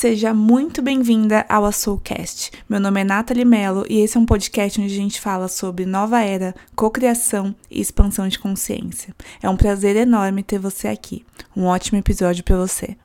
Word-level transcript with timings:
Seja 0.00 0.32
muito 0.32 0.80
bem-vinda 0.80 1.44
ao 1.48 1.72
Soulcast. 1.72 2.52
Meu 2.68 2.78
nome 2.78 3.00
é 3.00 3.04
Nathalie 3.04 3.44
Mello 3.44 3.84
e 3.90 3.98
esse 3.98 4.16
é 4.16 4.20
um 4.20 4.24
podcast 4.24 4.80
onde 4.80 4.92
a 4.92 4.96
gente 4.96 5.20
fala 5.20 5.48
sobre 5.48 5.84
nova 5.84 6.22
era, 6.22 6.54
cocriação 6.76 7.52
e 7.68 7.80
expansão 7.80 8.28
de 8.28 8.38
consciência. 8.38 9.12
É 9.42 9.50
um 9.50 9.56
prazer 9.56 9.96
enorme 9.96 10.44
ter 10.44 10.60
você 10.60 10.86
aqui. 10.86 11.26
Um 11.56 11.64
ótimo 11.64 11.98
episódio 11.98 12.44
para 12.44 12.56
você. 12.56 12.96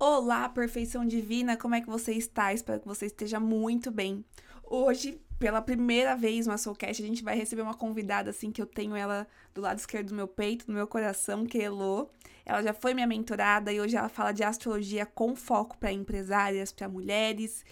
Olá, 0.00 0.48
perfeição 0.48 1.06
divina, 1.06 1.56
como 1.56 1.76
é 1.76 1.80
que 1.80 1.86
você 1.86 2.10
está? 2.14 2.52
Espero 2.52 2.80
que 2.80 2.88
você 2.88 3.06
esteja 3.06 3.38
muito 3.38 3.92
bem. 3.92 4.24
Hoje, 4.68 5.20
pela 5.38 5.60
primeira 5.60 6.16
vez 6.16 6.46
no 6.46 6.56
Soulcast, 6.56 7.02
a 7.02 7.06
gente 7.06 7.22
vai 7.22 7.36
receber 7.36 7.62
uma 7.62 7.74
convidada 7.74 8.30
assim 8.30 8.50
que 8.50 8.60
eu 8.60 8.66
tenho 8.66 8.96
ela 8.96 9.26
do 9.54 9.60
lado 9.60 9.78
esquerdo 9.78 10.08
do 10.08 10.14
meu 10.14 10.28
peito, 10.28 10.64
no 10.68 10.74
meu 10.74 10.86
coração, 10.86 11.44
que 11.44 11.58
é 11.58 11.64
Elo. 11.64 12.10
Ela 12.44 12.62
já 12.62 12.72
foi 12.72 12.94
minha 12.94 13.06
mentorada 13.06 13.72
e 13.72 13.80
hoje 13.80 13.96
ela 13.96 14.08
fala 14.08 14.32
de 14.32 14.44
astrologia 14.44 15.04
com 15.04 15.34
foco 15.34 15.76
para 15.78 15.92
empresárias, 15.92 16.72
para 16.72 16.88
mulheres. 16.88 17.64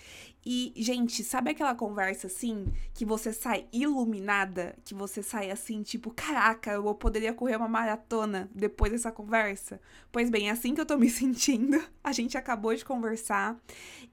E, 0.47 0.73
gente, 0.77 1.25
sabe 1.25 1.51
aquela 1.51 1.75
conversa 1.75 2.27
assim 2.27 2.67
que 2.93 3.05
você 3.05 3.33
sai 3.33 3.67
iluminada, 3.73 4.77
que 4.85 4.95
você 4.95 5.23
sai 5.23 5.51
assim, 5.51 5.83
tipo, 5.83 6.11
caraca, 6.11 6.73
eu 6.73 6.95
poderia 6.95 7.33
correr 7.33 7.57
uma 7.57 7.69
maratona 7.69 8.51
depois 8.55 8.93
dessa 8.93 9.11
conversa? 9.11 9.81
Pois 10.13 10.29
bem, 10.29 10.49
é 10.49 10.53
assim 10.53 10.75
que 10.75 10.81
eu 10.81 10.87
tô 10.87 10.99
me 10.99 11.09
sentindo. 11.11 11.83
A 12.03 12.13
gente 12.13 12.37
acabou 12.37 12.75
de 12.75 12.85
conversar 12.85 13.57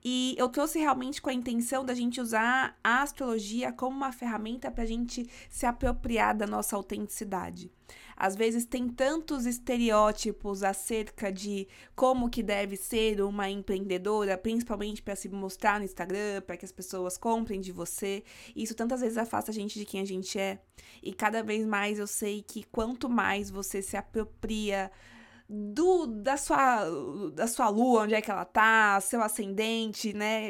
e 0.04 0.34
eu 0.38 0.48
trouxe 0.48 0.80
realmente 0.80 1.22
com 1.22 1.30
a 1.30 1.34
intenção 1.34 1.84
da 1.84 1.94
gente 1.94 2.22
usar 2.22 2.78
a 2.82 3.02
astrologia 3.02 3.74
como 3.74 3.98
uma 3.98 4.14
ferramenta 4.14 4.72
pra 4.72 4.86
gente 4.86 5.30
se 5.50 5.66
apropriar 5.66 6.36
da 6.36 6.48
nossa 6.48 6.78
autenticidade. 6.78 7.70
Às 8.22 8.36
vezes 8.36 8.66
tem 8.66 8.88
tantos 8.88 9.48
estereótipos 9.48 10.62
acerca 10.62 11.32
de 11.32 11.68
como 11.96 12.30
que 12.30 12.44
deve 12.44 12.78
ser 12.78 13.20
uma 13.20 13.50
empreendedora, 13.50 14.38
principalmente 14.38 15.02
para 15.02 15.16
se 15.16 15.28
mostrar 15.28 15.80
no 15.80 15.86
Instagram, 15.86 16.40
para 16.46 16.56
que 16.56 16.64
as 16.64 16.72
pessoas 16.72 17.18
comprem 17.18 17.60
de 17.60 17.72
você. 17.72 18.24
Isso 18.56 18.76
tantas 18.76 19.02
vezes 19.02 19.18
afasta 19.18 19.50
a 19.50 19.54
gente 19.54 19.80
de 19.80 19.86
quem 19.86 20.02
a 20.02 20.06
gente 20.06 20.38
é. 20.38 20.62
E 21.02 21.12
cada 21.12 21.42
vez 21.42 21.66
mais 21.66 21.98
eu 21.98 22.06
sei 22.06 22.44
que 22.44 22.62
quanto 22.62 23.10
mais 23.10 23.50
você 23.50 23.82
se 23.82 23.98
apropria 23.98 24.92
do 25.50 26.06
da 26.06 26.38
sua 26.38 26.88
da 27.34 27.48
sua 27.48 27.70
lua, 27.70 28.04
onde 28.04 28.14
é 28.14 28.22
que 28.22 28.30
ela 28.30 28.46
tá, 28.46 29.02
seu 29.02 29.24
ascendente, 29.24 30.14
né? 30.14 30.50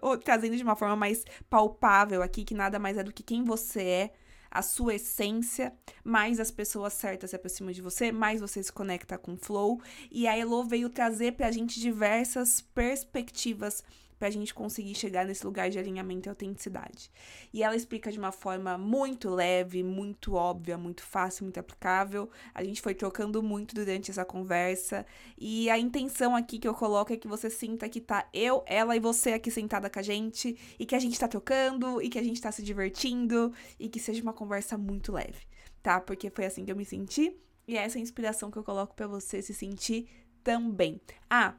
Ou 0.00 0.16
trazendo 0.22 0.56
de 0.56 0.62
uma 0.62 0.76
forma 0.76 0.94
mais 0.94 1.24
palpável 1.50 2.22
aqui 2.22 2.44
que 2.44 2.54
nada 2.54 2.78
mais 2.78 2.96
é 2.96 3.02
do 3.02 3.12
que 3.12 3.24
quem 3.24 3.42
você 3.42 3.82
é 3.82 4.12
a 4.50 4.62
sua 4.62 4.94
essência, 4.94 5.72
mais 6.02 6.40
as 6.40 6.50
pessoas 6.50 6.94
certas 6.94 7.30
se 7.30 7.36
aproximam 7.36 7.72
de 7.72 7.82
você, 7.82 8.10
mais 8.10 8.40
você 8.40 8.62
se 8.62 8.72
conecta 8.72 9.18
com 9.18 9.34
o 9.34 9.36
flow. 9.36 9.80
E 10.10 10.26
a 10.26 10.36
Elo 10.36 10.64
veio 10.64 10.88
trazer 10.88 11.32
pra 11.32 11.50
gente 11.50 11.80
diversas 11.80 12.60
perspectivas 12.60 13.82
para 14.18 14.28
a 14.28 14.30
gente 14.30 14.52
conseguir 14.52 14.94
chegar 14.94 15.24
nesse 15.24 15.44
lugar 15.46 15.70
de 15.70 15.78
alinhamento 15.78 16.28
e 16.28 16.30
autenticidade. 16.30 17.10
E 17.52 17.62
ela 17.62 17.76
explica 17.76 18.10
de 18.10 18.18
uma 18.18 18.32
forma 18.32 18.76
muito 18.76 19.30
leve, 19.30 19.82
muito 19.82 20.34
óbvia, 20.34 20.76
muito 20.76 21.02
fácil, 21.02 21.44
muito 21.44 21.58
aplicável. 21.60 22.28
A 22.52 22.64
gente 22.64 22.80
foi 22.80 22.94
trocando 22.94 23.42
muito 23.42 23.74
durante 23.74 24.10
essa 24.10 24.24
conversa 24.24 25.06
e 25.36 25.70
a 25.70 25.78
intenção 25.78 26.34
aqui 26.34 26.58
que 26.58 26.66
eu 26.66 26.74
coloco 26.74 27.12
é 27.12 27.16
que 27.16 27.28
você 27.28 27.48
sinta 27.48 27.88
que 27.88 28.00
tá 28.00 28.28
eu, 28.32 28.64
ela 28.66 28.96
e 28.96 29.00
você 29.00 29.32
aqui 29.32 29.50
sentada 29.50 29.88
com 29.88 29.98
a 29.98 30.02
gente 30.02 30.58
e 30.78 30.84
que 30.84 30.94
a 30.94 30.98
gente 30.98 31.18
tá 31.18 31.28
trocando 31.28 32.02
e 32.02 32.08
que 32.08 32.18
a 32.18 32.22
gente 32.22 32.40
tá 32.40 32.50
se 32.50 32.62
divertindo 32.62 33.52
e 33.78 33.88
que 33.88 34.00
seja 34.00 34.22
uma 34.22 34.32
conversa 34.32 34.76
muito 34.76 35.12
leve, 35.12 35.46
tá? 35.82 36.00
Porque 36.00 36.30
foi 36.30 36.46
assim 36.46 36.64
que 36.64 36.72
eu 36.72 36.76
me 36.76 36.84
senti 36.84 37.36
e 37.66 37.76
é 37.76 37.82
essa 37.82 37.98
inspiração 37.98 38.50
que 38.50 38.56
eu 38.56 38.64
coloco 38.64 38.94
para 38.94 39.06
você 39.06 39.42
se 39.42 39.54
sentir 39.54 40.08
também. 40.42 41.00
Ah, 41.28 41.54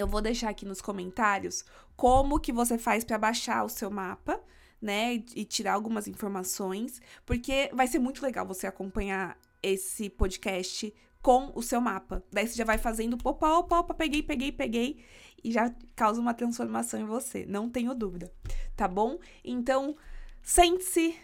eu 0.00 0.06
vou 0.06 0.20
deixar 0.20 0.50
aqui 0.50 0.64
nos 0.64 0.80
comentários 0.80 1.64
como 1.96 2.40
que 2.40 2.52
você 2.52 2.78
faz 2.78 3.04
para 3.04 3.18
baixar 3.18 3.64
o 3.64 3.68
seu 3.68 3.90
mapa, 3.90 4.40
né, 4.80 5.14
e 5.34 5.44
tirar 5.44 5.72
algumas 5.72 6.06
informações, 6.06 7.02
porque 7.26 7.68
vai 7.72 7.86
ser 7.88 7.98
muito 7.98 8.22
legal 8.22 8.46
você 8.46 8.66
acompanhar 8.66 9.36
esse 9.62 10.08
podcast 10.08 10.94
com 11.20 11.50
o 11.54 11.62
seu 11.62 11.80
mapa. 11.80 12.22
Daí 12.30 12.46
você 12.46 12.54
já 12.54 12.64
vai 12.64 12.78
fazendo, 12.78 13.18
opa, 13.24 13.58
opa, 13.58 13.80
opa, 13.80 13.94
peguei, 13.94 14.22
peguei, 14.22 14.52
peguei, 14.52 15.04
e 15.42 15.50
já 15.50 15.74
causa 15.96 16.20
uma 16.20 16.34
transformação 16.34 17.00
em 17.00 17.04
você, 17.04 17.44
não 17.46 17.68
tenho 17.68 17.94
dúvida, 17.94 18.32
tá 18.76 18.86
bom? 18.86 19.18
Então, 19.44 19.96
sente-se, 20.42 21.16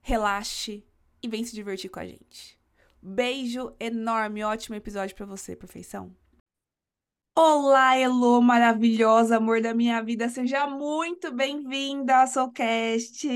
relaxe 0.00 0.84
e 1.22 1.28
vem 1.28 1.44
se 1.44 1.54
divertir 1.54 1.90
com 1.90 2.00
a 2.00 2.06
gente. 2.06 2.58
Beijo 3.00 3.72
enorme, 3.80 4.44
ótimo 4.44 4.76
episódio 4.76 5.16
para 5.16 5.26
você, 5.26 5.56
perfeição. 5.56 6.14
Olá, 7.40 7.96
Elo, 7.96 8.42
maravilhosa, 8.42 9.36
amor 9.36 9.62
da 9.62 9.72
minha 9.72 10.02
vida, 10.02 10.28
seja 10.28 10.66
muito 10.66 11.32
bem-vinda 11.32 12.16
ao 12.16 12.26
Soulcast. 12.26 13.28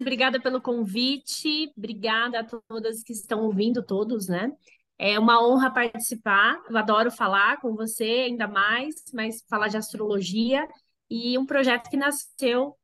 Obrigada 0.00 0.40
pelo 0.40 0.60
convite, 0.60 1.72
obrigada 1.76 2.40
a 2.40 2.44
todas 2.44 3.04
que 3.04 3.12
estão 3.12 3.44
ouvindo, 3.44 3.86
todos, 3.86 4.26
né? 4.26 4.50
É 4.98 5.16
uma 5.16 5.40
honra 5.46 5.72
participar, 5.72 6.60
eu 6.68 6.76
adoro 6.76 7.08
falar 7.08 7.60
com 7.60 7.72
você 7.76 8.26
ainda 8.26 8.48
mais, 8.48 8.96
mas 9.14 9.44
falar 9.48 9.68
de 9.68 9.76
astrologia 9.76 10.66
e 11.08 11.38
um 11.38 11.46
projeto 11.46 11.88
que 11.88 11.96
nasceu 11.96 12.76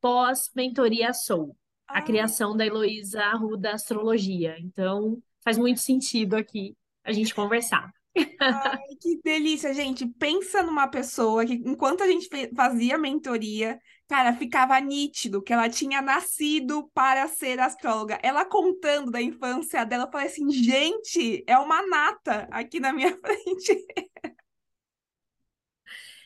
pós-mentoria 0.00 1.12
Soul, 1.12 1.56
a 1.88 1.98
ah. 1.98 2.02
criação 2.02 2.56
da 2.56 2.64
Heloísa 2.64 3.24
Arruda 3.24 3.72
Astrologia. 3.72 4.54
Então, 4.60 5.20
faz 5.42 5.58
muito 5.58 5.80
sentido 5.80 6.36
aqui 6.36 6.76
a 7.02 7.10
gente 7.10 7.34
conversar. 7.34 7.90
Ai, 8.16 8.96
que 9.00 9.20
delícia, 9.22 9.72
gente. 9.72 10.06
Pensa 10.06 10.62
numa 10.62 10.88
pessoa 10.88 11.44
que, 11.44 11.54
enquanto 11.54 12.02
a 12.02 12.06
gente 12.06 12.28
fazia 12.54 12.98
mentoria, 12.98 13.78
cara, 14.08 14.32
ficava 14.32 14.78
nítido 14.80 15.42
que 15.42 15.52
ela 15.52 15.68
tinha 15.68 16.02
nascido 16.02 16.88
para 16.92 17.28
ser 17.28 17.60
astróloga. 17.60 18.18
Ela 18.22 18.44
contando 18.44 19.10
da 19.10 19.22
infância 19.22 19.84
dela, 19.84 20.04
eu 20.04 20.10
falei 20.10 20.26
assim: 20.26 20.50
gente, 20.50 21.44
é 21.46 21.56
uma 21.58 21.86
nata 21.86 22.48
aqui 22.50 22.80
na 22.80 22.92
minha 22.92 23.16
frente. 23.20 23.86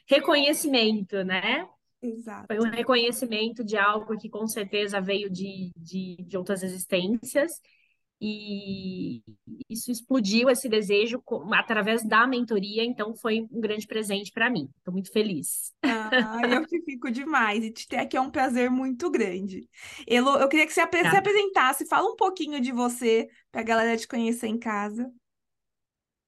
Reconhecimento, 0.06 1.22
né? 1.24 1.66
Exato. 2.02 2.46
Foi 2.46 2.58
um 2.58 2.70
reconhecimento 2.70 3.64
de 3.64 3.76
algo 3.78 4.16
que 4.18 4.28
com 4.28 4.46
certeza 4.46 5.00
veio 5.00 5.30
de, 5.30 5.72
de, 5.76 6.16
de 6.22 6.36
outras 6.36 6.62
existências 6.62 7.60
e 8.20 9.22
isso 9.68 9.90
explodiu 9.90 10.48
esse 10.48 10.68
desejo 10.68 11.22
através 11.52 12.02
da 12.02 12.26
mentoria, 12.26 12.84
então 12.84 13.14
foi 13.14 13.46
um 13.50 13.60
grande 13.60 13.86
presente 13.86 14.32
para 14.32 14.50
mim. 14.50 14.68
Estou 14.78 14.92
muito 14.92 15.12
feliz. 15.12 15.72
Ah, 15.82 16.40
eu 16.48 16.66
que 16.66 16.80
fico 16.82 17.10
demais 17.10 17.64
e 17.64 17.70
te 17.70 17.86
ter 17.86 17.98
aqui 17.98 18.16
é 18.16 18.20
um 18.20 18.30
prazer 18.30 18.70
muito 18.70 19.10
grande. 19.10 19.68
Elo, 20.06 20.36
eu 20.36 20.48
queria 20.48 20.66
que 20.66 20.72
você 20.72 20.86
tá. 20.86 21.10
se 21.10 21.16
apresentasse, 21.16 21.86
fala 21.86 22.10
um 22.10 22.16
pouquinho 22.16 22.60
de 22.60 22.72
você 22.72 23.28
para 23.50 23.60
a 23.60 23.64
galera 23.64 23.96
te 23.96 24.08
conhecer 24.08 24.46
em 24.46 24.58
casa. 24.58 25.10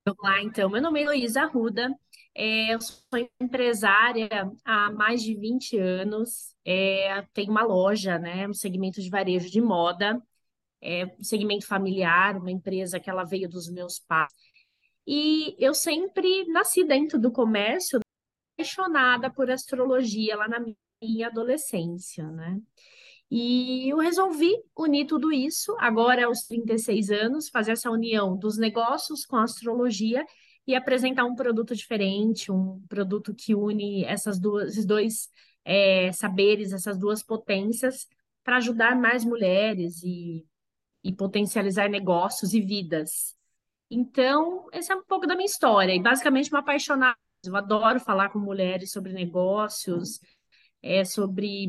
Vamos 0.07 0.23
lá, 0.23 0.43
então. 0.43 0.71
Meu 0.71 0.83
nome 0.83 1.01
é 1.01 1.03
Heloísa 1.03 1.43
Arruda, 1.43 1.91
é, 2.35 2.75
eu 2.75 2.81
sou 2.81 2.97
empresária 3.41 4.29
há 4.65 4.93
mais 4.93 5.23
de 5.23 5.35
20 5.35 5.79
anos, 5.79 6.55
é, 6.65 7.23
tenho 7.33 7.51
uma 7.51 7.63
loja, 7.63 8.19
né, 8.19 8.47
no 8.47 8.55
segmento 8.55 9.01
de 9.01 9.09
varejo 9.09 9.51
de 9.51 9.61
moda, 9.61 10.23
é, 10.81 11.07
segmento 11.21 11.67
familiar, 11.67 12.37
uma 12.37 12.51
empresa 12.51 13.01
que 13.01 13.11
ela 13.11 13.25
veio 13.25 13.49
dos 13.49 13.71
meus 13.71 13.99
pais. 13.99 14.33
E 15.07 15.55
eu 15.59 15.75
sempre 15.75 16.47
nasci 16.49 16.85
dentro 16.85 17.19
do 17.19 17.31
comércio, 17.31 18.01
apaixonada 18.55 19.31
por 19.31 19.51
astrologia 19.51 20.37
lá 20.37 20.49
na 20.49 20.65
minha 21.03 21.29
adolescência, 21.29 22.27
né? 22.31 22.61
E 23.31 23.89
eu 23.89 23.99
resolvi 23.99 24.53
unir 24.77 25.07
tudo 25.07 25.33
isso, 25.33 25.77
agora 25.81 26.27
aos 26.27 26.43
36 26.43 27.11
anos, 27.11 27.49
fazer 27.49 27.73
essa 27.73 27.91
união 27.91 28.37
dos 28.37 28.57
negócios 28.57 29.27
com 29.27 29.37
a 29.37 29.43
astrologia 29.45 30.25
e 30.67 30.75
apresentar 30.75 31.25
um 31.25 31.35
produto 31.35 31.75
diferente, 31.75 32.53
um 32.53 32.81
produto 32.89 33.35
que 33.35 33.55
une 33.55 34.05
essas 34.05 34.39
duas, 34.39 34.71
esses 34.71 34.87
dois 34.87 35.29
é, 35.65 36.13
saberes, 36.13 36.73
essas 36.73 36.99
duas 36.99 37.23
potências, 37.23 38.07
para 38.45 38.59
ajudar 38.59 38.97
mais 38.97 39.25
mulheres 39.25 40.03
e 40.05 40.47
e 41.07 41.15
potencializar 41.15 41.89
negócios 41.89 42.53
e 42.53 42.61
vidas. 42.61 43.37
Então, 43.89 44.67
essa 44.73 44.93
é 44.93 44.97
um 44.97 45.05
pouco 45.05 45.25
da 45.25 45.37
minha 45.37 45.47
história, 45.47 45.95
e 45.95 46.03
basicamente 46.03 46.51
uma 46.51 46.59
apaixonada. 46.59 47.17
Eu 47.45 47.55
adoro 47.55 48.01
falar 48.01 48.31
com 48.31 48.41
mulheres 48.41 48.91
sobre 48.91 49.13
negócios, 49.13 50.19
é, 50.83 51.05
sobre. 51.05 51.69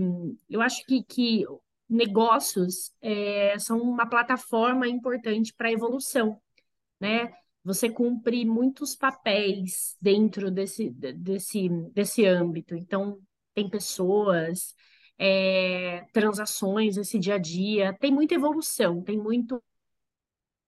Eu 0.49 0.59
acho 0.59 0.83
que, 0.85 1.03
que 1.03 1.45
negócios 1.87 2.91
é, 2.99 3.57
são 3.59 3.79
uma 3.79 4.09
plataforma 4.09 4.87
importante 4.87 5.53
para 5.53 5.67
a 5.67 5.71
evolução, 5.71 6.41
né? 6.99 7.31
Você 7.63 7.89
cumpre 7.89 8.43
muitos 8.43 8.95
papéis 8.95 9.95
dentro 10.01 10.49
desse, 10.49 10.89
desse, 10.89 11.69
desse 11.93 12.25
âmbito. 12.25 12.75
Então, 12.75 13.19
tem 13.53 13.69
pessoas, 13.69 14.73
é, 15.17 16.05
transações, 16.13 16.97
esse 16.97 17.17
dia 17.19 17.35
a 17.35 17.37
dia. 17.37 17.93
Tem 17.99 18.11
muita 18.11 18.35
evolução, 18.35 19.01
tem 19.01 19.17
muito. 19.17 19.61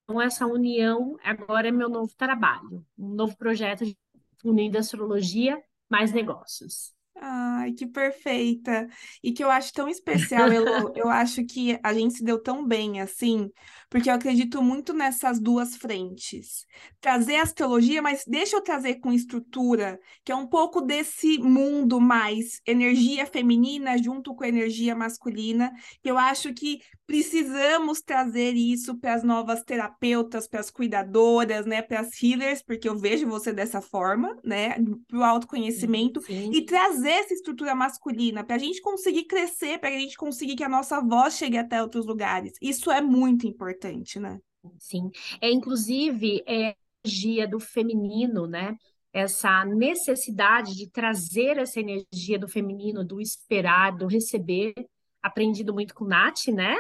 Então, 0.04 0.22
essa 0.22 0.46
união 0.48 1.18
agora 1.24 1.68
é 1.68 1.72
meu 1.72 1.90
novo 1.90 2.14
trabalho, 2.16 2.86
um 2.98 3.10
novo 3.10 3.38
projeto 3.38 3.86
de 3.86 3.96
unindo 4.44 4.78
astrologia 4.78 5.62
mais 5.90 6.12
negócios. 6.12 6.94
Ai, 7.22 7.74
que 7.74 7.86
perfeita. 7.86 8.88
E 9.22 9.34
que 9.34 9.44
eu 9.44 9.52
acho 9.52 9.74
tão 9.74 9.90
especial, 9.90 10.50
Elo. 10.50 10.94
Eu 10.96 11.10
acho 11.10 11.46
que 11.46 11.78
a 11.84 11.94
gente 11.94 12.16
se 12.16 12.24
deu 12.24 12.42
tão 12.42 12.66
bem 12.66 13.02
assim, 13.02 13.52
porque 13.90 14.10
eu 14.10 14.14
acredito 14.14 14.62
muito 14.62 14.94
nessas 14.94 15.40
duas 15.40 15.76
frentes. 15.76 16.66
Trazer 17.02 17.38
astrologia, 17.38 18.02
mas 18.02 18.24
deixa 18.28 18.56
eu 18.56 18.62
trazer 18.62 18.96
com 18.96 19.12
estrutura, 19.12 20.00
que 20.24 20.32
é 20.32 20.36
um 20.36 20.48
pouco 20.48 20.82
desse 20.82 21.40
mundo 21.40 22.00
mais 22.00 22.62
energia 22.66 23.26
feminina 23.26 23.98
junto 23.98 24.36
com 24.36 24.46
energia 24.46 24.96
masculina. 24.96 25.72
Eu 26.04 26.18
acho 26.18 26.54
que 26.54 26.80
precisamos 27.10 28.02
trazer 28.02 28.54
isso 28.54 28.96
para 28.96 29.16
as 29.16 29.24
novas 29.24 29.64
terapeutas, 29.64 30.48
para 30.48 30.60
as 30.60 30.70
cuidadoras, 30.70 31.66
né, 31.66 31.82
para 31.82 32.02
as 32.02 32.22
healers, 32.22 32.62
porque 32.62 32.88
eu 32.88 32.96
vejo 32.96 33.28
você 33.28 33.52
dessa 33.52 33.82
forma, 33.82 34.38
né, 34.44 34.76
para 35.08 35.18
o 35.18 35.24
autoconhecimento 35.24 36.22
Sim. 36.22 36.52
e 36.54 36.64
trazer 36.64 37.10
essa 37.10 37.34
estrutura 37.34 37.74
masculina 37.74 38.44
para 38.44 38.58
a 38.58 38.60
gente 38.60 38.80
conseguir 38.80 39.24
crescer, 39.24 39.80
para 39.80 39.90
a 39.90 39.94
gente 39.94 40.16
conseguir 40.16 40.56
que 40.56 40.64
a 40.64 40.70
nossa 40.70 41.02
voz 41.02 41.36
chegue 41.36 41.58
até 41.58 41.82
outros 41.82 42.06
lugares. 42.06 42.54
Isso 42.62 42.92
é 42.92 43.02
muito 43.02 43.48
importante, 43.48 43.79
né? 44.20 44.40
Sim, 44.78 45.10
é 45.42 45.50
inclusive 45.50 46.44
é 46.46 46.70
a 46.70 46.76
energia 47.06 47.48
do 47.48 47.60
feminino, 47.60 48.46
né? 48.46 48.76
Essa 49.12 49.66
necessidade 49.66 50.76
de 50.76 50.90
trazer 50.90 51.58
essa 51.58 51.80
energia 51.80 52.38
do 52.38 52.48
feminino, 52.48 53.04
do 53.04 53.20
esperar, 53.20 53.96
do 53.96 54.06
receber, 54.06 54.74
aprendido 55.22 55.74
muito 55.74 55.96
com 55.96 56.06
Nath, 56.06 56.48
né? 56.48 56.76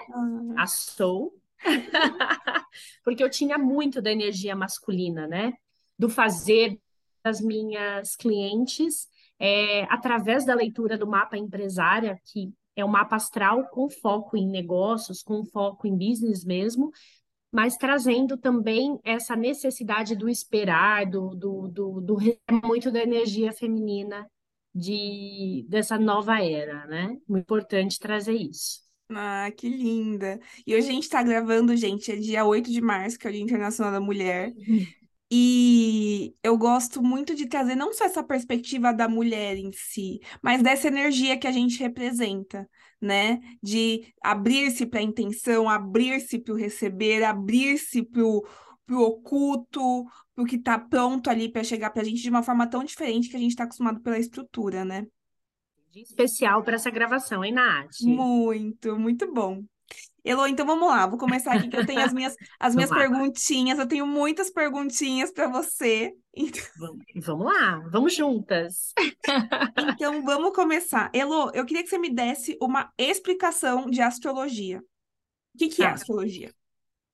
Ah, 0.57 0.63
A 0.63 0.67
Soul, 0.67 1.33
porque 3.03 3.23
eu 3.23 3.29
tinha 3.29 3.57
muito 3.57 4.01
da 4.01 4.11
energia 4.11 4.55
masculina, 4.55 5.27
né? 5.27 5.53
Do 5.97 6.09
fazer 6.09 6.79
das 7.23 7.41
minhas 7.41 8.15
clientes, 8.15 9.07
é, 9.39 9.83
através 9.83 10.45
da 10.45 10.53
leitura 10.53 10.97
do 10.97 11.07
mapa 11.07 11.37
empresária, 11.37 12.19
que 12.25 12.53
é 12.79 12.85
um 12.85 12.89
mapa 12.89 13.15
astral 13.15 13.67
com 13.69 13.89
foco 13.89 14.37
em 14.37 14.47
negócios, 14.47 15.21
com 15.21 15.45
foco 15.45 15.87
em 15.87 15.97
business 15.97 16.43
mesmo, 16.43 16.91
mas 17.51 17.75
trazendo 17.77 18.37
também 18.37 18.99
essa 19.03 19.35
necessidade 19.35 20.15
do 20.15 20.29
esperar, 20.29 21.05
do, 21.05 21.29
do, 21.35 21.67
do, 21.67 22.01
do 22.01 22.17
muito 22.63 22.91
da 22.91 23.01
energia 23.01 23.51
feminina 23.51 24.29
de, 24.73 25.65
dessa 25.67 25.97
nova 25.97 26.43
era, 26.43 26.85
né? 26.85 27.17
Muito 27.27 27.43
importante 27.43 27.99
trazer 27.99 28.35
isso. 28.35 28.81
ah, 29.11 29.51
que 29.51 29.67
linda. 29.67 30.39
E 30.65 30.75
hoje 30.75 30.89
a 30.89 30.91
gente 30.91 31.03
está 31.03 31.23
gravando, 31.23 31.75
gente, 31.75 32.11
é 32.11 32.15
dia 32.15 32.45
8 32.45 32.71
de 32.71 32.81
março, 32.81 33.17
que 33.17 33.25
é 33.25 33.29
o 33.29 33.33
Dia 33.33 33.41
Internacional 33.41 33.91
da 33.91 33.99
Mulher. 33.99 34.53
E 35.31 36.35
eu 36.43 36.57
gosto 36.57 37.03
muito 37.03 37.35
de 37.35 37.45
trazer 37.47 37.75
não 37.75 37.93
só 37.93 38.05
essa 38.05 38.23
perspectiva 38.23 38.91
da 38.91 39.07
mulher 39.07 39.57
em 39.57 39.71
si, 39.71 40.19
mas 40.41 40.63
dessa 40.63 40.87
energia 40.87 41.37
que 41.37 41.45
a 41.45 41.51
gente 41.51 41.79
representa, 41.79 42.67
né? 42.99 43.39
De 43.61 44.11
abrir-se 44.23 44.87
para 44.87 44.99
a 44.99 45.03
intenção, 45.03 45.69
abrir-se 45.69 46.39
para 46.39 46.53
o 46.53 46.57
receber, 46.57 47.23
abrir-se 47.23 48.01
para 48.01 48.23
o 48.23 48.43
oculto, 48.89 50.03
para 50.33 50.43
o 50.43 50.47
que 50.47 50.55
está 50.55 50.79
pronto 50.79 51.29
ali 51.29 51.47
para 51.47 51.63
chegar 51.63 51.91
para 51.91 52.01
a 52.01 52.05
gente 52.05 52.23
de 52.23 52.29
uma 52.29 52.41
forma 52.41 52.65
tão 52.65 52.83
diferente 52.83 53.29
que 53.29 53.35
a 53.35 53.39
gente 53.39 53.51
está 53.51 53.65
acostumado 53.65 53.99
pela 54.01 54.17
estrutura, 54.17 54.83
né? 54.83 55.05
Especial 55.93 56.63
para 56.63 56.75
essa 56.75 56.89
gravação, 56.89 57.43
hein, 57.43 57.53
Nath? 57.53 58.01
Muito, 58.01 58.97
muito 58.97 59.31
bom. 59.31 59.63
Elo, 60.29 60.47
então 60.47 60.65
vamos 60.65 60.87
lá, 60.87 61.07
vou 61.07 61.17
começar 61.17 61.53
aqui 61.53 61.69
que 61.69 61.75
eu 61.77 61.85
tenho 61.85 62.03
as 62.03 62.13
minhas, 62.13 62.35
as 62.59 62.75
minhas 62.75 62.91
Vamos 62.91 62.91
lá. 62.91 62.97
perguntinhas, 62.97 63.79
eu 63.79 63.87
tenho 63.87 64.05
muitas 64.05 64.49
perguntinhas 64.51 65.31
para 65.31 65.47
você. 65.47 66.13
Então, 66.35 66.63
Vamos, 67.15 67.45
lá, 67.45 67.79
vamos 67.91 68.13
juntas. 68.15 68.93
então 69.77 70.23
vamos 70.23 70.53
começar. 70.53 71.09
Elo, 71.13 71.51
eu 71.53 71.65
queria 71.65 71.83
que 71.83 71.89
você 71.89 71.97
me 71.97 72.09
desse 72.09 72.57
uma 72.61 72.91
explicação 72.97 73.89
de 73.89 74.01
astrologia. 74.01 74.79
O 75.55 75.57
que 75.57 75.69
que 75.69 75.83
é 75.83 75.87
Tá. 75.87 75.93
astrologia? 75.93 76.53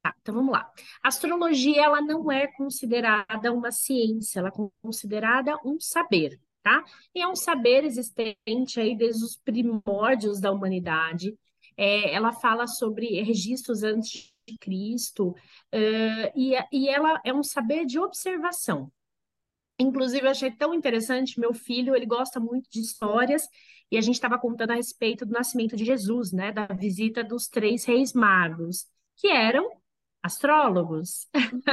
Tá, 0.01 0.13
então 0.21 0.35
vamos 0.35 0.51
lá. 0.51 0.69
A 1.03 1.07
astrologia, 1.07 1.83
ela 1.83 2.01
não 2.01 2.31
é 2.31 2.47
considerada 2.47 3.51
uma 3.51 3.71
ciência, 3.71 4.39
ela 4.39 4.49
é 4.49 4.69
considerada 4.81 5.57
um 5.65 5.79
saber, 5.79 6.39
tá? 6.61 6.83
E 7.13 7.21
é 7.21 7.27
um 7.27 7.35
saber 7.35 7.83
existente 7.83 8.79
aí 8.79 8.95
desde 8.95 9.23
os 9.23 9.35
primórdios 9.37 10.39
da 10.39 10.51
humanidade. 10.51 11.35
É, 11.77 12.13
ela 12.13 12.31
fala 12.33 12.67
sobre 12.67 13.21
registros 13.21 13.83
antes 13.83 14.31
de 14.47 14.57
Cristo, 14.59 15.35
eh, 15.71 16.31
e, 16.35 16.53
e 16.71 16.87
ela 16.89 17.19
é 17.25 17.33
um 17.33 17.43
saber 17.43 17.85
de 17.85 17.99
observação. 17.99 18.91
Inclusive, 19.79 20.25
eu 20.25 20.31
achei 20.31 20.51
tão 20.51 20.73
interessante, 20.73 21.39
meu 21.39 21.53
filho, 21.53 21.95
ele 21.95 22.05
gosta 22.05 22.39
muito 22.39 22.69
de 22.69 22.79
histórias, 22.79 23.47
e 23.91 23.97
a 23.97 24.01
gente 24.01 24.15
estava 24.15 24.39
contando 24.39 24.71
a 24.71 24.75
respeito 24.75 25.25
do 25.25 25.33
nascimento 25.33 25.75
de 25.75 25.83
Jesus, 25.85 26.31
né? 26.31 26.51
Da 26.51 26.65
visita 26.67 27.23
dos 27.23 27.47
três 27.47 27.83
reis 27.85 28.13
magos, 28.13 28.87
que 29.17 29.27
eram 29.27 29.69
astrólogos. 30.23 31.27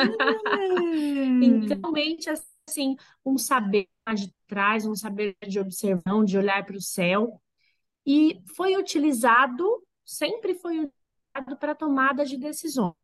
Hum, 0.54 1.40
Então, 1.40 1.78
realmente, 1.82 2.28
assim, 2.68 2.96
um 3.24 3.38
saber 3.38 3.88
de 4.14 4.32
trás, 4.46 4.86
um 4.86 4.94
saber 4.94 5.36
de 5.46 5.58
observação, 5.60 6.24
de 6.24 6.36
olhar 6.38 6.64
para 6.64 6.76
o 6.76 6.80
céu. 6.80 7.40
E 8.06 8.42
foi 8.56 8.76
utilizado, 8.76 9.64
sempre 10.04 10.54
foi 10.54 10.80
utilizado 10.80 11.56
para 11.58 11.74
tomada 11.74 12.24
de 12.24 12.36
decisões. 12.36 12.94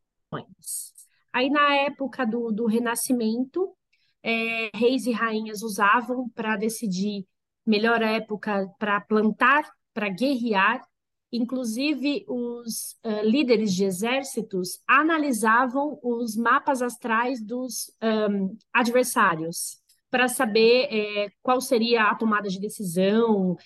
Aí, 1.32 1.50
na 1.50 1.74
época 1.76 2.26
do, 2.26 2.50
do 2.50 2.66
Renascimento, 2.66 3.74
é, 4.22 4.70
reis 4.74 5.06
e 5.06 5.12
rainhas 5.12 5.62
usavam 5.62 6.28
para 6.30 6.56
decidir 6.56 7.26
melhor 7.68 8.02
época 8.02 8.66
para 8.78 9.00
plantar, 9.00 9.70
para 9.92 10.08
guerrear. 10.08 10.82
Inclusive, 11.30 12.24
os 12.26 12.96
eh, 13.02 13.22
líderes 13.22 13.74
de 13.74 13.84
exércitos 13.84 14.80
analisavam 14.86 15.98
os 16.02 16.34
mapas 16.34 16.80
astrais 16.80 17.44
dos 17.44 17.92
ahm, 18.00 18.56
adversários 18.72 19.76
para 20.10 20.26
saber 20.26 20.88
eh, 20.90 21.28
qual 21.42 21.60
seria 21.60 22.04
a 22.04 22.14
tomada 22.14 22.48
de 22.48 22.58
decisão. 22.58 23.56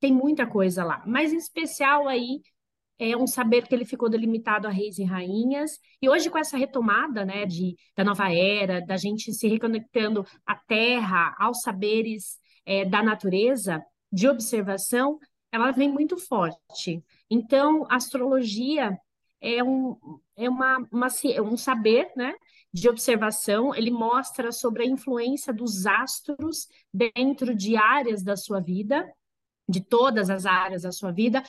Tem 0.00 0.10
muita 0.10 0.46
coisa 0.46 0.82
lá, 0.82 1.02
mas 1.06 1.30
em 1.30 1.36
especial 1.36 2.08
aí 2.08 2.40
é 3.00 3.16
um 3.16 3.26
saber 3.26 3.66
que 3.66 3.74
ele 3.74 3.86
ficou 3.86 4.10
delimitado 4.10 4.68
a 4.68 4.70
reis 4.70 4.98
e 4.98 5.04
rainhas. 5.04 5.80
E 6.02 6.08
hoje, 6.08 6.28
com 6.28 6.36
essa 6.36 6.58
retomada, 6.58 7.24
né, 7.24 7.46
de, 7.46 7.74
da 7.96 8.04
nova 8.04 8.30
era, 8.30 8.84
da 8.84 8.98
gente 8.98 9.32
se 9.32 9.48
reconectando 9.48 10.24
à 10.46 10.54
terra, 10.54 11.34
aos 11.38 11.62
saberes 11.62 12.38
eh, 12.66 12.84
da 12.84 13.02
natureza, 13.02 13.82
de 14.12 14.28
observação, 14.28 15.18
ela 15.50 15.70
vem 15.70 15.90
muito 15.90 16.18
forte. 16.18 17.02
Então, 17.30 17.86
a 17.88 17.96
astrologia 17.96 18.98
é 19.40 19.64
um, 19.64 19.96
é 20.36 20.46
uma, 20.48 20.86
uma, 20.92 21.08
é 21.24 21.40
um 21.40 21.56
saber, 21.56 22.12
né, 22.14 22.34
de 22.70 22.86
observação. 22.86 23.74
Ele 23.74 23.90
mostra 23.90 24.52
sobre 24.52 24.82
a 24.82 24.86
influência 24.86 25.54
dos 25.54 25.86
astros 25.86 26.66
dentro 26.92 27.54
de 27.54 27.76
áreas 27.76 28.22
da 28.22 28.36
sua 28.36 28.60
vida, 28.60 29.10
de 29.70 29.80
todas 29.80 30.28
as 30.28 30.44
áreas 30.46 30.82
da 30.82 30.92
sua 30.92 31.12
vida, 31.12 31.42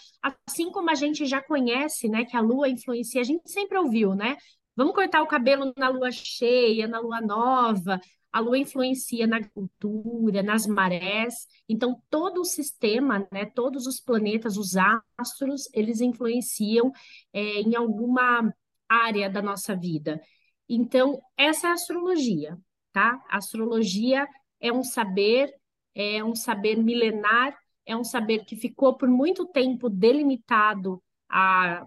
assim 0.45 0.71
como 0.71 0.89
a 0.89 0.95
gente 0.95 1.25
já 1.25 1.41
conhece, 1.41 2.07
né, 2.07 2.23
que 2.25 2.37
a 2.37 2.41
lua 2.41 2.69
influencia, 2.69 3.21
a 3.21 3.23
gente 3.23 3.49
sempre 3.49 3.77
ouviu, 3.77 4.13
né? 4.15 4.37
Vamos 4.75 4.93
cortar 4.95 5.21
o 5.21 5.27
cabelo 5.27 5.73
na 5.77 5.89
lua 5.89 6.11
cheia, 6.11 6.87
na 6.87 6.99
lua 6.99 7.19
nova. 7.21 7.99
A 8.31 8.39
lua 8.39 8.57
influencia 8.57 9.27
na 9.27 9.37
agricultura, 9.37 10.41
nas 10.41 10.65
marés. 10.65 11.47
Então, 11.67 12.01
todo 12.09 12.39
o 12.39 12.45
sistema, 12.45 13.27
né, 13.31 13.45
todos 13.45 13.85
os 13.85 13.99
planetas, 13.99 14.55
os 14.55 14.75
astros, 15.17 15.69
eles 15.73 15.99
influenciam 15.99 16.93
é, 17.33 17.59
em 17.59 17.75
alguma 17.75 18.53
área 18.87 19.29
da 19.29 19.41
nossa 19.41 19.75
vida. 19.75 20.21
Então, 20.67 21.21
essa 21.37 21.67
é 21.67 21.69
a 21.71 21.73
astrologia, 21.73 22.57
tá? 22.93 23.21
A 23.29 23.37
astrologia 23.37 24.25
é 24.61 24.71
um 24.71 24.83
saber, 24.83 25.53
é 25.93 26.23
um 26.23 26.33
saber 26.33 26.77
milenar, 26.77 27.57
é 27.85 27.95
um 27.95 28.03
saber 28.03 28.45
que 28.45 28.55
ficou 28.55 28.95
por 28.97 29.09
muito 29.09 29.45
tempo 29.45 29.89
delimitado 29.89 31.01
a, 31.29 31.85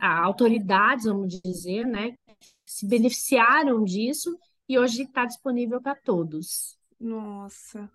a 0.00 0.24
autoridades, 0.24 1.06
vamos 1.06 1.40
dizer, 1.40 1.86
né? 1.86 2.16
Se 2.64 2.86
beneficiaram 2.86 3.84
disso 3.84 4.36
e 4.68 4.78
hoje 4.78 5.02
está 5.02 5.24
disponível 5.26 5.80
para 5.80 5.94
todos. 5.94 6.78
nossa. 6.98 7.90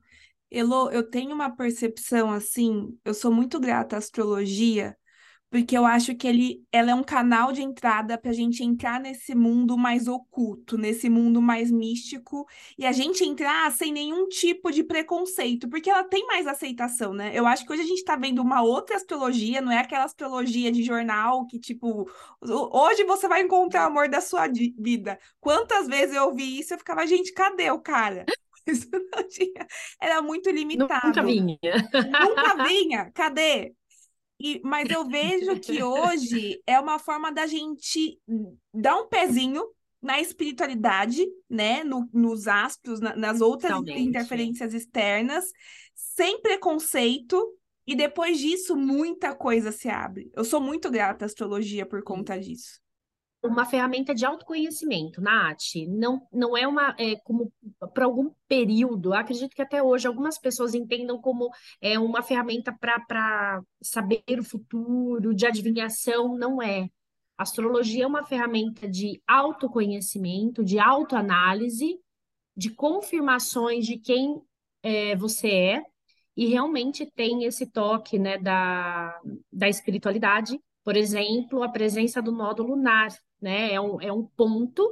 Elo, 0.51 0.89
eu 0.91 1.07
tenho 1.07 1.31
uma 1.33 1.55
percepção 1.55 2.31
assim, 2.31 2.97
eu 3.05 3.13
sou 3.13 3.31
muito 3.31 3.59
grata 3.59 3.95
à 3.95 3.99
astrologia, 3.99 4.97
porque 5.49 5.77
eu 5.77 5.85
acho 5.85 6.15
que 6.15 6.27
ele, 6.27 6.63
ela 6.71 6.91
é 6.91 6.95
um 6.95 7.03
canal 7.03 7.51
de 7.51 7.61
entrada 7.61 8.17
para 8.17 8.31
a 8.31 8.33
gente 8.33 8.63
entrar 8.63 8.99
nesse 8.99 9.33
mundo 9.35 9.77
mais 9.77 10.07
oculto, 10.07 10.77
nesse 10.77 11.09
mundo 11.09 11.41
mais 11.41 11.71
místico, 11.71 12.47
e 12.77 12.85
a 12.85 12.91
gente 12.91 13.23
entrar 13.23 13.71
sem 13.71 13.91
nenhum 13.91 14.27
tipo 14.27 14.71
de 14.71 14.83
preconceito, 14.83 15.67
porque 15.69 15.89
ela 15.89 16.03
tem 16.03 16.25
mais 16.27 16.45
aceitação, 16.47 17.13
né? 17.13 17.31
Eu 17.33 17.47
acho 17.47 17.65
que 17.65 17.71
hoje 17.73 17.81
a 17.81 17.85
gente 17.85 17.97
está 17.99 18.15
vendo 18.15 18.41
uma 18.41 18.61
outra 18.61 18.95
astrologia, 18.95 19.61
não 19.61 19.71
é 19.71 19.79
aquela 19.79 20.03
astrologia 20.05 20.71
de 20.71 20.83
jornal 20.83 21.45
que, 21.47 21.59
tipo, 21.59 22.07
ho- 22.41 22.69
hoje 22.77 23.03
você 23.03 23.27
vai 23.27 23.41
encontrar 23.41 23.85
o 23.85 23.87
amor 23.87 24.07
da 24.09 24.21
sua 24.21 24.47
vida. 24.47 25.19
Quantas 25.39 25.87
vezes 25.87 26.15
eu 26.15 26.25
ouvi 26.25 26.59
isso, 26.59 26.73
eu 26.73 26.77
ficava, 26.77 27.05
gente, 27.07 27.33
cadê 27.33 27.71
o 27.71 27.79
cara? 27.79 28.25
Isso 28.67 28.87
não 28.91 29.27
tinha. 29.27 29.65
Era 29.99 30.21
muito 30.21 30.49
limitado. 30.51 31.05
Nunca 31.07 31.23
vinha. 31.23 31.49
Nunca 32.19 32.55
vinha. 32.55 33.11
Cadê? 33.13 33.73
E, 34.39 34.61
mas 34.63 34.89
eu 34.89 35.05
vejo 35.05 35.59
que 35.59 35.81
hoje 35.83 36.61
é 36.65 36.79
uma 36.79 36.97
forma 36.97 37.31
da 37.31 37.45
gente 37.45 38.19
dar 38.73 38.95
um 38.95 39.07
pezinho 39.07 39.63
na 40.01 40.19
espiritualidade, 40.21 41.25
né? 41.49 41.83
No, 41.83 42.07
nos 42.13 42.47
astros, 42.47 42.99
na, 42.99 43.15
nas 43.15 43.41
outras 43.41 43.73
Totalmente. 43.73 44.01
interferências 44.01 44.73
externas, 44.73 45.45
sem 45.93 46.41
preconceito, 46.41 47.37
e 47.85 47.95
depois 47.95 48.37
disso, 48.37 48.75
muita 48.75 49.33
coisa 49.35 49.71
se 49.71 49.89
abre. 49.89 50.29
Eu 50.35 50.43
sou 50.43 50.61
muito 50.61 50.91
grata 50.91 51.25
à 51.25 51.27
astrologia 51.27 51.85
por 51.85 52.03
conta 52.03 52.39
disso. 52.39 52.79
Uma 53.41 53.65
ferramenta 53.65 54.13
de 54.13 54.25
autoconhecimento, 54.25 55.21
Nath. 55.21 55.75
Não, 55.87 56.27
não 56.31 56.57
é 56.57 56.67
uma, 56.67 56.95
é, 56.97 57.15
como 57.17 57.51
para 57.93 58.05
algum 58.05 58.31
período, 58.47 59.13
acredito 59.13 59.55
que 59.55 59.61
até 59.61 59.81
hoje 59.81 60.07
algumas 60.07 60.37
pessoas 60.37 60.73
entendam 60.73 61.19
como 61.21 61.49
é, 61.81 61.97
uma 61.97 62.21
ferramenta 62.21 62.71
para 62.71 63.61
saber 63.81 64.23
o 64.39 64.43
futuro, 64.43 65.33
de 65.33 65.45
adivinhação, 65.45 66.37
não 66.37 66.61
é. 66.61 66.89
Astrologia 67.37 68.03
é 68.03 68.07
uma 68.07 68.25
ferramenta 68.25 68.87
de 68.87 69.21
autoconhecimento, 69.25 70.63
de 70.63 70.77
autoanálise, 70.77 71.97
de 72.55 72.69
confirmações 72.71 73.85
de 73.85 73.97
quem 73.97 74.41
é, 74.83 75.15
você 75.15 75.47
é, 75.49 75.83
e 76.35 76.47
realmente 76.47 77.05
tem 77.05 77.45
esse 77.45 77.65
toque, 77.65 78.19
né, 78.19 78.37
da, 78.37 79.17
da 79.51 79.69
espiritualidade. 79.69 80.59
Por 80.83 80.97
exemplo, 80.97 81.63
a 81.63 81.69
presença 81.69 82.21
do 82.21 82.31
nódo 82.31 82.63
lunar, 82.63 83.09
né? 83.41 83.73
É 83.73 83.81
um, 83.81 84.01
é 84.01 84.11
um 84.11 84.25
ponto 84.25 84.87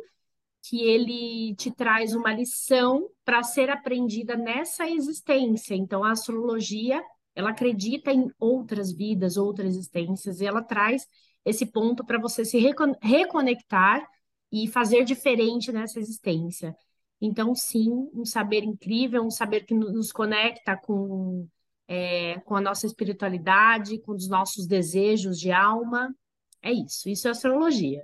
que 0.64 0.82
ele 0.84 1.56
te 1.56 1.72
traz 1.72 2.14
uma 2.14 2.34
lição 2.34 3.10
para 3.24 3.42
ser 3.44 3.70
aprendida 3.70 4.36
nessa 4.36 4.90
existência. 4.90 5.76
Então, 5.76 6.04
a 6.04 6.12
astrologia, 6.12 7.02
ela 7.34 7.52
acredita 7.52 8.12
em 8.12 8.30
outras 8.40 8.92
vidas, 8.92 9.38
outras 9.38 9.76
existências, 9.76 10.42
e 10.42 10.46
ela 10.46 10.62
traz 10.62 11.08
esse 11.46 11.66
ponto 11.66 12.06
para 12.06 12.20
você 12.20 12.44
se 12.44 12.60
reconectar 13.02 14.06
e 14.52 14.68
fazer 14.68 15.06
diferente 15.06 15.72
nessa 15.72 16.00
existência. 16.00 16.76
Então, 17.22 17.56
sim, 17.56 18.10
um 18.14 18.26
saber 18.26 18.64
incrível, 18.64 19.24
um 19.24 19.32
saber 19.32 19.62
que 19.62 19.74
nos 19.74 20.12
conecta 20.12 20.76
com, 20.78 21.48
é, 21.88 22.40
com 22.42 22.56
a 22.56 22.62
nossa 22.62 22.86
espiritualidade, 22.86 24.00
com 24.02 24.12
os 24.12 24.28
nossos 24.28 24.68
desejos 24.68 25.40
de 25.40 25.52
alma. 25.52 26.14
É 26.62 26.72
isso, 26.72 27.10
isso 27.10 27.28
é 27.28 27.32
astrologia. 27.32 28.04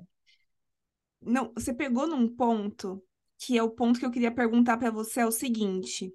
Não, 1.26 1.52
você 1.56 1.74
pegou 1.74 2.08
num 2.08 2.28
ponto 2.28 3.04
que 3.40 3.58
é 3.58 3.64
o 3.64 3.70
ponto 3.70 4.00
que 4.00 4.06
eu 4.06 4.12
queria 4.12 4.32
perguntar 4.34 4.78
para 4.78 4.92
você 4.92 5.22
é 5.22 5.26
o 5.26 5.32
seguinte. 5.32 6.14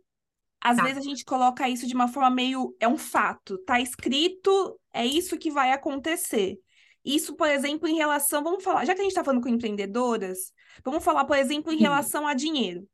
Às 0.60 0.76
Tá. 0.76 0.82
vezes 0.84 0.98
a 0.98 1.02
gente 1.02 1.24
coloca 1.24 1.68
isso 1.68 1.86
de 1.86 1.94
uma 1.94 2.08
forma 2.08 2.30
meio 2.30 2.74
é 2.80 2.88
um 2.88 2.96
fato, 2.98 3.58
tá 3.58 3.80
escrito, 3.80 4.78
é 4.92 5.04
isso 5.06 5.38
que 5.38 5.50
vai 5.50 5.72
acontecer. 5.72 6.58
Isso, 7.04 7.36
por 7.36 7.48
exemplo, 7.48 7.88
em 7.88 7.96
relação, 7.96 8.42
vamos 8.42 8.62
falar, 8.64 8.84
já 8.84 8.94
que 8.94 9.00
a 9.00 9.04
gente 9.04 9.12
está 9.12 9.24
falando 9.24 9.42
com 9.42 9.48
empreendedoras, 9.48 10.52
vamos 10.84 11.04
falar, 11.04 11.24
por 11.24 11.36
exemplo, 11.36 11.72
em 11.72 11.76
Sim. 11.76 11.82
relação 11.82 12.26
a 12.26 12.34
dinheiro. 12.34 12.88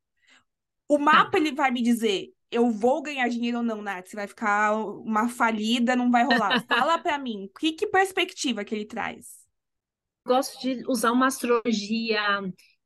O 0.89 0.99
mapa 0.99 1.39
ele 1.39 1.53
vai 1.53 1.71
me 1.71 1.83
dizer, 1.83 2.29
eu 2.51 2.71
vou 2.71 3.03
ganhar 3.03 3.29
dinheiro 3.29 3.59
ou 3.59 3.65
não, 3.65 3.83
Nath? 3.83 4.09
Você 4.09 4.17
vai 4.17 4.27
ficar 4.29 4.77
uma 4.77 5.29
falida, 5.29 5.97
não 5.97 6.11
vai 6.11 6.25
rolar. 6.25 6.65
Fala 6.69 6.99
para 6.99 7.19
mim, 7.19 7.51
que, 7.59 7.73
que 7.73 7.87
perspectiva 7.87 8.65
que 8.65 8.75
ele 8.75 8.85
traz? 8.87 9.44
Gosto 10.27 10.61
de 10.61 10.83
usar 10.89 11.13
uma 11.13 11.27
astrologia 11.27 12.21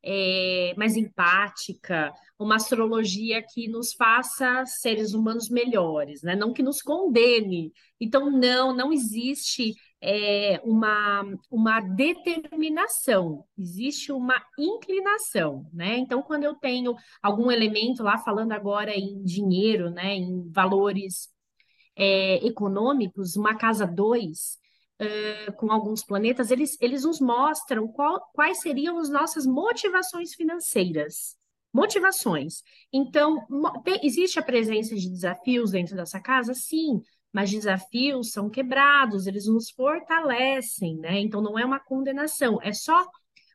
é, 0.02 0.75
mais 0.76 0.97
empática, 0.97 2.12
uma 2.38 2.57
astrologia 2.57 3.42
que 3.42 3.68
nos 3.68 3.92
faça 3.92 4.64
seres 4.66 5.12
humanos 5.12 5.49
melhores, 5.49 6.23
né? 6.23 6.37
Não 6.37 6.52
que 6.52 6.62
nos 6.62 6.80
condene. 6.80 7.73
Então, 8.00 8.30
não, 8.30 8.75
não 8.75 8.92
existe 8.92 9.75
é, 10.00 10.61
uma, 10.64 11.25
uma 11.50 11.80
determinação, 11.80 13.45
existe 13.59 14.12
uma 14.12 14.40
inclinação, 14.59 15.68
né? 15.73 15.99
Então, 15.99 16.23
quando 16.23 16.45
eu 16.45 16.54
tenho 16.54 16.95
algum 17.23 17.50
elemento 17.50 18.02
lá, 18.02 18.18
falando 18.18 18.52
agora 18.52 18.95
em 18.95 19.23
dinheiro, 19.23 19.90
né, 19.90 20.14
em 20.14 20.49
valores 20.50 21.28
é, 21.97 22.47
econômicos, 22.47 23.37
uma 23.37 23.57
casa 23.57 23.85
2 24.98 25.54
com 25.56 25.70
alguns 25.72 26.04
planetas, 26.04 26.50
eles, 26.50 26.76
eles 26.80 27.04
nos 27.04 27.20
mostram 27.20 27.88
qual, 27.88 28.20
quais 28.32 28.60
seriam 28.60 28.98
as 28.98 29.08
nossas 29.08 29.46
motivações 29.46 30.34
financeiras. 30.34 31.36
Motivações. 31.72 32.62
Então, 32.92 33.46
tem- 33.84 34.00
existe 34.02 34.38
a 34.38 34.42
presença 34.42 34.94
de 34.96 35.08
desafios 35.08 35.70
dentro 35.72 35.94
dessa 35.94 36.20
casa? 36.20 36.54
Sim, 36.54 37.00
mas 37.32 37.50
desafios 37.50 38.32
são 38.32 38.48
quebrados, 38.48 39.26
eles 39.26 39.46
nos 39.46 39.70
fortalecem, 39.70 40.96
né? 40.96 41.20
Então, 41.20 41.42
não 41.42 41.58
é 41.58 41.64
uma 41.64 41.78
condenação, 41.78 42.58
é 42.62 42.72
só 42.72 43.06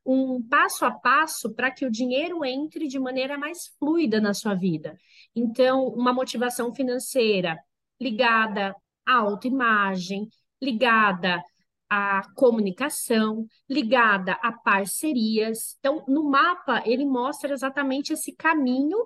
um 0.06 0.42
passo 0.48 0.86
a 0.86 0.92
passo 0.92 1.54
para 1.54 1.72
que 1.72 1.86
o 1.86 1.92
dinheiro 1.92 2.44
entre 2.44 2.88
de 2.88 3.00
maneira 3.00 3.38
mais 3.38 3.74
fluida 3.80 4.20
na 4.20 4.34
sua 4.34 4.54
vida. 4.54 4.98
Então, 5.36 5.88
uma 5.88 6.14
motivação 6.14 6.74
financeira 6.74 7.58
ligada 8.00 8.76
à 9.06 9.16
autoimagem, 9.16 10.30
ligada 10.64 11.44
à 11.90 12.22
comunicação, 12.36 13.46
ligada 13.70 14.34
a 14.42 14.52
parcerias. 14.52 15.76
Então, 15.80 16.04
no 16.08 16.24
mapa, 16.24 16.82
ele 16.86 17.06
mostra 17.06 17.54
exatamente 17.54 18.14
esse 18.14 18.32
caminho, 18.32 18.98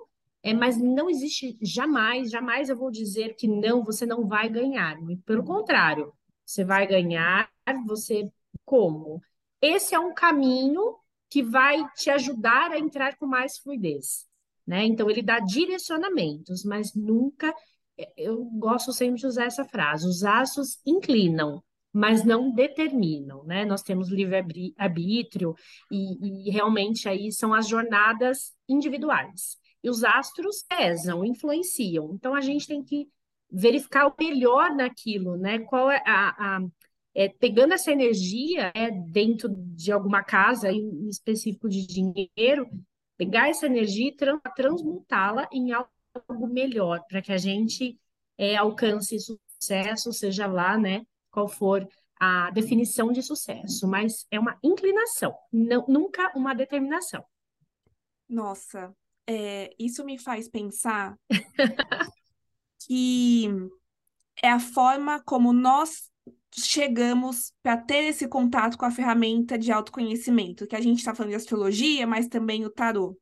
é, 0.42 0.54
mas 0.54 0.78
não 0.78 1.10
existe 1.10 1.58
jamais, 1.60 2.30
jamais 2.30 2.68
eu 2.68 2.76
vou 2.76 2.90
dizer 2.90 3.34
que 3.34 3.48
não, 3.48 3.84
você 3.84 4.06
não 4.06 4.26
vai 4.26 4.48
ganhar. 4.48 4.96
Pelo 5.26 5.44
contrário, 5.44 6.12
você 6.44 6.64
vai 6.64 6.86
ganhar, 6.86 7.50
você 7.86 8.30
como? 8.64 9.20
Esse 9.60 9.94
é 9.94 9.98
um 9.98 10.14
caminho 10.14 10.96
que 11.28 11.42
vai 11.42 11.84
te 11.94 12.08
ajudar 12.10 12.70
a 12.70 12.78
entrar 12.78 13.16
com 13.16 13.26
mais 13.26 13.58
fluidez, 13.58 14.26
né? 14.66 14.84
Então, 14.86 15.10
ele 15.10 15.20
dá 15.20 15.40
direcionamentos, 15.40 16.64
mas 16.64 16.94
nunca 16.94 17.54
eu 18.16 18.44
gosto 18.44 18.92
sempre 18.92 19.20
de 19.20 19.26
usar 19.26 19.44
essa 19.44 19.64
frase: 19.64 20.06
os 20.06 20.24
astros 20.24 20.78
inclinam, 20.86 21.62
mas 21.92 22.24
não 22.24 22.52
determinam, 22.52 23.44
né? 23.44 23.64
Nós 23.64 23.82
temos 23.82 24.08
livre-arbítrio 24.08 25.54
e, 25.90 26.48
e 26.48 26.50
realmente 26.50 27.08
aí 27.08 27.32
são 27.32 27.52
as 27.54 27.66
jornadas 27.66 28.52
individuais. 28.68 29.56
E 29.82 29.90
os 29.90 30.04
astros 30.04 30.64
pesam, 30.68 31.24
influenciam. 31.24 32.12
Então 32.14 32.34
a 32.34 32.40
gente 32.40 32.66
tem 32.66 32.82
que 32.82 33.08
verificar 33.50 34.06
o 34.06 34.14
melhor 34.18 34.74
naquilo, 34.74 35.36
né? 35.36 35.60
Qual 35.60 35.90
é 35.90 36.02
a, 36.06 36.56
a 36.56 36.60
é, 37.14 37.28
pegando 37.28 37.74
essa 37.74 37.90
energia 37.90 38.70
é, 38.74 38.90
dentro 38.90 39.48
de 39.48 39.90
alguma 39.90 40.22
casa, 40.22 40.70
em 40.70 41.08
específico 41.08 41.68
de 41.68 41.86
dinheiro, 41.86 42.68
pegar 43.16 43.48
essa 43.48 43.66
energia 43.66 44.08
e 44.08 44.14
tran- 44.14 44.40
transmutá-la 44.54 45.48
em 45.52 45.72
algo 45.72 45.90
algo 46.26 46.46
melhor 46.46 47.04
para 47.08 47.22
que 47.22 47.32
a 47.32 47.38
gente 47.38 47.98
é, 48.36 48.56
alcance 48.56 49.16
sucesso, 49.18 50.12
seja 50.12 50.46
lá, 50.46 50.78
né, 50.78 51.02
qual 51.30 51.48
for 51.48 51.86
a 52.20 52.50
definição 52.50 53.12
de 53.12 53.22
sucesso, 53.22 53.86
mas 53.86 54.26
é 54.30 54.40
uma 54.40 54.58
inclinação, 54.62 55.34
não, 55.52 55.84
nunca 55.86 56.32
uma 56.34 56.54
determinação. 56.54 57.24
Nossa, 58.28 58.92
é, 59.26 59.74
isso 59.78 60.04
me 60.04 60.18
faz 60.18 60.48
pensar 60.48 61.16
que 62.80 63.48
é 64.42 64.50
a 64.50 64.58
forma 64.58 65.22
como 65.22 65.52
nós 65.52 66.10
chegamos 66.52 67.52
para 67.62 67.76
ter 67.76 68.04
esse 68.04 68.26
contato 68.26 68.76
com 68.76 68.84
a 68.84 68.90
ferramenta 68.90 69.58
de 69.58 69.70
autoconhecimento, 69.70 70.66
que 70.66 70.76
a 70.76 70.80
gente 70.80 70.98
está 70.98 71.14
falando 71.14 71.30
de 71.30 71.36
astrologia, 71.36 72.06
mas 72.06 72.26
também 72.28 72.64
o 72.64 72.70
tarô. 72.70 73.16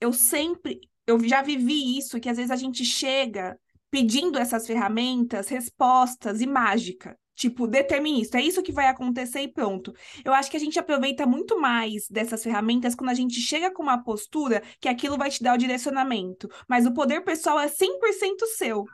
Eu 0.00 0.12
sempre, 0.12 0.80
eu 1.06 1.18
já 1.26 1.42
vivi 1.42 1.98
isso, 1.98 2.20
que 2.20 2.28
às 2.28 2.36
vezes 2.36 2.50
a 2.50 2.56
gente 2.56 2.84
chega 2.84 3.58
pedindo 3.90 4.38
essas 4.38 4.66
ferramentas, 4.66 5.48
respostas 5.48 6.40
e 6.40 6.46
mágica. 6.46 7.18
Tipo, 7.34 7.66
determinista, 7.66 8.38
é 8.38 8.42
isso 8.42 8.62
que 8.62 8.72
vai 8.72 8.86
acontecer 8.86 9.40
e 9.40 9.52
pronto. 9.52 9.92
Eu 10.24 10.32
acho 10.32 10.48
que 10.50 10.56
a 10.56 10.60
gente 10.60 10.78
aproveita 10.78 11.26
muito 11.26 11.60
mais 11.60 12.06
dessas 12.08 12.42
ferramentas 12.42 12.94
quando 12.94 13.10
a 13.10 13.14
gente 13.14 13.40
chega 13.40 13.72
com 13.72 13.82
uma 13.82 14.02
postura 14.02 14.62
que 14.80 14.88
aquilo 14.88 15.18
vai 15.18 15.30
te 15.30 15.42
dar 15.42 15.54
o 15.54 15.58
direcionamento. 15.58 16.48
Mas 16.68 16.86
o 16.86 16.94
poder 16.94 17.22
pessoal 17.22 17.58
é 17.58 17.66
100% 17.66 18.46
seu 18.56 18.84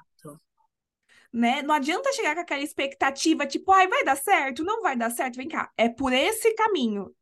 né? 1.32 1.62
Não 1.62 1.74
adianta 1.74 2.12
chegar 2.12 2.34
com 2.34 2.40
aquela 2.40 2.62
expectativa, 2.62 3.46
tipo, 3.46 3.70
ai, 3.72 3.86
vai 3.88 4.04
dar 4.04 4.16
certo? 4.16 4.64
Não 4.64 4.82
vai 4.82 4.96
dar 4.96 5.10
certo? 5.10 5.36
Vem 5.36 5.48
cá, 5.48 5.70
é 5.76 5.88
por 5.88 6.12
esse 6.12 6.54
caminho. 6.54 7.14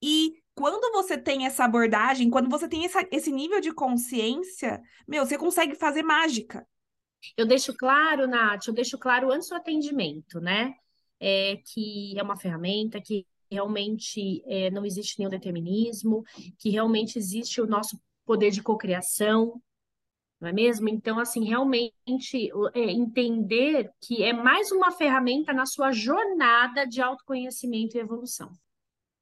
E 0.00 0.34
quando 0.58 0.90
você 0.90 1.16
tem 1.16 1.46
essa 1.46 1.64
abordagem, 1.64 2.28
quando 2.28 2.50
você 2.50 2.68
tem 2.68 2.84
essa, 2.84 3.06
esse 3.12 3.30
nível 3.30 3.60
de 3.60 3.72
consciência, 3.72 4.82
meu, 5.06 5.24
você 5.24 5.38
consegue 5.38 5.76
fazer 5.76 6.02
mágica. 6.02 6.66
Eu 7.36 7.46
deixo 7.46 7.72
claro, 7.76 8.26
Nath, 8.26 8.66
eu 8.66 8.74
deixo 8.74 8.98
claro 8.98 9.30
antes 9.30 9.48
do 9.48 9.54
atendimento, 9.54 10.40
né? 10.40 10.74
É, 11.20 11.60
que 11.64 12.18
é 12.18 12.22
uma 12.24 12.36
ferramenta 12.36 13.00
que 13.00 13.24
realmente 13.48 14.42
é, 14.46 14.68
não 14.70 14.84
existe 14.84 15.20
nenhum 15.20 15.30
determinismo, 15.30 16.24
que 16.58 16.70
realmente 16.70 17.16
existe 17.16 17.60
o 17.60 17.66
nosso 17.66 17.96
poder 18.26 18.50
de 18.50 18.60
cocriação, 18.60 19.62
não 20.40 20.48
é 20.48 20.52
mesmo? 20.52 20.88
Então, 20.88 21.20
assim, 21.20 21.44
realmente 21.44 21.92
é, 22.74 22.90
entender 22.90 23.92
que 24.00 24.24
é 24.24 24.32
mais 24.32 24.72
uma 24.72 24.90
ferramenta 24.90 25.52
na 25.52 25.66
sua 25.66 25.92
jornada 25.92 26.84
de 26.84 27.00
autoconhecimento 27.00 27.96
e 27.96 28.00
evolução. 28.00 28.52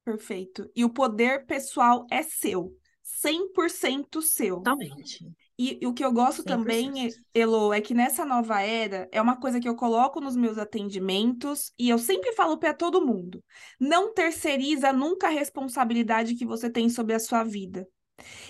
Perfeito. 0.07 0.71
E 0.73 0.85
o 0.85 0.89
poder 0.89 1.45
pessoal 1.45 2.07
é 2.09 2.23
seu, 2.23 2.73
100% 3.03 4.21
seu. 4.21 4.55
Totalmente. 4.55 5.29
E, 5.59 5.79
e, 5.81 5.85
o 5.85 5.93
que 5.93 6.05
eu 6.05 6.13
gosto 6.13 6.43
100%. 6.43 6.45
também, 6.45 7.09
Elo, 7.33 7.73
é 7.73 7.81
que 7.81 7.93
nessa 7.93 8.23
nova 8.23 8.61
era, 8.61 9.09
é 9.11 9.21
uma 9.21 9.35
coisa 9.35 9.59
que 9.59 9.67
eu 9.67 9.75
coloco 9.75 10.21
nos 10.21 10.37
meus 10.37 10.57
atendimentos 10.57 11.73
e 11.77 11.89
eu 11.89 11.99
sempre 11.99 12.31
falo 12.31 12.57
para 12.57 12.73
todo 12.73 13.05
mundo: 13.05 13.43
não 13.77 14.13
terceiriza 14.13 14.93
nunca 14.93 15.27
a 15.27 15.31
responsabilidade 15.31 16.35
que 16.35 16.45
você 16.45 16.69
tem 16.69 16.87
sobre 16.89 17.13
a 17.13 17.19
sua 17.19 17.43
vida. 17.43 17.85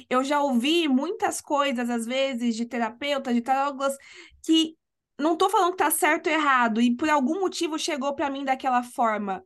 Eu 0.08 0.24
já 0.24 0.40
ouvi 0.40 0.88
muitas 0.88 1.42
coisas, 1.42 1.90
às 1.90 2.06
vezes, 2.06 2.56
de 2.56 2.68
terapeutas, 2.68 3.34
de 3.34 3.42
tarólogas, 3.42 3.98
que 4.46 4.76
não 5.20 5.34
estou 5.34 5.50
falando 5.50 5.72
que 5.72 5.78
tá 5.78 5.90
certo 5.90 6.28
ou 6.28 6.34
errado, 6.34 6.80
e 6.80 6.96
por 6.96 7.10
algum 7.10 7.40
motivo 7.40 7.80
chegou 7.80 8.14
para 8.14 8.30
mim 8.30 8.46
daquela 8.46 8.84
forma. 8.84 9.44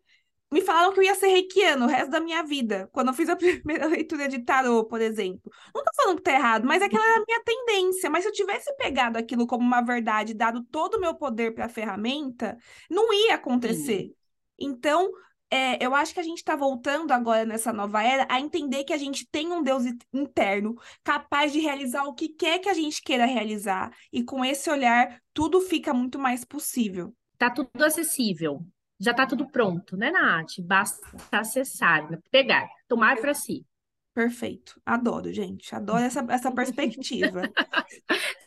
Me 0.52 0.62
falaram 0.62 0.92
que 0.92 1.00
eu 1.00 1.04
ia 1.04 1.16
ser 1.16 1.28
reikiano 1.28 1.86
o 1.86 1.88
resto 1.88 2.12
da 2.12 2.20
minha 2.20 2.44
vida, 2.44 2.90
quando 2.92 3.08
eu 3.08 3.14
fiz 3.14 3.30
a 3.30 3.36
primeira 3.38 3.88
leitura 3.88 4.28
de 4.28 4.40
tarô, 4.40 4.84
por 4.84 5.00
exemplo. 5.00 5.50
Não 5.74 5.84
tô 5.84 5.92
falando 5.96 6.18
que 6.18 6.24
tá 6.24 6.34
errado, 6.34 6.68
mas 6.68 6.82
aquela 6.82 7.06
era 7.06 7.22
a 7.22 7.26
minha 7.26 7.42
tendência. 7.44 8.10
Mas 8.10 8.24
se 8.24 8.30
eu 8.30 8.34
tivesse 8.34 8.76
pegado 8.76 9.18
aquilo 9.18 9.48
como 9.48 9.64
uma 9.64 9.82
verdade, 9.82 10.34
dado 10.34 10.62
todo 10.66 10.96
o 10.96 11.00
meu 11.00 11.16
poder 11.16 11.54
para 11.54 11.66
a 11.66 11.70
ferramenta, 11.70 12.58
não 12.90 13.14
ia 13.14 13.36
acontecer. 13.36 14.08
Sim. 14.08 14.16
Então, 14.60 15.10
é, 15.50 15.84
eu 15.86 15.96
acho 15.96 16.14
que 16.14 16.20
a 16.20 16.24
gente 16.24 16.38
está 16.38 16.56
voltando 16.56 17.12
agora 17.12 17.46
nessa 17.46 17.72
nova 17.72 18.04
era 18.04 18.28
a 18.30 18.40
entender 18.40 18.84
que 18.84 18.94
a 18.94 18.98
gente 18.98 19.28
tem 19.30 19.52
um 19.52 19.64
Deus 19.64 19.84
interno 20.14 20.76
capaz 21.04 21.52
de 21.52 21.60
realizar 21.60 22.04
o 22.04 22.14
que 22.14 22.30
quer 22.30 22.60
que 22.60 22.70
a 22.70 22.74
gente 22.74 23.02
queira 23.02 23.26
realizar. 23.26 23.92
E 24.12 24.24
com 24.24 24.44
esse 24.44 24.70
olhar, 24.70 25.22
tudo 25.34 25.62
fica 25.62 25.94
muito 25.94 26.20
mais 26.20 26.44
possível. 26.44 27.14
Tá 27.38 27.50
tudo 27.50 27.84
acessível. 27.84 28.66
Já 29.02 29.16
tá 29.16 29.26
tudo 29.26 29.50
pronto, 29.50 29.98
né, 29.98 30.12
Nath? 30.12 30.60
Basta 30.60 31.02
acessar, 31.32 32.10
né? 32.10 32.20
pegar, 32.30 32.70
tomar 32.88 33.18
para 33.18 33.34
si. 33.34 33.66
Perfeito. 34.14 34.80
Adoro, 34.86 35.34
gente. 35.34 35.74
Adoro 35.74 36.04
essa, 36.04 36.24
essa 36.30 36.52
perspectiva. 36.54 37.42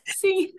Sim. 0.06 0.52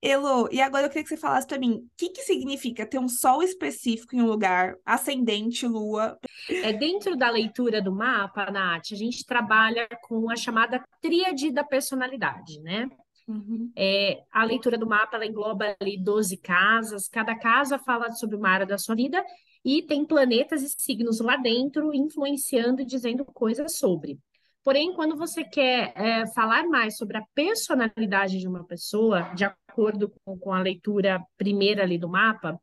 Elo, 0.00 0.48
e 0.50 0.62
agora 0.62 0.86
eu 0.86 0.88
queria 0.88 1.02
que 1.02 1.08
você 1.08 1.16
falasse 1.16 1.46
para 1.46 1.58
mim, 1.58 1.72
o 1.72 1.90
que, 1.96 2.10
que 2.10 2.22
significa 2.22 2.86
ter 2.86 2.98
um 2.98 3.08
sol 3.08 3.42
específico 3.42 4.14
em 4.14 4.22
um 4.22 4.26
lugar, 4.26 4.76
ascendente, 4.86 5.66
lua? 5.66 6.16
É 6.48 6.72
dentro 6.72 7.16
da 7.16 7.28
leitura 7.28 7.82
do 7.82 7.92
mapa, 7.92 8.50
Nath, 8.50 8.92
a 8.92 8.96
gente 8.96 9.26
trabalha 9.26 9.88
com 10.04 10.30
a 10.30 10.36
chamada 10.36 10.82
tríade 11.02 11.50
da 11.50 11.64
personalidade, 11.64 12.60
né? 12.60 12.88
Uhum. 13.28 13.70
É, 13.76 14.24
a 14.32 14.42
leitura 14.42 14.78
do 14.78 14.86
mapa 14.86 15.16
ela 15.16 15.26
engloba 15.26 15.76
ali 15.78 16.02
12 16.02 16.38
casas, 16.38 17.08
cada 17.08 17.38
casa 17.38 17.78
fala 17.78 18.10
sobre 18.12 18.36
uma 18.36 18.48
área 18.48 18.64
da 18.64 18.78
sua 18.78 18.94
vida 18.94 19.22
e 19.62 19.82
tem 19.82 20.06
planetas 20.06 20.62
e 20.62 20.68
signos 20.70 21.20
lá 21.20 21.36
dentro 21.36 21.94
influenciando 21.94 22.80
e 22.80 22.86
dizendo 22.86 23.26
coisas 23.26 23.76
sobre. 23.76 24.18
Porém, 24.64 24.94
quando 24.94 25.16
você 25.16 25.44
quer 25.44 25.92
é, 25.94 26.26
falar 26.28 26.66
mais 26.68 26.96
sobre 26.96 27.18
a 27.18 27.26
personalidade 27.34 28.38
de 28.38 28.48
uma 28.48 28.64
pessoa, 28.64 29.22
de 29.34 29.44
acordo 29.44 30.10
com, 30.24 30.38
com, 30.38 30.52
a 30.52 30.60
leitura 30.60 31.22
primeira 31.36 31.82
ali 31.82 31.98
do 31.98 32.08
mapa, 32.08 32.58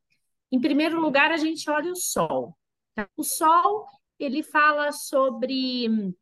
em 0.52 0.60
primeiro 0.60 1.00
lugar 1.00 1.32
a 1.32 1.38
gente 1.38 1.70
olha 1.70 1.92
o 1.92 1.96
Sol. 1.96 2.58
Tá? 2.96 3.08
O 3.16 3.24
Sol 3.24 3.86
ele 4.20 4.42
fala 4.42 4.92
sobre 4.92 6.14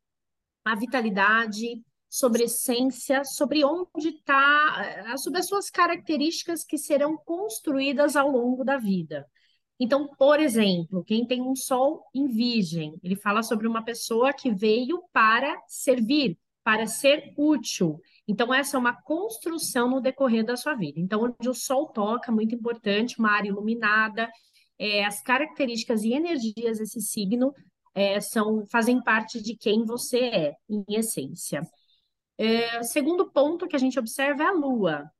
a 0.66 0.76
vitalidade, 0.76 1.82
sobre 2.14 2.44
essência, 2.44 3.24
sobre 3.26 3.66
onde 3.66 4.10
está, 4.10 5.18
sobre 5.18 5.40
as 5.40 5.48
suas 5.48 5.72
características 5.72 6.64
que 6.64 6.78
serão 6.78 7.18
construídas 7.18 8.16
ao 8.16 8.30
longo 8.30 8.64
da 8.64 8.78
vida. 8.78 9.26
Então, 9.80 10.08
por 10.16 10.40
exemplo, 10.40 11.04
quem 11.04 11.26
tem 11.26 11.42
um 11.42 11.56
sol 11.56 12.06
em 12.14 12.28
virgem, 12.28 12.94
ele 13.02 13.16
fala 13.16 13.42
sobre 13.42 13.68
uma 13.68 13.84
pessoa 13.84 14.32
que 14.32 14.54
veio 14.54 15.02
para 15.12 15.60
servir, 15.68 16.38
para 16.64 16.86
ser 16.86 17.34
útil. 17.36 18.00
Então, 18.28 18.54
essa 18.54 18.78
é 18.78 18.80
uma 18.80 18.94
construção 18.94 19.90
no 19.90 20.00
decorrer 20.00 20.46
da 20.46 20.56
sua 20.56 20.76
vida. 20.76 21.00
Então, 21.00 21.24
onde 21.24 21.50
o 21.50 21.54
sol 21.56 21.88
toca, 21.88 22.32
muito 22.32 22.54
importante, 22.54 23.18
uma 23.18 23.32
área 23.32 23.50
iluminada, 23.50 24.30
é, 24.78 25.04
as 25.04 25.20
características 25.24 26.04
e 26.04 26.14
energias 26.14 26.78
desse 26.78 27.02
signo 27.02 27.52
é, 27.96 28.22
são, 28.22 28.68
fazem 28.68 29.02
parte 29.02 29.42
de 29.42 29.56
quem 29.56 29.84
você 29.84 30.20
é, 30.20 30.56
em 30.70 30.86
essência. 30.90 31.68
É, 32.46 32.84
segundo 32.84 33.32
ponto 33.32 33.68
que 33.68 33.76
a 33.76 33.80
gente 33.80 33.98
observa 33.98 34.44
é 34.44 34.48
a 34.48 34.52
lua 34.52 35.12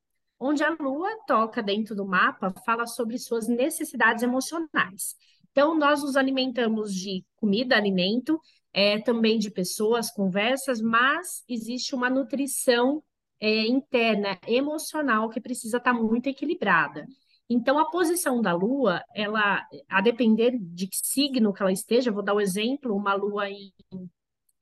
onde 0.44 0.62
a 0.62 0.76
Lua 0.78 1.10
toca 1.26 1.64
dentro 1.64 1.96
do 1.96 2.06
mapa, 2.06 2.54
fala 2.66 2.86
sobre 2.86 3.18
suas 3.18 3.48
necessidades 3.48 4.24
emocionais. 4.24 5.16
Então, 5.52 5.78
nós 5.78 6.04
nos 6.04 6.18
alimentamos 6.18 6.94
de 6.94 7.24
comida, 7.38 7.78
alimento, 7.78 8.38
é, 8.74 9.00
também 9.00 9.40
de 9.40 9.50
pessoas, 9.50 10.12
conversas, 10.12 10.82
mas 10.82 11.44
existe 11.48 11.96
uma 11.96 12.10
nutrição 12.10 13.02
é, 13.40 13.66
interna, 13.68 14.38
emocional, 14.46 15.30
que 15.30 15.40
precisa 15.40 15.78
estar 15.78 15.94
muito 15.94 16.28
equilibrada. 16.28 17.06
Então, 17.50 17.80
a 17.80 17.90
posição 17.90 18.42
da 18.42 18.54
Lua, 18.54 19.02
ela, 19.16 19.66
a 19.88 20.02
depender 20.02 20.58
de 20.60 20.88
que 20.88 20.98
signo 20.98 21.54
que 21.54 21.62
ela 21.62 21.72
esteja, 21.72 22.12
vou 22.12 22.24
dar 22.24 22.34
o 22.34 22.38
um 22.38 22.42
exemplo, 22.42 22.94
uma 22.94 23.14
Lua 23.14 23.50
em. 23.50 23.72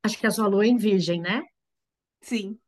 Acho 0.04 0.20
que 0.20 0.28
a 0.28 0.32
sua 0.32 0.48
Lua 0.48 0.66
é 0.66 0.68
em 0.68 0.78
Virgem, 0.78 1.22
né? 1.22 1.42
Sim. 2.22 2.60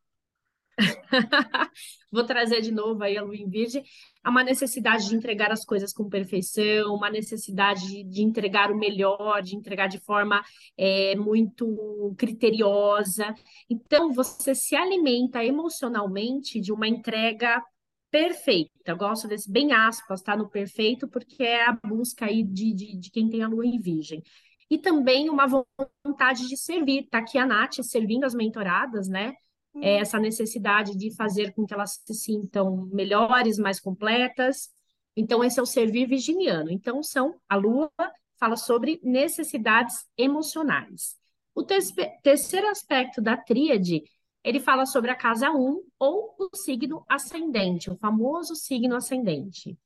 Vou 2.12 2.26
trazer 2.26 2.62
de 2.62 2.72
novo 2.72 3.04
aí 3.04 3.18
a 3.18 3.22
Lua 3.22 3.36
em 3.36 3.50
Virgem. 3.50 3.84
Há 4.24 4.30
uma 4.30 4.44
necessidade 4.44 5.08
de 5.08 5.16
entregar 5.16 5.52
as 5.52 5.66
coisas 5.66 5.94
com 5.94 6.10
perfeição, 6.10 6.94
uma 6.96 7.10
necessidade 7.10 8.04
de, 8.04 8.22
entregar 8.22 8.72
o 8.72 8.78
melhor, 8.78 9.42
de 9.42 9.56
entregar 9.56 9.88
de 9.88 10.00
forma 10.00 10.44
é, 10.78 11.16
muito 11.16 12.16
criteriosa. 12.18 13.34
Então, 13.70 14.12
você 14.12 14.56
se 14.56 14.76
alimenta 14.76 15.44
emocionalmente 15.44 16.60
de 16.60 16.72
uma 16.72 16.88
entrega 16.88 17.62
perfeita. 18.10 18.72
Eu 18.86 18.98
gosto 18.98 19.28
desse 19.28 19.52
bem 19.52 19.74
aspas, 19.74 20.22
tá? 20.22 20.38
No 20.38 20.50
perfeito, 20.50 21.08
porque 21.08 21.44
é 21.44 21.66
a 21.66 21.78
busca 21.84 22.26
aí 22.26 22.44
de, 22.44 22.74
de, 22.74 22.98
de 22.98 23.12
quem 23.12 23.30
tem 23.30 23.44
a 23.44 23.48
lua 23.48 23.66
em 23.66 23.80
virgem. 23.80 24.22
E 24.70 24.78
também 24.78 25.30
uma 25.30 25.48
vontade 25.48 26.48
de 26.48 26.58
servir. 26.58 27.08
Tá 27.10 27.20
aqui 27.20 27.38
a 27.38 27.46
Nath 27.46 27.82
servindo 27.82 28.24
as 28.24 28.34
mentoradas, 28.34 29.08
né? 29.08 29.34
é, 29.82 29.98
essa 29.98 30.20
necessidade 30.20 30.96
de 30.96 31.16
fazer 31.16 31.54
com 31.54 31.66
que 31.66 31.74
elas 31.74 32.02
se 32.06 32.14
sintam 32.14 32.88
melhores, 32.92 33.58
mais 33.58 33.80
completas. 33.80 34.70
Então, 35.16 35.44
esse 35.44 35.60
é 35.60 35.64
o 35.64 35.66
servir 35.66 36.08
virginiano. 36.08 36.70
Então, 36.70 37.02
são 37.02 37.36
a 37.48 37.56
Lua 37.56 37.92
fala 38.40 38.56
sobre 38.56 39.00
necessidades 39.04 40.06
emocionais. 40.18 41.16
O 41.56 41.64
terceiro 41.64 42.68
aspecto 42.68 43.22
da 43.22 43.38
tríade, 43.38 44.04
ele 44.44 44.60
fala 44.60 44.86
sobre 44.86 45.12
a 45.12 45.16
casa 45.16 45.52
1 45.52 45.84
ou 46.00 46.36
o 46.40 46.56
signo 46.56 47.06
ascendente, 47.08 47.92
o 47.92 47.96
famoso 47.96 48.56
signo 48.56 48.96
ascendente. 48.96 49.78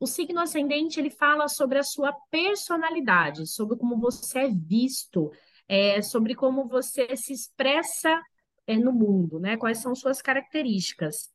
O 0.00 0.06
signo 0.06 0.40
ascendente, 0.40 0.98
ele 0.98 1.10
fala 1.10 1.48
sobre 1.48 1.78
a 1.78 1.82
sua 1.82 2.12
personalidade, 2.30 3.46
sobre 3.46 3.76
como 3.76 3.98
você 3.98 4.40
é 4.40 4.48
visto, 4.48 5.30
é, 5.68 6.02
sobre 6.02 6.34
como 6.34 6.68
você 6.68 7.16
se 7.16 7.32
expressa 7.32 8.20
é, 8.66 8.76
no 8.76 8.92
mundo, 8.92 9.38
né? 9.38 9.56
Quais 9.56 9.78
são 9.78 9.94
suas 9.94 10.20
características. 10.20 11.32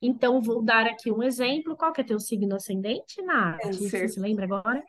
Então, 0.00 0.42
vou 0.42 0.62
dar 0.62 0.86
aqui 0.86 1.12
um 1.12 1.22
exemplo. 1.22 1.76
Qual 1.76 1.92
que 1.92 2.00
é 2.00 2.04
teu 2.04 2.18
signo 2.18 2.56
ascendente, 2.56 3.22
Nath? 3.22 3.60
Câncer. 3.60 3.88
Você 3.88 4.08
se 4.08 4.20
lembra 4.20 4.44
agora? 4.44 4.82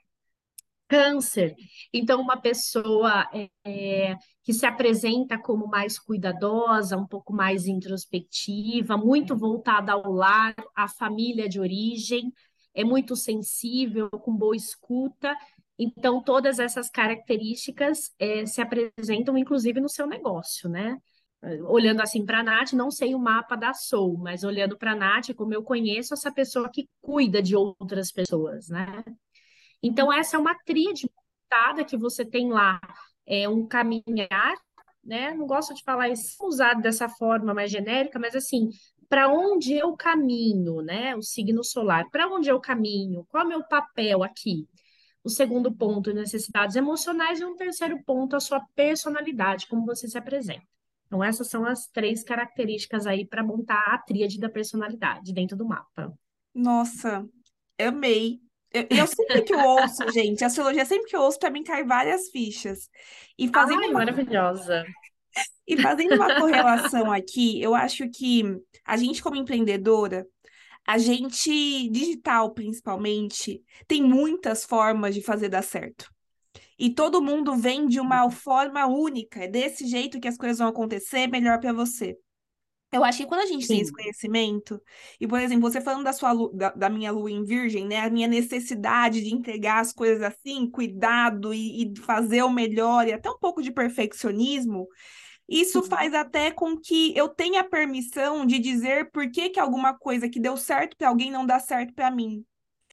Câncer. 0.88 1.56
Então, 1.94 2.20
uma 2.20 2.38
pessoa 2.38 3.28
é, 3.66 4.16
que 4.44 4.54
se 4.54 4.66
apresenta 4.66 5.38
como 5.38 5.68
mais 5.68 5.98
cuidadosa, 5.98 6.98
um 6.98 7.08
pouco 7.08 7.32
mais 7.32 7.68
introspectiva, 7.68 8.98
muito 8.98 9.36
voltada 9.36 9.94
ao 9.94 10.12
lar, 10.12 10.56
à 10.76 10.88
família 10.88 11.48
de 11.48 11.60
origem, 11.60 12.32
é 12.74 12.84
muito 12.84 13.16
sensível, 13.16 14.10
com 14.10 14.36
boa 14.36 14.56
escuta. 14.56 15.36
Então, 15.78 16.22
todas 16.22 16.60
essas 16.60 16.90
características 16.90 18.12
é, 18.20 18.46
se 18.46 18.62
apresentam, 18.62 19.38
inclusive, 19.38 19.80
no 19.80 19.90
seu 19.90 20.08
negócio, 20.08 20.70
né? 20.70 20.98
olhando 21.68 22.02
assim 22.02 22.26
para 22.26 22.40
a 22.40 22.44
Nath, 22.44 22.72
não 22.74 22.90
sei 22.90 23.14
o 23.14 23.20
mapa 23.20 23.56
da 23.56 23.74
Soul, 23.74 24.18
mas 24.18 24.44
olhando 24.44 24.78
para 24.78 24.94
a 24.94 24.96
Nath, 24.96 25.34
como 25.36 25.54
eu 25.54 25.62
conheço 25.62 26.14
essa 26.14 26.32
pessoa 26.32 26.70
que 26.72 26.88
cuida 27.02 27.42
de 27.42 27.56
outras 27.56 28.12
pessoas, 28.12 28.70
né? 28.70 29.04
Então, 29.82 30.12
essa 30.12 30.38
é 30.38 30.40
uma 30.40 30.56
tríade 30.66 31.06
montada 31.06 31.84
que 31.84 31.98
você 31.98 32.24
tem 32.24 32.50
lá, 32.50 32.80
é 33.28 33.48
um 33.50 33.68
caminhar, 33.68 34.56
né? 35.04 35.34
Não 35.34 35.46
gosto 35.46 35.74
de 35.74 35.84
falar 35.84 36.08
isso 36.10 36.38
usado 36.46 36.82
dessa 36.82 37.10
forma 37.10 37.54
mais 37.54 37.70
genérica, 37.70 38.18
mas 38.18 38.36
assim, 38.36 38.70
para 39.10 39.30
onde 39.30 39.74
eu 39.74 39.96
caminho, 39.96 40.82
né? 40.82 41.16
O 41.16 41.22
signo 41.22 41.64
solar, 41.64 42.10
para 42.10 42.28
onde 42.28 42.50
eu 42.50 42.60
caminho? 42.60 43.26
Qual 43.30 43.44
é 43.44 43.46
o 43.46 43.50
meu 43.50 43.64
papel 43.64 44.24
aqui? 44.24 44.68
O 45.24 45.30
segundo 45.30 45.74
ponto, 45.74 46.14
necessidades 46.14 46.76
emocionais, 46.76 47.40
e 47.40 47.46
um 47.46 47.56
terceiro 47.56 48.04
ponto, 48.04 48.36
a 48.36 48.40
sua 48.40 48.62
personalidade, 48.76 49.68
como 49.68 49.86
você 49.86 50.08
se 50.08 50.18
apresenta. 50.18 50.66
Então, 51.08 51.24
essas 51.24 51.48
são 51.48 51.66
as 51.66 51.88
três 51.88 52.24
características 52.24 53.06
aí 53.06 53.26
para 53.26 53.44
montar 53.44 53.94
a 53.94 53.98
tríade 54.00 54.40
da 54.40 54.50
personalidade 54.50 55.32
dentro 55.32 55.56
do 55.56 55.66
mapa. 55.66 56.12
Nossa, 56.54 57.26
amei. 57.80 58.40
Eu, 58.74 58.88
eu 58.90 59.08
sempre 59.08 59.44
que 59.44 59.54
eu 59.54 59.60
ouço, 59.60 60.10
gente, 60.12 60.44
astrologia, 60.44 60.84
sempre 60.84 61.10
que 61.10 61.16
eu 61.16 61.22
ouço, 61.22 61.38
para 61.38 61.52
mim 61.52 61.64
cai 61.64 61.84
várias 61.84 62.30
fichas. 62.30 62.90
E 63.38 63.48
fazendo 63.48 63.84
Ai, 63.84 63.92
maravilhosa. 63.92 64.84
E 65.68 65.78
fazendo 65.78 66.16
uma 66.16 66.34
correlação 66.36 67.12
aqui, 67.12 67.62
eu 67.62 67.74
acho 67.74 68.10
que 68.10 68.44
a 68.86 68.98
gente, 68.98 69.22
como 69.22 69.36
empreendedora, 69.36 70.26
a 70.86 70.98
gente, 70.98 71.90
digital 71.90 72.54
principalmente, 72.54 73.62
tem 73.88 74.04
muitas 74.04 74.66
formas 74.66 75.16
de 75.16 75.22
fazer 75.22 75.50
dar 75.50 75.64
certo. 75.64 76.12
E 76.78 76.90
todo 76.90 77.22
mundo 77.22 77.56
vem 77.56 77.88
de 77.88 78.00
uma 78.00 78.30
forma 78.30 78.86
única. 78.86 79.44
É 79.44 79.48
desse 79.48 79.88
jeito 79.88 80.20
que 80.20 80.28
as 80.28 80.38
coisas 80.38 80.58
vão 80.58 80.68
acontecer, 80.68 81.28
melhor 81.28 81.60
para 81.60 81.72
você. 81.72 82.18
Eu 82.92 83.04
acho 83.04 83.18
que 83.18 83.26
quando 83.26 83.42
a 83.42 83.46
gente 83.48 83.68
tem 83.68 83.80
esse 83.80 83.90
Sim. 83.90 83.96
conhecimento, 83.96 84.80
e 85.20 85.28
por 85.28 85.40
exemplo, 85.40 85.70
você 85.70 85.82
falando 85.82 86.04
da 86.04 86.14
sua 86.14 86.32
da, 86.54 86.70
da 86.70 86.90
minha 86.90 87.12
lua 87.12 87.32
em 87.32 87.44
virgem, 87.44 87.88
né? 87.88 88.02
A 88.02 88.10
minha 88.10 88.28
necessidade 88.28 89.24
de 89.24 89.34
entregar 89.34 89.80
as 89.80 89.92
coisas 89.92 90.22
assim, 90.22 90.70
cuidado 90.70 91.54
e, 91.54 91.86
e 91.86 92.00
fazer 92.02 92.44
o 92.44 92.52
melhor, 92.52 93.08
e 93.08 93.14
até 93.14 93.32
um 93.32 93.40
pouco 93.40 93.64
de 93.64 93.72
perfeccionismo, 93.72 94.88
isso 95.48 95.82
Uhum. 95.82 95.88
faz 95.90 96.14
até 96.14 96.52
com 96.52 96.78
que 96.78 97.16
eu 97.18 97.30
tenha 97.30 97.64
permissão 97.64 98.46
de 98.46 98.60
dizer 98.60 99.12
por 99.12 99.30
que 99.32 99.50
que 99.50 99.60
alguma 99.60 99.98
coisa 99.98 100.30
que 100.30 100.40
deu 100.40 100.58
certo 100.58 100.96
para 100.98 101.10
alguém 101.10 101.32
não 101.32 101.46
dá 101.46 101.60
certo 101.60 101.94
para 101.94 102.10
mim. 102.12 102.46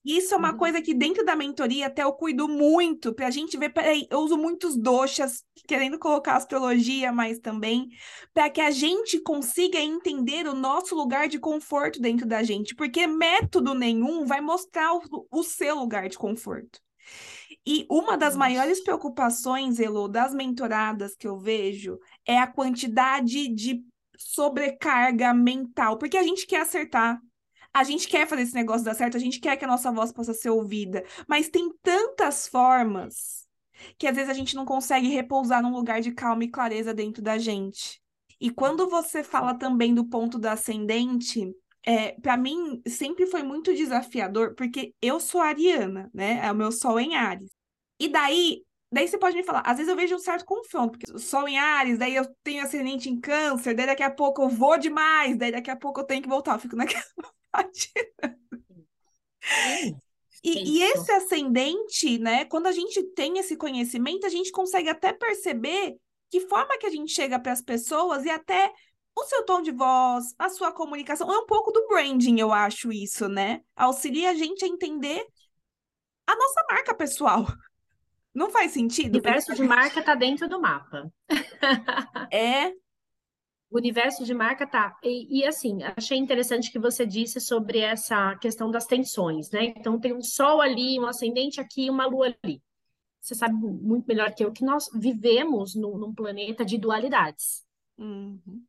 Isso 0.02 0.32
é 0.34 0.36
uma 0.38 0.52
Uhum. 0.52 0.58
coisa 0.58 0.80
que 0.80 0.94
dentro 0.94 1.24
da 1.26 1.36
mentoria 1.36 1.86
até 1.86 2.02
eu 2.02 2.12
cuido 2.14 2.48
muito, 2.48 3.14
para 3.14 3.26
a 3.26 3.30
gente 3.30 3.58
ver, 3.58 3.68
peraí, 3.70 4.06
eu 4.10 4.20
uso 4.20 4.36
muitos 4.38 4.74
doshas, 4.76 5.44
querendo 5.68 5.98
colocar 5.98 6.36
astrologia, 6.36 7.12
mas 7.12 7.38
também, 7.38 7.88
para 8.32 8.48
que 8.48 8.62
a 8.62 8.70
gente 8.70 9.20
consiga 9.20 9.78
entender 9.78 10.46
o 10.46 10.54
nosso 10.54 10.94
lugar 10.94 11.28
de 11.28 11.38
conforto 11.38 12.00
dentro 12.00 12.26
da 12.26 12.42
gente, 12.42 12.74
porque 12.74 13.06
método 13.06 13.74
nenhum 13.74 14.24
vai 14.24 14.40
mostrar 14.40 14.94
o, 14.94 15.26
o 15.30 15.42
seu 15.42 15.76
lugar 15.76 16.08
de 16.08 16.16
conforto. 16.16 16.80
E 17.66 17.86
uma 17.90 18.16
das 18.16 18.36
maiores 18.36 18.82
preocupações, 18.82 19.78
Elo, 19.78 20.08
das 20.08 20.34
mentoradas 20.34 21.14
que 21.14 21.26
eu 21.26 21.38
vejo 21.38 21.98
é 22.30 22.38
a 22.38 22.46
quantidade 22.46 23.48
de 23.48 23.84
sobrecarga 24.16 25.34
mental, 25.34 25.98
porque 25.98 26.16
a 26.16 26.22
gente 26.22 26.46
quer 26.46 26.60
acertar. 26.60 27.20
A 27.74 27.82
gente 27.82 28.06
quer 28.06 28.26
fazer 28.28 28.42
esse 28.42 28.54
negócio 28.54 28.84
dar 28.84 28.94
certo, 28.94 29.16
a 29.16 29.20
gente 29.20 29.40
quer 29.40 29.56
que 29.56 29.64
a 29.64 29.68
nossa 29.68 29.90
voz 29.90 30.12
possa 30.12 30.32
ser 30.32 30.50
ouvida, 30.50 31.04
mas 31.26 31.48
tem 31.48 31.72
tantas 31.82 32.46
formas 32.46 33.48
que 33.98 34.06
às 34.06 34.14
vezes 34.14 34.30
a 34.30 34.34
gente 34.34 34.54
não 34.54 34.64
consegue 34.64 35.08
repousar 35.08 35.60
num 35.60 35.72
lugar 35.72 36.00
de 36.00 36.12
calma 36.12 36.44
e 36.44 36.48
clareza 36.48 36.94
dentro 36.94 37.20
da 37.20 37.36
gente. 37.36 38.00
E 38.40 38.48
quando 38.48 38.88
você 38.88 39.24
fala 39.24 39.54
também 39.54 39.92
do 39.92 40.04
ponto 40.04 40.38
do 40.38 40.46
ascendente, 40.46 41.52
é, 41.84 42.12
para 42.12 42.36
mim 42.36 42.80
sempre 42.86 43.26
foi 43.26 43.42
muito 43.42 43.74
desafiador, 43.74 44.54
porque 44.54 44.94
eu 45.02 45.18
sou 45.18 45.40
ariana, 45.40 46.08
né? 46.14 46.40
É 46.44 46.52
o 46.52 46.54
meu 46.54 46.70
sol 46.70 47.00
em 47.00 47.16
Áries. 47.16 47.50
E 47.98 48.08
daí, 48.08 48.62
daí 48.90 49.06
você 49.06 49.18
pode 49.18 49.36
me 49.36 49.42
falar, 49.42 49.60
às 49.60 49.76
vezes 49.76 49.88
eu 49.88 49.96
vejo 49.96 50.14
um 50.14 50.18
certo 50.18 50.44
confronto, 50.44 50.98
porque 50.98 51.18
sol 51.18 51.48
em 51.48 51.58
Áries, 51.58 51.98
daí 51.98 52.14
eu 52.14 52.26
tenho 52.42 52.62
ascendente 52.62 53.08
em 53.08 53.20
câncer, 53.20 53.74
daí 53.74 53.86
daqui 53.86 54.02
a 54.02 54.10
pouco 54.10 54.42
eu 54.42 54.48
vou 54.48 54.78
demais, 54.78 55.36
daí 55.36 55.52
daqui 55.52 55.70
a 55.70 55.76
pouco 55.76 56.00
eu 56.00 56.04
tenho 56.04 56.22
que 56.22 56.28
voltar, 56.28 56.54
eu 56.54 56.58
fico 56.58 56.76
naquela 56.76 57.04
E, 60.42 60.78
e 60.78 60.82
esse 60.82 61.12
ascendente, 61.12 62.18
né? 62.18 62.46
Quando 62.46 62.66
a 62.66 62.72
gente 62.72 63.02
tem 63.14 63.38
esse 63.38 63.56
conhecimento, 63.56 64.26
a 64.26 64.30
gente 64.30 64.50
consegue 64.50 64.88
até 64.88 65.12
perceber 65.12 65.96
que 66.30 66.40
forma 66.40 66.78
que 66.78 66.86
a 66.86 66.90
gente 66.90 67.12
chega 67.12 67.38
para 67.38 67.52
as 67.52 67.60
pessoas 67.60 68.24
e 68.24 68.30
até 68.30 68.72
o 69.14 69.24
seu 69.24 69.44
tom 69.44 69.60
de 69.60 69.70
voz, 69.70 70.34
a 70.38 70.48
sua 70.48 70.72
comunicação. 70.72 71.30
É 71.30 71.38
um 71.38 71.46
pouco 71.46 71.70
do 71.72 71.86
branding, 71.88 72.40
eu 72.40 72.52
acho 72.52 72.90
isso, 72.90 73.28
né? 73.28 73.60
Auxilia 73.76 74.30
a 74.30 74.34
gente 74.34 74.64
a 74.64 74.68
entender 74.68 75.26
a 76.26 76.36
nossa 76.36 76.64
marca 76.70 76.94
pessoal. 76.94 77.46
Não 78.34 78.50
faz 78.50 78.70
O 78.70 78.74
sentido 78.74 79.16
universo 79.16 79.48
pensar 79.48 79.62
de 79.62 79.68
marca 79.68 80.00
está 80.00 80.14
dentro 80.14 80.48
do 80.48 80.60
mapa. 80.60 81.12
é. 82.32 82.70
O 83.70 83.76
universo 83.76 84.24
de 84.24 84.34
marca 84.34 84.66
tá. 84.66 84.98
E, 85.02 85.40
e, 85.40 85.46
assim, 85.46 85.78
achei 85.96 86.18
interessante 86.18 86.72
que 86.72 86.78
você 86.78 87.06
disse 87.06 87.40
sobre 87.40 87.78
essa 87.78 88.36
questão 88.36 88.70
das 88.70 88.84
tensões, 88.84 89.50
né? 89.50 89.66
Então, 89.66 89.98
tem 89.98 90.12
um 90.12 90.22
sol 90.22 90.60
ali, 90.60 90.98
um 90.98 91.06
ascendente 91.06 91.60
aqui, 91.60 91.88
uma 91.88 92.06
lua 92.06 92.34
ali. 92.42 92.60
Você 93.20 93.34
sabe 93.34 93.54
muito 93.54 94.06
melhor 94.06 94.34
que 94.34 94.44
eu 94.44 94.50
que 94.50 94.64
nós 94.64 94.88
vivemos 94.94 95.74
num, 95.74 95.98
num 95.98 96.14
planeta 96.14 96.64
de 96.64 96.78
dualidades. 96.78 97.64
Uhum, 97.98 98.64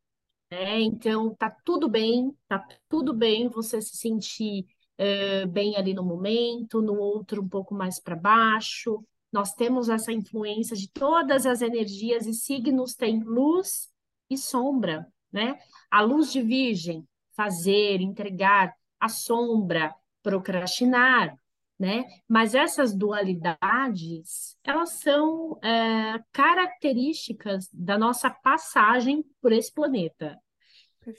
né? 0.52 0.82
Então, 0.82 1.34
tá 1.36 1.50
tudo 1.63 1.88
bem, 1.89 2.36
tá 2.47 2.63
tudo 2.89 3.13
bem 3.13 3.47
você 3.47 3.82
se 3.82 3.97
sentir 3.97 4.65
eh, 4.97 5.45
bem 5.47 5.78
ali 5.78 5.93
no 5.93 6.04
momento, 6.04 6.82
no 6.82 6.95
outro 6.95 7.41
um 7.41 7.50
pouco 7.50 7.74
mais 7.74 8.00
para 8.00 8.15
baixo. 8.15 9.04
Nós 9.32 9.54
temos 9.54 9.89
essa 9.89 10.12
influência 10.12 10.76
de 10.76 10.89
todas 10.89 11.46
as 11.46 11.62
energias 11.62 12.26
e 12.26 12.34
signos 12.34 12.94
têm 12.96 13.24
luz 13.24 13.89
e 14.30 14.38
sombra, 14.38 15.08
né? 15.32 15.58
A 15.89 16.02
luz 16.02 16.32
de 16.32 16.41
Virgem, 16.41 17.08
fazer, 17.34 18.02
entregar, 18.02 18.74
a 19.00 19.08
sombra, 19.08 19.96
procrastinar, 20.22 21.36
né? 21.80 22.04
Mas 22.28 22.54
essas 22.54 22.94
dualidades, 22.94 24.56
elas 24.63 24.91
são 25.00 25.58
é, 25.63 26.22
características 26.32 27.67
da 27.74 27.98
nossa 27.98 28.30
passagem 28.30 29.26
por 29.41 29.52
esse 29.52 29.74
planeta. 29.74 30.38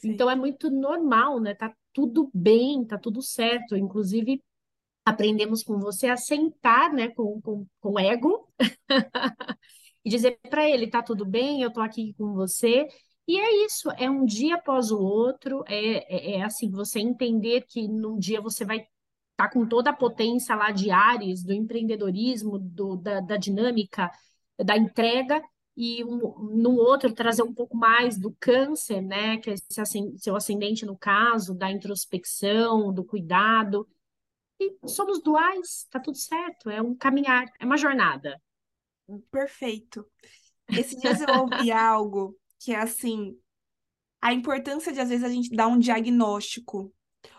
Então 0.04 0.30
é 0.30 0.36
perfeito. 0.36 0.38
muito 0.38 0.70
normal, 0.70 1.40
né? 1.40 1.54
Tá 1.54 1.74
tudo 1.92 2.30
bem, 2.32 2.84
tá 2.84 2.96
tudo 2.96 3.20
certo. 3.20 3.76
Inclusive, 3.76 4.42
aprendemos 5.04 5.62
com 5.62 5.78
você 5.78 6.08
a 6.08 6.16
sentar, 6.16 6.92
né, 6.92 7.08
com, 7.08 7.40
com, 7.40 7.66
com 7.80 7.98
ego 7.98 8.48
e 10.04 10.10
dizer 10.10 10.38
para 10.48 10.68
ele, 10.68 10.88
tá 10.88 11.02
tudo 11.02 11.24
bem, 11.24 11.62
eu 11.62 11.72
tô 11.72 11.80
aqui 11.80 12.14
com 12.14 12.34
você. 12.34 12.86
E 13.26 13.38
é 13.38 13.64
isso, 13.66 13.90
é 13.92 14.10
um 14.10 14.24
dia 14.24 14.56
após 14.56 14.90
o 14.90 14.98
outro, 15.00 15.62
é, 15.68 16.34
é, 16.34 16.38
é 16.38 16.42
assim, 16.42 16.70
você 16.70 17.00
entender 17.00 17.62
que 17.68 17.86
num 17.88 18.18
dia 18.18 18.40
você 18.40 18.64
vai 18.64 18.86
estar 19.32 19.48
com 19.52 19.66
toda 19.66 19.90
a 19.90 19.96
potência 19.96 20.54
lá 20.56 20.70
de 20.72 20.90
Ares, 20.90 21.42
do 21.44 21.52
empreendedorismo, 21.52 22.58
do, 22.58 22.96
da, 22.96 23.20
da 23.20 23.36
dinâmica, 23.36 24.10
da 24.64 24.76
entrega, 24.76 25.40
e 25.76 26.04
um, 26.04 26.18
no 26.54 26.72
outro 26.76 27.12
trazer 27.14 27.42
um 27.42 27.54
pouco 27.54 27.76
mais 27.76 28.18
do 28.18 28.36
câncer, 28.38 29.00
né, 29.00 29.38
que 29.38 29.50
é 29.50 29.54
esse 29.54 29.80
ascen- 29.80 30.16
seu 30.18 30.36
ascendente 30.36 30.84
no 30.84 30.96
caso, 30.96 31.54
da 31.54 31.70
introspecção, 31.70 32.92
do 32.92 33.04
cuidado. 33.04 33.88
E 34.62 34.88
somos 34.88 35.22
duais, 35.22 35.86
tá 35.90 35.98
tudo 35.98 36.16
certo, 36.16 36.70
é 36.70 36.80
um 36.80 36.94
caminhar, 36.94 37.46
é 37.58 37.64
uma 37.64 37.76
jornada. 37.76 38.40
Perfeito. 39.30 40.06
Esses 40.68 41.00
dias 41.00 41.20
eu 41.20 41.28
ouvi 41.40 41.70
algo 41.72 42.36
que 42.58 42.72
é 42.72 42.78
assim, 42.78 43.36
a 44.20 44.32
importância 44.32 44.92
de 44.92 45.00
às 45.00 45.08
vezes 45.08 45.24
a 45.24 45.28
gente 45.28 45.50
dar 45.50 45.66
um 45.66 45.78
diagnóstico 45.78 46.94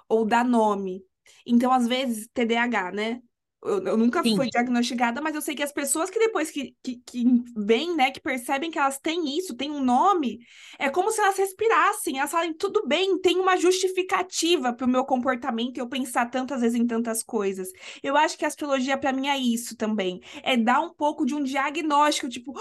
ou 0.08 0.26
dar 0.26 0.44
nome. 0.44 1.04
Então, 1.46 1.72
às 1.72 1.88
vezes, 1.88 2.28
TDAH, 2.34 2.92
né? 2.92 3.22
Eu, 3.66 3.84
eu 3.86 3.98
nunca 3.98 4.24
Sim, 4.24 4.36
fui 4.36 4.50
diagnosticada, 4.50 5.22
mas 5.22 5.36
eu 5.36 5.42
sei 5.42 5.56
que 5.56 5.64
as 5.64 5.72
pessoas 5.72 6.10
que 6.10 6.20
depois 6.20 6.52
que, 6.52 6.76
que, 6.84 6.98
que 6.98 7.26
vêm, 7.56 7.96
né, 7.96 8.12
que 8.12 8.20
percebem 8.20 8.70
que 8.70 8.78
elas 8.78 9.00
têm 9.00 9.38
isso, 9.38 9.56
têm 9.56 9.72
um 9.72 9.84
nome, 9.84 10.40
é 10.78 10.90
como 10.90 11.12
se 11.12 11.22
elas 11.22 11.38
respirassem, 11.38 12.20
elas 12.20 12.32
falem, 12.32 12.54
tudo 12.54 12.86
bem, 12.88 13.20
tem 13.22 13.40
uma 13.40 13.56
justificativa 13.58 14.74
para 14.74 14.86
o 14.86 14.90
meu 14.90 15.06
comportamento 15.06 15.78
eu 15.78 15.88
pensar 15.88 16.30
tantas 16.30 16.62
vezes 16.62 16.80
em 16.80 16.86
tantas 16.86 17.24
coisas. 17.24 17.70
Eu 18.02 18.18
acho 18.18 18.38
que 18.38 18.46
a 18.46 18.48
astrologia, 18.50 18.98
para 18.98 19.14
mim, 19.14 19.28
é 19.28 19.38
isso 19.38 19.76
também. 19.78 20.20
É 20.44 20.58
dar 20.58 20.82
um 20.82 20.94
pouco 20.94 21.26
de 21.26 21.34
um 21.36 21.44
diagnóstico, 21.44 22.30
tipo, 22.30 22.54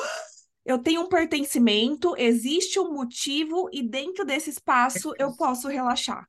eu 0.64 0.78
tenho 0.78 1.02
um 1.02 1.08
pertencimento, 1.08 2.14
existe 2.16 2.78
um 2.80 2.92
motivo, 2.92 3.68
e 3.72 3.82
dentro 3.82 4.24
desse 4.24 4.50
espaço 4.50 5.14
eu 5.18 5.32
posso 5.36 5.68
relaxar. 5.68 6.26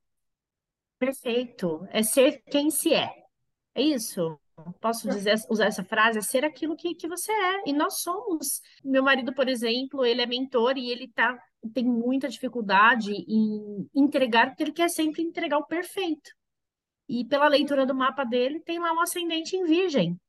perfeito. 0.97 1.86
É 1.91 2.01
ser 2.03 2.43
quem 2.49 2.71
se 2.71 2.93
é. 2.93 3.25
É 3.75 3.81
isso? 3.81 4.39
Posso 4.79 5.09
dizer, 5.09 5.35
usar 5.49 5.65
essa 5.65 5.83
frase? 5.83 6.19
É 6.19 6.21
ser 6.21 6.45
aquilo 6.45 6.75
que, 6.75 6.93
que 6.93 7.07
você 7.07 7.31
é. 7.31 7.63
E 7.65 7.73
nós 7.73 8.01
somos. 8.01 8.61
Meu 8.83 9.03
marido, 9.03 9.33
por 9.33 9.47
exemplo, 9.47 10.05
ele 10.05 10.21
é 10.21 10.25
mentor 10.25 10.77
e 10.77 10.91
ele 10.91 11.07
tá, 11.07 11.37
tem 11.73 11.83
muita 11.83 12.29
dificuldade 12.29 13.11
em 13.11 13.89
entregar, 13.95 14.47
porque 14.47 14.63
ele 14.63 14.71
quer 14.71 14.89
sempre 14.89 15.23
entregar 15.23 15.57
o 15.57 15.65
perfeito. 15.65 16.31
E 17.09 17.25
pela 17.25 17.47
leitura 17.47 17.85
do 17.85 17.95
mapa 17.95 18.23
dele, 18.23 18.59
tem 18.59 18.79
lá 18.79 18.93
um 18.93 19.01
ascendente 19.01 19.55
em 19.55 19.65
Virgem. 19.65 20.19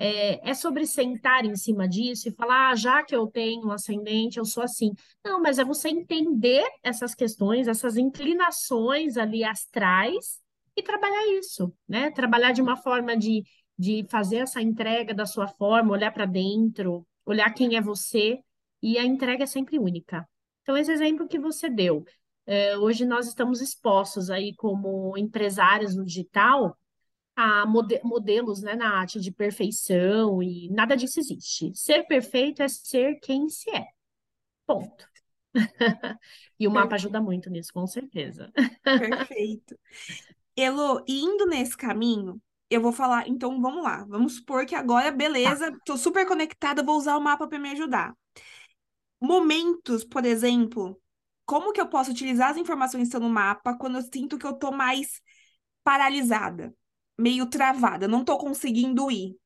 É, 0.00 0.50
é 0.50 0.54
sobre 0.54 0.86
sentar 0.86 1.44
em 1.44 1.56
cima 1.56 1.88
disso 1.88 2.28
e 2.28 2.32
falar, 2.32 2.70
ah, 2.70 2.76
já 2.76 3.02
que 3.02 3.14
eu 3.14 3.26
tenho 3.26 3.66
um 3.66 3.72
ascendente, 3.72 4.38
eu 4.38 4.44
sou 4.44 4.62
assim. 4.62 4.92
Não, 5.24 5.40
mas 5.40 5.58
é 5.58 5.64
você 5.64 5.88
entender 5.88 6.64
essas 6.82 7.14
questões, 7.14 7.68
essas 7.68 7.96
inclinações 7.96 9.16
ali 9.16 9.44
astrais 9.44 10.40
e 10.78 10.82
trabalhar 10.82 11.26
isso, 11.38 11.72
né? 11.88 12.10
Trabalhar 12.10 12.52
de 12.52 12.62
uma 12.62 12.76
forma 12.76 13.16
de, 13.16 13.44
de 13.78 14.06
fazer 14.10 14.38
essa 14.38 14.60
entrega 14.60 15.14
da 15.14 15.26
sua 15.26 15.48
forma, 15.48 15.92
olhar 15.92 16.12
para 16.12 16.26
dentro, 16.26 17.06
olhar 17.26 17.52
quem 17.52 17.76
é 17.76 17.80
você, 17.80 18.38
e 18.82 18.98
a 18.98 19.04
entrega 19.04 19.44
é 19.44 19.46
sempre 19.46 19.78
única. 19.78 20.28
Então, 20.62 20.76
esse 20.76 20.92
exemplo 20.92 21.26
que 21.28 21.38
você 21.38 21.68
deu, 21.68 22.04
é, 22.46 22.76
hoje 22.78 23.04
nós 23.04 23.26
estamos 23.26 23.60
expostos 23.60 24.30
aí 24.30 24.54
como 24.54 25.16
empresários 25.16 25.96
no 25.96 26.04
digital 26.04 26.76
a 27.36 27.64
mode 27.64 28.00
modelos, 28.02 28.62
né, 28.62 28.74
na 28.74 28.98
arte 28.98 29.20
de 29.20 29.30
perfeição 29.30 30.42
e 30.42 30.68
nada 30.70 30.96
disso 30.96 31.20
existe. 31.20 31.70
Ser 31.72 32.02
perfeito 32.04 32.62
é 32.62 32.68
ser 32.68 33.20
quem 33.20 33.48
se 33.48 33.70
é. 33.70 33.86
Ponto. 34.66 35.06
E 36.60 36.66
o 36.66 36.72
mapa 36.72 36.96
ajuda 36.96 37.20
muito 37.20 37.48
nisso, 37.48 37.72
com 37.72 37.86
certeza. 37.86 38.52
Perfeito. 38.82 39.78
Elo, 40.60 41.04
indo 41.06 41.46
nesse 41.46 41.76
caminho, 41.76 42.42
eu 42.68 42.80
vou 42.80 42.90
falar, 42.90 43.28
então 43.28 43.60
vamos 43.62 43.80
lá. 43.80 44.04
Vamos 44.08 44.34
supor 44.34 44.66
que 44.66 44.74
agora, 44.74 45.12
beleza, 45.12 45.70
tá. 45.70 45.78
tô 45.84 45.96
super 45.96 46.26
conectada, 46.26 46.82
vou 46.82 46.96
usar 46.96 47.16
o 47.16 47.20
mapa 47.20 47.46
para 47.46 47.60
me 47.60 47.70
ajudar. 47.70 48.12
Momentos, 49.20 50.04
por 50.04 50.24
exemplo, 50.24 51.00
como 51.46 51.72
que 51.72 51.80
eu 51.80 51.88
posso 51.88 52.10
utilizar 52.10 52.50
as 52.50 52.56
informações 52.56 53.02
que 53.02 53.06
estão 53.06 53.20
no 53.20 53.30
mapa 53.30 53.78
quando 53.78 53.98
eu 53.98 54.02
sinto 54.02 54.36
que 54.36 54.46
eu 54.46 54.52
tô 54.52 54.72
mais 54.72 55.22
paralisada, 55.84 56.74
meio 57.16 57.46
travada, 57.46 58.08
não 58.08 58.24
tô 58.24 58.36
conseguindo 58.36 59.08
ir? 59.12 59.36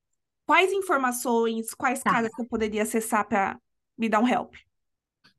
Quais 0.46 0.72
informações, 0.72 1.74
quais 1.74 2.02
tá. 2.02 2.10
caras 2.10 2.30
que 2.34 2.40
eu 2.40 2.48
poderia 2.48 2.84
acessar 2.84 3.28
para 3.28 3.60
me 3.98 4.08
dar 4.08 4.20
um 4.20 4.28
help? 4.28 4.54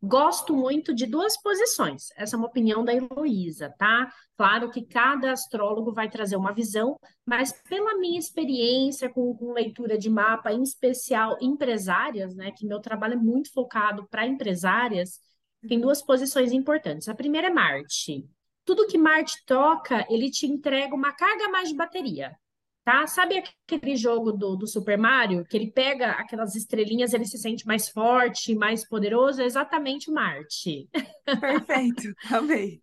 Gosto 0.05 0.53
muito 0.53 0.93
de 0.93 1.05
duas 1.05 1.41
posições. 1.41 2.09
Essa 2.17 2.35
é 2.35 2.37
uma 2.37 2.47
opinião 2.47 2.83
da 2.83 2.93
Heloísa, 2.93 3.73
tá? 3.77 4.11
Claro 4.35 4.69
que 4.69 4.85
cada 4.85 5.31
astrólogo 5.31 5.93
vai 5.93 6.09
trazer 6.09 6.35
uma 6.35 6.51
visão, 6.51 6.99
mas 7.25 7.53
pela 7.69 7.97
minha 7.97 8.19
experiência 8.19 9.09
com, 9.09 9.33
com 9.33 9.53
leitura 9.53 9.97
de 9.97 10.09
mapa, 10.09 10.51
em 10.51 10.61
especial 10.61 11.37
empresárias, 11.39 12.35
né? 12.35 12.51
Que 12.51 12.67
meu 12.67 12.81
trabalho 12.81 13.13
é 13.13 13.15
muito 13.15 13.53
focado 13.53 14.05
para 14.09 14.27
empresárias, 14.27 15.21
tem 15.69 15.79
duas 15.79 16.01
posições 16.01 16.51
importantes. 16.51 17.07
A 17.07 17.15
primeira 17.15 17.47
é 17.47 17.49
Marte. 17.51 18.27
Tudo 18.65 18.87
que 18.87 18.97
Marte 18.97 19.41
toca, 19.45 20.05
ele 20.09 20.29
te 20.29 20.45
entrega 20.45 20.93
uma 20.93 21.13
carga 21.13 21.47
mais 21.47 21.69
de 21.69 21.75
bateria 21.75 22.37
tá? 22.83 23.07
Sabe 23.07 23.43
aquele 23.67 23.95
jogo 23.95 24.31
do, 24.31 24.55
do 24.55 24.67
Super 24.67 24.97
Mario, 24.97 25.45
que 25.45 25.55
ele 25.57 25.71
pega 25.71 26.11
aquelas 26.11 26.55
estrelinhas, 26.55 27.13
ele 27.13 27.25
se 27.25 27.37
sente 27.37 27.65
mais 27.65 27.89
forte, 27.89 28.55
mais 28.55 28.87
poderoso? 28.87 29.41
É 29.41 29.45
exatamente 29.45 30.09
o 30.09 30.13
Marte. 30.13 30.89
Perfeito, 31.25 32.13
amei. 32.31 32.81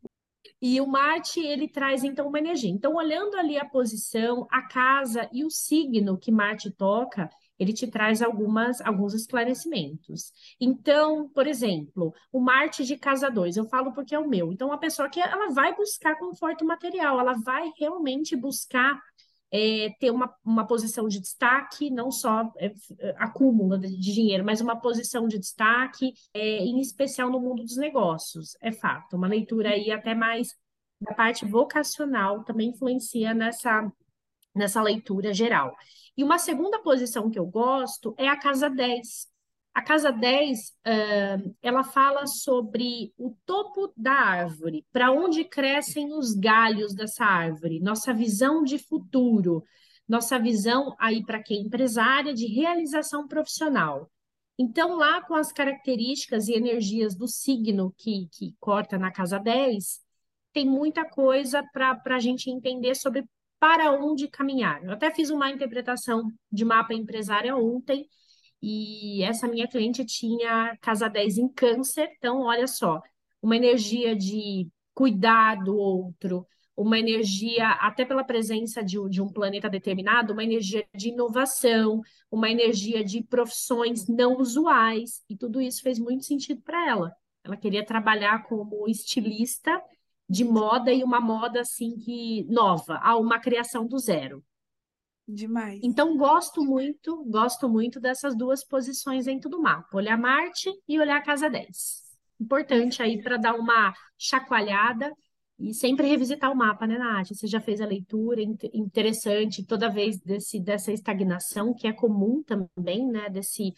E 0.62 0.80
o 0.80 0.86
Marte, 0.86 1.40
ele 1.40 1.68
traz 1.68 2.04
então 2.04 2.28
uma 2.28 2.38
energia. 2.38 2.70
Então, 2.70 2.94
olhando 2.94 3.36
ali 3.36 3.58
a 3.58 3.64
posição, 3.64 4.46
a 4.50 4.62
casa 4.62 5.28
e 5.32 5.44
o 5.44 5.50
signo 5.50 6.18
que 6.18 6.30
Marte 6.30 6.70
toca, 6.70 7.30
ele 7.58 7.72
te 7.72 7.86
traz 7.86 8.20
algumas, 8.22 8.80
alguns 8.82 9.14
esclarecimentos. 9.14 10.32
Então, 10.60 11.28
por 11.30 11.46
exemplo, 11.46 12.12
o 12.32 12.40
Marte 12.40 12.84
de 12.84 12.96
casa 12.96 13.30
2, 13.30 13.56
eu 13.56 13.66
falo 13.66 13.92
porque 13.92 14.14
é 14.14 14.18
o 14.18 14.28
meu. 14.28 14.52
Então, 14.52 14.72
a 14.72 14.78
pessoa 14.78 15.08
que 15.08 15.20
ela 15.20 15.50
vai 15.50 15.74
buscar 15.74 16.18
conforto 16.18 16.64
material, 16.64 17.18
ela 17.20 17.34
vai 17.34 17.70
realmente 17.78 18.36
buscar 18.36 19.00
é, 19.52 19.90
ter 19.98 20.10
uma, 20.10 20.32
uma 20.44 20.66
posição 20.66 21.08
de 21.08 21.20
destaque, 21.20 21.90
não 21.90 22.10
só 22.10 22.52
é, 22.58 22.72
acúmulo 23.18 23.78
de 23.78 23.96
dinheiro, 23.98 24.44
mas 24.44 24.60
uma 24.60 24.80
posição 24.80 25.26
de 25.26 25.38
destaque, 25.38 26.12
é, 26.32 26.58
em 26.58 26.80
especial 26.80 27.30
no 27.30 27.40
mundo 27.40 27.62
dos 27.62 27.76
negócios, 27.76 28.56
é 28.60 28.72
fato. 28.72 29.16
Uma 29.16 29.26
leitura 29.26 29.70
aí 29.70 29.90
até 29.90 30.14
mais 30.14 30.54
da 31.00 31.14
parte 31.14 31.44
vocacional 31.44 32.44
também 32.44 32.68
influencia 32.68 33.34
nessa, 33.34 33.90
nessa 34.54 34.82
leitura 34.82 35.32
geral. 35.32 35.74
E 36.16 36.22
uma 36.22 36.38
segunda 36.38 36.78
posição 36.82 37.30
que 37.30 37.38
eu 37.38 37.46
gosto 37.46 38.14
é 38.18 38.28
a 38.28 38.38
casa 38.38 38.68
10, 38.68 39.26
a 39.72 39.82
casa 39.82 40.10
10, 40.10 40.58
uh, 40.58 41.56
ela 41.62 41.84
fala 41.84 42.26
sobre 42.26 43.12
o 43.16 43.34
topo 43.46 43.92
da 43.96 44.12
árvore, 44.12 44.84
para 44.92 45.12
onde 45.12 45.44
crescem 45.44 46.12
os 46.12 46.34
galhos 46.34 46.94
dessa 46.94 47.24
árvore, 47.24 47.80
nossa 47.80 48.12
visão 48.12 48.64
de 48.64 48.78
futuro, 48.78 49.64
nossa 50.08 50.38
visão 50.38 50.94
aí 50.98 51.24
para 51.24 51.42
quem 51.42 51.58
é 51.58 51.60
empresária 51.62 52.34
de 52.34 52.46
realização 52.46 53.28
profissional. 53.28 54.10
Então, 54.58 54.96
lá 54.96 55.22
com 55.22 55.34
as 55.34 55.52
características 55.52 56.48
e 56.48 56.52
energias 56.52 57.16
do 57.16 57.28
signo 57.28 57.94
que, 57.96 58.28
que 58.32 58.54
corta 58.58 58.98
na 58.98 59.10
casa 59.12 59.38
10, 59.38 60.00
tem 60.52 60.66
muita 60.66 61.04
coisa 61.08 61.62
para 61.72 61.96
a 62.06 62.18
gente 62.18 62.50
entender 62.50 62.94
sobre 62.96 63.24
para 63.58 63.92
onde 63.92 64.26
caminhar. 64.26 64.82
Eu 64.82 64.92
até 64.92 65.10
fiz 65.10 65.30
uma 65.30 65.50
interpretação 65.50 66.24
de 66.50 66.64
mapa 66.64 66.92
empresária 66.92 67.54
ontem, 67.54 68.08
e 68.62 69.22
essa 69.22 69.48
minha 69.48 69.66
cliente 69.66 70.04
tinha 70.04 70.76
casa 70.80 71.08
10 71.08 71.38
em 71.38 71.48
câncer, 71.48 72.10
então 72.18 72.42
olha 72.42 72.66
só, 72.66 73.00
uma 73.42 73.56
energia 73.56 74.14
de 74.14 74.68
cuidar 74.94 75.56
do 75.64 75.76
outro, 75.76 76.46
uma 76.76 76.98
energia, 76.98 77.68
até 77.72 78.04
pela 78.04 78.24
presença 78.24 78.82
de, 78.82 78.96
de, 79.08 79.20
um 79.20 79.28
planeta 79.28 79.68
determinado, 79.68 80.32
uma 80.32 80.44
energia 80.44 80.86
de 80.94 81.10
inovação, 81.10 82.00
uma 82.30 82.50
energia 82.50 83.04
de 83.04 83.22
profissões 83.22 84.08
não 84.08 84.38
usuais, 84.38 85.22
e 85.28 85.36
tudo 85.36 85.60
isso 85.60 85.82
fez 85.82 85.98
muito 85.98 86.24
sentido 86.24 86.62
para 86.62 86.88
ela. 86.88 87.14
Ela 87.44 87.56
queria 87.56 87.84
trabalhar 87.84 88.44
como 88.44 88.88
estilista 88.88 89.82
de 90.28 90.44
moda 90.44 90.92
e 90.92 91.02
uma 91.02 91.20
moda 91.20 91.60
assim 91.60 91.96
que 91.96 92.44
nova, 92.44 93.00
uma 93.16 93.38
criação 93.38 93.86
do 93.86 93.98
zero. 93.98 94.44
Demais. 95.32 95.80
Então, 95.82 96.16
gosto 96.16 96.64
muito, 96.64 97.24
gosto 97.24 97.68
muito 97.68 98.00
dessas 98.00 98.36
duas 98.36 98.64
posições 98.64 99.26
dentro 99.26 99.48
do 99.48 99.60
mapa, 99.60 99.96
olhar 99.96 100.18
Marte 100.18 100.70
e 100.88 100.98
olhar 100.98 101.16
a 101.16 101.22
casa 101.22 101.48
10. 101.48 102.02
Importante 102.40 103.02
aí 103.02 103.22
para 103.22 103.36
dar 103.36 103.54
uma 103.54 103.94
chacoalhada 104.18 105.12
e 105.58 105.72
sempre 105.72 106.08
revisitar 106.08 106.50
o 106.50 106.56
mapa, 106.56 106.86
né, 106.86 106.98
Nath? 106.98 107.28
Você 107.28 107.46
já 107.46 107.60
fez 107.60 107.80
a 107.80 107.86
leitura, 107.86 108.42
interessante, 108.72 109.64
toda 109.64 109.90
vez 109.90 110.18
desse, 110.18 110.58
dessa 110.58 110.90
estagnação, 110.90 111.74
que 111.74 111.86
é 111.86 111.92
comum 111.92 112.42
também, 112.42 113.06
né, 113.06 113.28
desse 113.28 113.72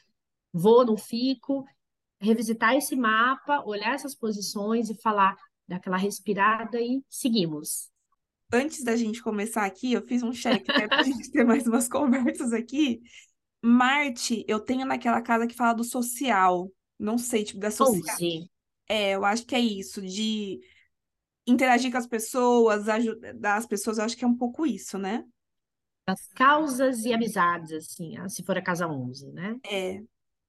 vou, 0.53 0.87
não 0.87 0.97
fico, 0.97 1.65
revisitar 2.21 2.75
esse 2.77 2.97
mapa, 2.97 3.63
olhar 3.67 3.95
essas 3.95 4.15
posições 4.15 4.89
e 4.89 4.95
falar 4.95 5.37
daquela 5.67 5.97
respirada 5.97 6.81
e 6.81 7.03
seguimos 7.09 7.92
antes 8.53 8.85
da 8.85 8.95
gente 8.95 9.23
começar 9.23 9.65
aqui, 9.65 9.93
eu 9.93 10.07
fiz 10.07 10.23
um 10.23 10.33
check 10.33 10.67
né, 10.69 10.87
para 10.87 11.01
a 11.01 11.03
gente 11.05 11.31
ter 11.31 11.45
mais 11.45 11.67
umas 11.67 11.89
conversas 11.89 12.53
aqui. 12.53 13.01
Marte, 13.63 14.45
eu 14.47 14.61
tenho 14.61 14.85
naquela 14.85 15.23
casa 15.23 15.47
que 15.47 15.55
fala 15.55 15.73
do 15.73 15.85
social. 15.85 16.71
Não 16.99 17.17
sei, 17.17 17.45
tipo, 17.45 17.59
da 17.59 17.71
social. 17.71 18.17
É, 18.89 19.13
eu 19.13 19.25
acho 19.25 19.47
que 19.47 19.55
é 19.55 19.61
isso, 19.61 20.03
de 20.03 20.61
interagir 21.47 21.91
com 21.91 21.99
as 21.99 22.07
pessoas, 22.07 22.89
ajudar 22.89 23.57
as 23.57 23.67
pessoas, 23.67 23.99
eu 23.99 24.05
acho 24.05 24.17
que 24.17 24.25
é 24.25 24.29
um 24.29 24.37
pouco 24.37 24.67
isso, 24.67 24.99
né? 24.99 25.25
As 26.07 26.29
causas 26.35 27.05
e 27.05 27.13
amizades, 27.13 27.73
assim, 27.73 28.17
se 28.29 28.43
for 28.45 28.59
a 28.59 28.63
casa 28.63 28.89
11, 28.89 29.33
né? 29.33 29.57
É. 29.65 30.03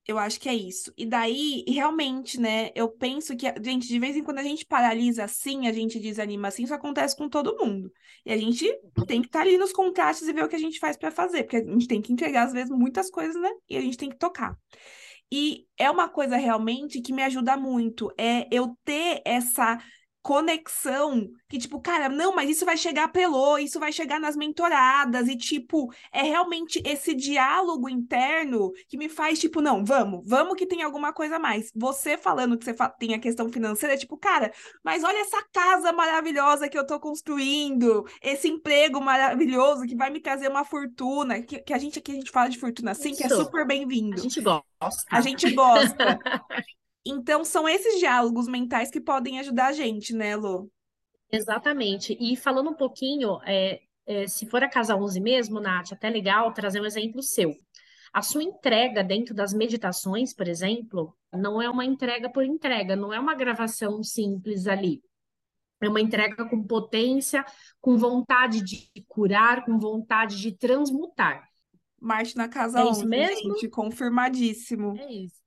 Eu 0.05 0.19
acho 0.19 0.37
que 0.39 0.49
é 0.49 0.53
isso. 0.53 0.93
E 0.97 1.05
daí, 1.05 1.63
realmente, 1.65 2.39
né? 2.39 2.71
Eu 2.75 2.89
penso 2.89 3.37
que, 3.37 3.45
gente, 3.63 3.87
de 3.87 3.99
vez 3.99 4.17
em 4.17 4.23
quando 4.23 4.39
a 4.39 4.43
gente 4.43 4.65
paralisa 4.65 5.23
assim, 5.23 5.67
a 5.67 5.71
gente 5.71 5.97
desanima 5.97 6.49
assim, 6.49 6.63
isso 6.63 6.73
acontece 6.73 7.15
com 7.15 7.29
todo 7.29 7.57
mundo. 7.57 7.89
E 8.25 8.33
a 8.33 8.37
gente 8.37 8.65
tem 9.07 9.21
que 9.21 9.27
estar 9.27 9.39
tá 9.39 9.45
ali 9.45 9.57
nos 9.57 9.71
contrastes 9.71 10.27
e 10.27 10.33
ver 10.33 10.43
o 10.43 10.49
que 10.49 10.57
a 10.57 10.59
gente 10.59 10.77
faz 10.77 10.97
para 10.97 11.09
fazer, 11.09 11.43
porque 11.43 11.57
a 11.57 11.65
gente 11.65 11.87
tem 11.87 12.01
que 12.01 12.11
entregar, 12.11 12.47
às 12.47 12.53
vezes, 12.53 12.69
muitas 12.69 13.09
coisas, 13.09 13.41
né? 13.41 13.49
E 13.69 13.77
a 13.77 13.81
gente 13.81 13.97
tem 13.97 14.09
que 14.09 14.17
tocar. 14.17 14.57
E 15.31 15.65
é 15.77 15.89
uma 15.89 16.09
coisa 16.09 16.35
realmente 16.35 17.01
que 17.01 17.13
me 17.13 17.23
ajuda 17.23 17.55
muito, 17.55 18.13
é 18.17 18.45
eu 18.51 18.77
ter 18.83 19.21
essa 19.25 19.79
conexão 20.23 21.29
que, 21.49 21.59
tipo, 21.59 21.79
cara, 21.81 22.07
não, 22.07 22.33
mas 22.33 22.49
isso 22.49 22.65
vai 22.65 22.77
chegar 22.77 23.09
pelo, 23.09 23.59
isso 23.59 23.79
vai 23.79 23.91
chegar 23.91 24.19
nas 24.19 24.35
mentoradas, 24.35 25.27
e, 25.27 25.35
tipo, 25.35 25.93
é 26.11 26.23
realmente 26.23 26.81
esse 26.85 27.13
diálogo 27.13 27.89
interno 27.89 28.71
que 28.87 28.97
me 28.97 29.09
faz, 29.09 29.37
tipo, 29.37 29.61
não, 29.61 29.83
vamos, 29.83 30.21
vamos 30.25 30.55
que 30.55 30.65
tem 30.65 30.81
alguma 30.81 31.11
coisa 31.11 31.35
a 31.35 31.39
mais. 31.39 31.69
Você 31.75 32.17
falando 32.17 32.57
que 32.57 32.63
você 32.63 32.73
tem 32.97 33.13
a 33.13 33.19
questão 33.19 33.49
financeira, 33.49 33.95
é 33.95 33.97
tipo, 33.97 34.17
cara, 34.17 34.51
mas 34.83 35.03
olha 35.03 35.19
essa 35.19 35.43
casa 35.51 35.91
maravilhosa 35.91 36.69
que 36.69 36.77
eu 36.77 36.87
tô 36.87 36.99
construindo, 36.99 38.05
esse 38.21 38.47
emprego 38.47 39.01
maravilhoso 39.01 39.85
que 39.85 39.95
vai 39.95 40.09
me 40.09 40.21
trazer 40.21 40.49
uma 40.49 40.63
fortuna, 40.63 41.41
que, 41.41 41.59
que 41.59 41.73
a 41.73 41.77
gente 41.77 41.99
aqui 41.99 42.13
a 42.13 42.15
gente 42.15 42.31
fala 42.31 42.49
de 42.49 42.57
fortuna 42.57 42.91
assim, 42.91 43.11
isso. 43.11 43.17
que 43.17 43.25
é 43.25 43.29
super 43.29 43.67
bem-vindo. 43.67 44.15
A 44.15 44.23
gente 44.23 44.39
gosta. 44.39 45.05
A 45.11 45.21
gente 45.21 45.51
gosta. 45.51 46.19
Então, 47.05 47.43
são 47.43 47.67
esses 47.67 47.99
diálogos 47.99 48.47
mentais 48.47 48.89
que 48.89 49.01
podem 49.01 49.39
ajudar 49.39 49.67
a 49.67 49.73
gente, 49.73 50.13
né, 50.13 50.35
Lu? 50.35 50.71
Exatamente. 51.31 52.17
E 52.19 52.35
falando 52.35 52.69
um 52.69 52.75
pouquinho, 52.75 53.39
é, 53.45 53.81
é, 54.05 54.27
se 54.27 54.45
for 54.49 54.63
a 54.63 54.69
casa 54.69 54.95
11 54.95 55.19
mesmo, 55.19 55.59
Nath, 55.59 55.91
até 55.91 56.09
legal 56.09 56.53
trazer 56.53 56.79
um 56.79 56.85
exemplo 56.85 57.21
seu. 57.21 57.53
A 58.13 58.21
sua 58.21 58.43
entrega 58.43 59.03
dentro 59.03 59.33
das 59.33 59.53
meditações, 59.53 60.33
por 60.33 60.47
exemplo, 60.47 61.17
não 61.33 61.59
é 61.59 61.69
uma 61.69 61.83
entrega 61.83 62.29
por 62.29 62.43
entrega, 62.43 62.95
não 62.95 63.11
é 63.11 63.19
uma 63.19 63.33
gravação 63.33 64.03
simples 64.03 64.67
ali. 64.67 65.01
É 65.81 65.89
uma 65.89 65.99
entrega 65.99 66.47
com 66.47 66.63
potência, 66.63 67.43
com 67.81 67.97
vontade 67.97 68.63
de 68.63 68.87
curar, 69.07 69.65
com 69.65 69.77
vontade 69.79 70.39
de 70.39 70.51
transmutar. 70.55 71.49
Marte 71.99 72.37
na 72.37 72.47
casa 72.47 72.81
é 72.81 72.85
11, 72.85 73.05
mesmo? 73.05 73.55
gente, 73.55 73.67
confirmadíssimo. 73.69 74.95
É 74.97 75.11
isso. 75.11 75.41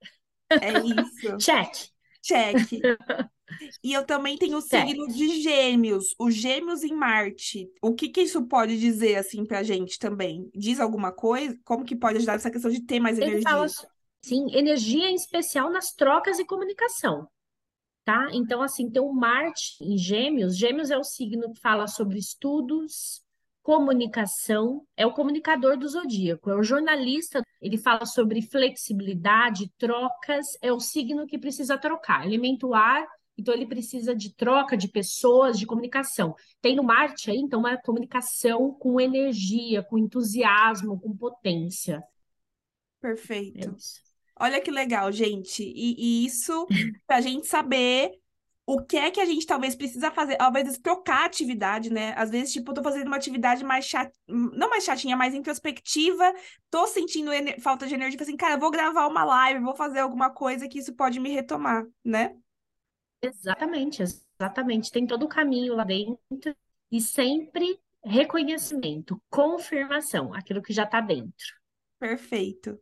É 0.61 0.73
isso. 0.79 1.37
Check. 1.39 1.91
Check. 2.23 2.57
E 3.83 3.93
eu 3.93 4.05
também 4.05 4.37
tenho 4.37 4.59
o 4.59 4.61
signo 4.61 5.07
de 5.07 5.41
Gêmeos, 5.41 6.15
os 6.19 6.35
Gêmeos 6.35 6.83
em 6.83 6.93
Marte. 6.93 7.71
O 7.81 7.95
que 7.95 8.09
que 8.09 8.23
isso 8.23 8.45
pode 8.47 8.79
dizer 8.79 9.17
assim 9.17 9.47
pra 9.47 9.63
gente 9.63 9.99
também? 9.99 10.51
Diz 10.53 10.81
alguma 10.81 11.13
coisa? 11.13 11.57
Como 11.65 11.85
que 11.85 11.95
pode 11.95 12.17
ajudar 12.19 12.35
essa 12.35 12.51
questão 12.51 12.71
de 12.71 12.81
ter 12.81 12.99
mais 12.99 13.19
Ele 13.21 13.31
energia? 13.31 13.43
fala, 13.43 13.67
sim, 14.25 14.47
energia 14.53 15.09
em 15.11 15.15
especial 15.15 15.71
nas 15.71 15.93
trocas 15.93 16.39
e 16.39 16.45
comunicação, 16.45 17.29
tá? 18.05 18.29
Então, 18.33 18.63
assim, 18.63 18.91
tem 18.91 19.03
o 19.03 19.13
Marte 19.13 19.77
em 19.83 19.99
Gêmeos. 19.99 20.57
Gêmeos 20.57 20.91
é 20.91 20.99
o 20.99 21.05
signo 21.05 21.53
que 21.53 21.61
fala 21.61 21.87
sobre 21.89 22.19
estudos, 22.19 23.23
comunicação, 23.67 24.87
é 24.97 25.05
o 25.05 25.13
comunicador 25.13 25.77
do 25.77 25.89
zodíaco, 25.89 26.49
é 26.49 26.55
o 26.55 26.63
jornalista. 26.63 27.43
Ele 27.61 27.77
fala 27.77 28.07
sobre 28.07 28.41
flexibilidade, 28.41 29.69
trocas, 29.77 30.47
é 30.63 30.73
o 30.73 30.79
signo 30.79 31.27
que 31.27 31.37
precisa 31.37 31.77
trocar. 31.77 32.25
Elemento 32.25 32.73
ar, 32.73 33.05
então 33.37 33.53
ele 33.53 33.67
precisa 33.67 34.15
de 34.15 34.33
troca 34.33 34.77
de 34.77 34.87
pessoas, 34.87 35.59
de 35.59 35.67
comunicação. 35.67 36.33
Tem 36.63 36.77
no 36.77 36.85
Marte 36.85 37.29
aí, 37.29 37.39
então, 37.39 37.59
uma 37.59 37.77
comunicação 37.77 38.73
com 38.73 39.01
energia, 39.01 39.83
com 39.83 39.99
entusiasmo, 39.99 41.01
com 41.01 41.17
potência. 41.17 41.97
É 43.03 43.09
Perfeito. 43.09 43.75
isso. 43.77 44.01
Olha 44.39 44.61
que 44.61 44.71
legal, 44.71 45.11
gente. 45.11 45.65
E, 45.65 45.97
e 45.99 46.25
isso 46.25 46.69
pra 47.05 47.21
gente 47.21 47.49
saber 47.49 48.13
o 48.67 48.83
que 48.85 48.97
é 48.97 49.11
que 49.11 49.21
a 49.21 49.25
gente 49.25 49.47
talvez 49.47 49.77
precisa 49.77 50.11
fazer, 50.11 50.37
invés 50.41 50.73
de 50.73 50.81
trocar 50.81 51.23
a 51.23 51.27
atividade, 51.27 51.91
né? 51.93 52.15
Às 52.17 52.31
vezes, 52.31 52.53
tipo, 52.53 52.71
eu 52.71 52.75
tô 52.75 52.83
fazendo 52.83 53.07
uma 53.07 53.17
atividade 53.17 53.65
mais 53.65 53.85
chata, 53.87 54.13
não 54.29 54.69
mais 54.71 54.85
chatinha, 54.85 55.17
mais 55.17 55.35
introspectiva, 55.35 56.35
tô 56.71 56.87
sentindo 56.87 57.33
ener- 57.33 57.61
falta 57.61 57.87
de 57.87 57.95
energia, 57.95 58.21
assim, 58.21 58.37
cara, 58.37 58.55
eu 58.55 58.61
vou 58.61 58.71
gravar 58.71 59.07
uma 59.07 59.25
live, 59.25 59.61
vou 59.61 59.77
fazer 59.77 60.01
alguma 60.01 60.31
coisa 60.31 60.69
que 60.69 60.79
isso 60.81 60.95
pode 60.95 61.21
me 61.21 61.31
retomar, 61.33 61.87
né? 62.05 62.37
Exatamente, 63.23 64.03
exatamente. 64.03 64.91
Tem 64.93 65.07
todo 65.07 65.25
o 65.25 65.29
caminho 65.29 65.75
lá 65.75 65.85
dentro 65.85 66.57
e 66.91 67.01
sempre 67.01 67.81
reconhecimento, 68.05 69.21
confirmação, 69.29 70.33
aquilo 70.35 70.63
que 70.63 70.73
já 70.73 70.85
está 70.85 71.01
dentro. 71.01 71.47
Perfeito. 71.99 72.79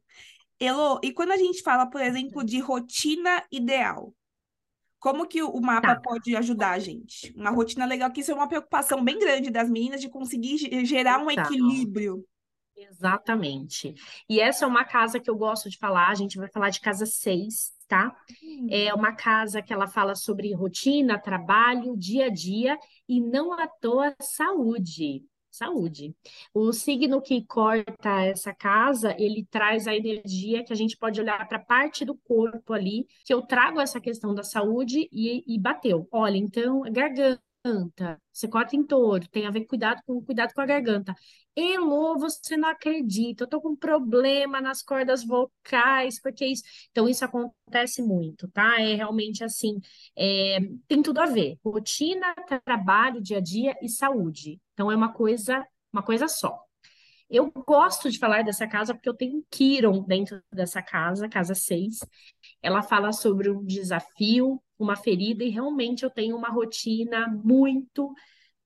Elo, 0.60 1.00
e 1.02 1.12
quando 1.12 1.32
a 1.32 1.36
gente 1.36 1.62
fala, 1.62 1.86
por 1.90 2.00
exemplo, 2.02 2.44
de 2.44 2.60
rotina 2.60 3.44
ideal, 3.52 4.14
como 5.04 5.26
que 5.28 5.42
o 5.42 5.60
mapa 5.60 5.94
Tá, 5.94 6.00
pode 6.02 6.34
ajudar 6.34 6.70
a 6.72 6.78
gente? 6.78 7.32
Uma 7.36 7.50
rotina 7.50 7.84
legal, 7.86 8.10
que 8.10 8.20
isso 8.22 8.30
é 8.32 8.34
uma 8.34 8.48
preocupação 8.48 9.04
bem 9.04 9.18
grande 9.18 9.50
das 9.50 9.68
meninas 9.70 10.00
de 10.00 10.08
conseguir 10.08 10.56
ge- 10.58 10.84
gerar 10.86 11.18
um 11.22 11.30
total. 11.34 11.50
equilíbrio. 11.50 12.24
Exatamente. 12.76 13.94
E 14.28 14.40
essa 14.40 14.64
é 14.64 14.68
uma 14.68 14.84
casa 14.84 15.20
que 15.20 15.30
eu 15.30 15.36
gosto 15.36 15.70
de 15.70 15.78
falar, 15.78 16.08
a 16.08 16.14
gente 16.14 16.36
vai 16.38 16.48
falar 16.48 16.70
de 16.70 16.80
casa 16.80 17.06
6, 17.06 17.72
tá? 17.86 18.14
Hum, 18.42 18.68
É 18.68 18.94
uma 18.94 19.12
casa 19.14 19.62
que 19.62 19.72
ela 19.72 19.86
fala 19.86 20.14
sobre 20.16 20.52
rotina, 20.54 21.18
trabalho, 21.20 21.96
dia 21.96 22.26
a 22.26 22.30
dia 22.30 22.78
e 23.08 23.20
não 23.20 23.52
à 23.52 23.68
toa 23.68 24.14
saúde. 24.20 25.22
Saúde. 25.54 26.14
O 26.52 26.72
signo 26.72 27.22
que 27.22 27.44
corta 27.46 28.22
essa 28.24 28.52
casa, 28.52 29.14
ele 29.18 29.46
traz 29.50 29.86
a 29.86 29.94
energia 29.94 30.64
que 30.64 30.72
a 30.72 30.76
gente 30.76 30.96
pode 30.96 31.20
olhar 31.20 31.46
para 31.48 31.58
parte 31.58 32.04
do 32.04 32.16
corpo 32.16 32.72
ali, 32.72 33.06
que 33.24 33.32
eu 33.32 33.42
trago 33.42 33.80
essa 33.80 34.00
questão 34.00 34.34
da 34.34 34.42
saúde 34.42 35.08
e, 35.12 35.44
e 35.46 35.58
bateu. 35.58 36.08
Olha, 36.10 36.36
então, 36.36 36.82
garganta, 36.90 37.40
você 38.32 38.48
corta 38.48 38.76
em 38.76 38.82
touro, 38.84 39.26
tem 39.28 39.46
a 39.46 39.50
ver 39.50 39.64
cuidado 39.66 40.02
com 40.06 40.20
cuidado 40.22 40.52
com 40.52 40.60
a 40.60 40.66
garganta. 40.66 41.14
Elô, 41.56 42.18
você 42.18 42.56
não 42.56 42.68
acredita, 42.68 43.44
eu 43.44 43.48
tô 43.48 43.60
com 43.60 43.76
problema 43.76 44.60
nas 44.60 44.82
cordas 44.82 45.24
vocais, 45.24 46.20
porque 46.20 46.44
isso. 46.44 46.64
Então, 46.90 47.08
isso 47.08 47.24
acontece 47.24 48.02
muito, 48.02 48.48
tá? 48.48 48.80
É 48.80 48.94
realmente 48.96 49.44
assim, 49.44 49.80
é, 50.16 50.58
tem 50.88 51.00
tudo 51.02 51.20
a 51.20 51.26
ver. 51.26 51.58
Rotina, 51.64 52.34
trabalho, 52.64 53.22
dia 53.22 53.38
a 53.38 53.40
dia 53.40 53.76
e 53.80 53.88
saúde. 53.88 54.60
Então, 54.74 54.90
é 54.90 54.96
uma 54.96 55.12
coisa, 55.12 55.66
uma 55.92 56.02
coisa 56.02 56.28
só. 56.28 56.60
Eu 57.30 57.50
gosto 57.50 58.10
de 58.10 58.18
falar 58.18 58.44
dessa 58.44 58.66
casa 58.68 58.94
porque 58.94 59.08
eu 59.08 59.14
tenho 59.16 59.38
um 59.38 59.44
Quiron 59.50 60.02
dentro 60.04 60.42
dessa 60.52 60.82
casa, 60.82 61.28
casa 61.28 61.54
6. 61.54 62.00
Ela 62.62 62.82
fala 62.82 63.12
sobre 63.12 63.50
um 63.50 63.64
desafio, 63.64 64.62
uma 64.78 64.94
ferida, 64.96 65.42
e 65.42 65.48
realmente 65.48 66.04
eu 66.04 66.10
tenho 66.10 66.36
uma 66.36 66.50
rotina 66.50 67.26
muito 67.28 68.14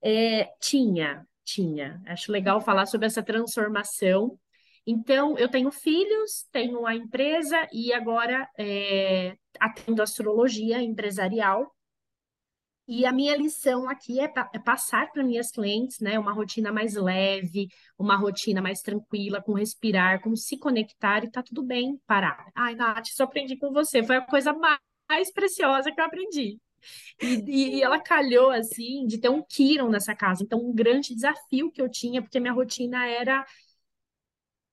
é, 0.01 0.45
tinha, 0.59 1.25
tinha. 1.43 2.01
Acho 2.05 2.31
legal 2.31 2.61
falar 2.61 2.85
sobre 2.85 3.07
essa 3.07 3.23
transformação. 3.23 4.37
Então, 4.85 5.37
eu 5.37 5.49
tenho 5.49 5.71
filhos, 5.71 6.47
tenho 6.51 6.85
a 6.85 6.95
empresa 6.95 7.67
e 7.71 7.93
agora 7.93 8.49
é, 8.57 9.35
atendo 9.59 10.01
astrologia 10.01 10.81
empresarial. 10.81 11.73
E 12.89 13.05
a 13.05 13.11
minha 13.13 13.37
lição 13.37 13.87
aqui 13.87 14.19
é, 14.19 14.27
pa- 14.27 14.49
é 14.53 14.57
passar 14.59 15.11
para 15.11 15.23
minhas 15.23 15.51
clientes, 15.51 15.99
né, 15.99 16.17
uma 16.17 16.33
rotina 16.33 16.71
mais 16.71 16.95
leve, 16.95 17.67
uma 17.99 18.15
rotina 18.15 18.61
mais 18.63 18.81
tranquila, 18.81 19.41
com 19.43 19.53
respirar, 19.53 20.21
com 20.21 20.35
se 20.35 20.57
conectar 20.57 21.23
e 21.23 21.29
tá 21.29 21.43
tudo 21.43 21.61
bem 21.63 21.99
parar. 22.07 22.47
Ai, 22.55 22.73
Nath, 22.75 23.07
só 23.13 23.25
aprendi 23.25 23.55
com 23.57 23.71
você, 23.71 24.01
foi 24.01 24.15
a 24.17 24.21
coisa 24.21 24.53
mais 24.53 25.31
preciosa 25.33 25.91
que 25.91 26.01
eu 26.01 26.05
aprendi. 26.05 26.59
E, 27.21 27.77
e 27.77 27.83
ela 27.83 27.99
calhou 27.99 28.51
assim 28.51 29.05
de 29.07 29.17
ter 29.19 29.29
um 29.29 29.43
Kiron 29.43 29.89
nessa 29.89 30.15
casa. 30.15 30.43
Então, 30.43 30.59
um 30.59 30.73
grande 30.73 31.15
desafio 31.15 31.71
que 31.71 31.81
eu 31.81 31.89
tinha, 31.89 32.21
porque 32.21 32.39
minha 32.39 32.53
rotina 32.53 33.05
era, 33.07 33.45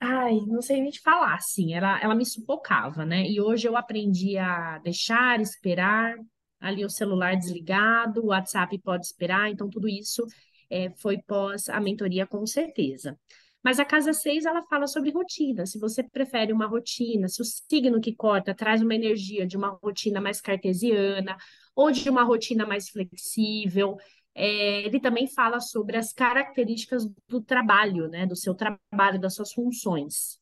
ai, 0.00 0.40
não 0.46 0.62
sei 0.62 0.80
nem 0.80 0.90
te 0.90 1.00
falar, 1.00 1.34
assim, 1.36 1.74
ela, 1.74 1.98
ela 2.00 2.14
me 2.14 2.24
sufocava, 2.26 3.04
né? 3.04 3.26
E 3.28 3.40
hoje 3.40 3.66
eu 3.68 3.76
aprendi 3.76 4.36
a 4.38 4.78
deixar, 4.78 5.40
esperar, 5.40 6.16
ali 6.60 6.84
o 6.84 6.90
celular 6.90 7.36
desligado, 7.36 8.22
o 8.22 8.26
WhatsApp 8.28 8.78
pode 8.78 9.06
esperar, 9.06 9.50
então 9.50 9.68
tudo 9.68 9.88
isso 9.88 10.26
é, 10.70 10.90
foi 10.96 11.18
pós 11.18 11.68
a 11.68 11.80
mentoria, 11.80 12.26
com 12.26 12.46
certeza. 12.46 13.18
Mas 13.62 13.80
a 13.80 13.84
casa 13.84 14.12
6 14.12 14.44
ela 14.44 14.62
fala 14.62 14.86
sobre 14.86 15.10
rotina. 15.10 15.66
Se 15.66 15.78
você 15.78 16.02
prefere 16.02 16.52
uma 16.52 16.66
rotina, 16.66 17.28
se 17.28 17.42
o 17.42 17.44
signo 17.44 18.00
que 18.00 18.14
corta 18.14 18.54
traz 18.54 18.80
uma 18.80 18.94
energia 18.94 19.44
de 19.44 19.56
uma 19.56 19.70
rotina 19.82 20.20
mais 20.20 20.40
cartesiana, 20.40 21.36
ou 21.76 21.90
de 21.90 22.08
uma 22.08 22.24
rotina 22.24 22.66
mais 22.66 22.88
flexível. 22.88 23.98
É, 24.34 24.82
ele 24.84 24.98
também 24.98 25.28
fala 25.28 25.60
sobre 25.60 25.96
as 25.96 26.12
características 26.12 27.06
do 27.28 27.40
trabalho, 27.40 28.08
né? 28.08 28.26
Do 28.26 28.34
seu 28.34 28.54
trabalho, 28.54 29.20
das 29.20 29.34
suas 29.34 29.52
funções. 29.52 30.40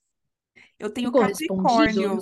eu 0.79 0.91
tenho? 0.91 1.11
Capricórnio. 1.11 2.19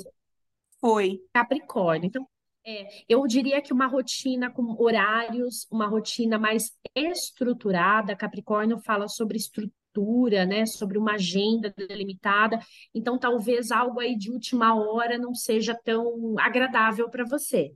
Foi. 0.80 1.20
Capricórnio. 1.32 2.08
Então, 2.08 2.26
é, 2.64 3.04
eu 3.08 3.26
diria 3.26 3.60
que 3.60 3.72
uma 3.72 3.86
rotina 3.86 4.50
com 4.50 4.76
horários, 4.80 5.66
uma 5.70 5.86
rotina 5.86 6.38
mais 6.38 6.70
estruturada. 6.94 8.16
Capricórnio 8.16 8.78
fala 8.78 9.08
sobre 9.08 9.36
estrutura, 9.36 10.46
né? 10.46 10.64
Sobre 10.66 10.96
uma 10.96 11.14
agenda 11.14 11.72
delimitada. 11.76 12.58
Então, 12.94 13.18
talvez 13.18 13.70
algo 13.70 14.00
aí 14.00 14.16
de 14.16 14.30
última 14.30 14.74
hora 14.74 15.18
não 15.18 15.34
seja 15.34 15.74
tão 15.74 16.38
agradável 16.38 17.08
para 17.10 17.24
você. 17.24 17.72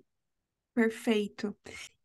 Perfeito. 0.73 1.57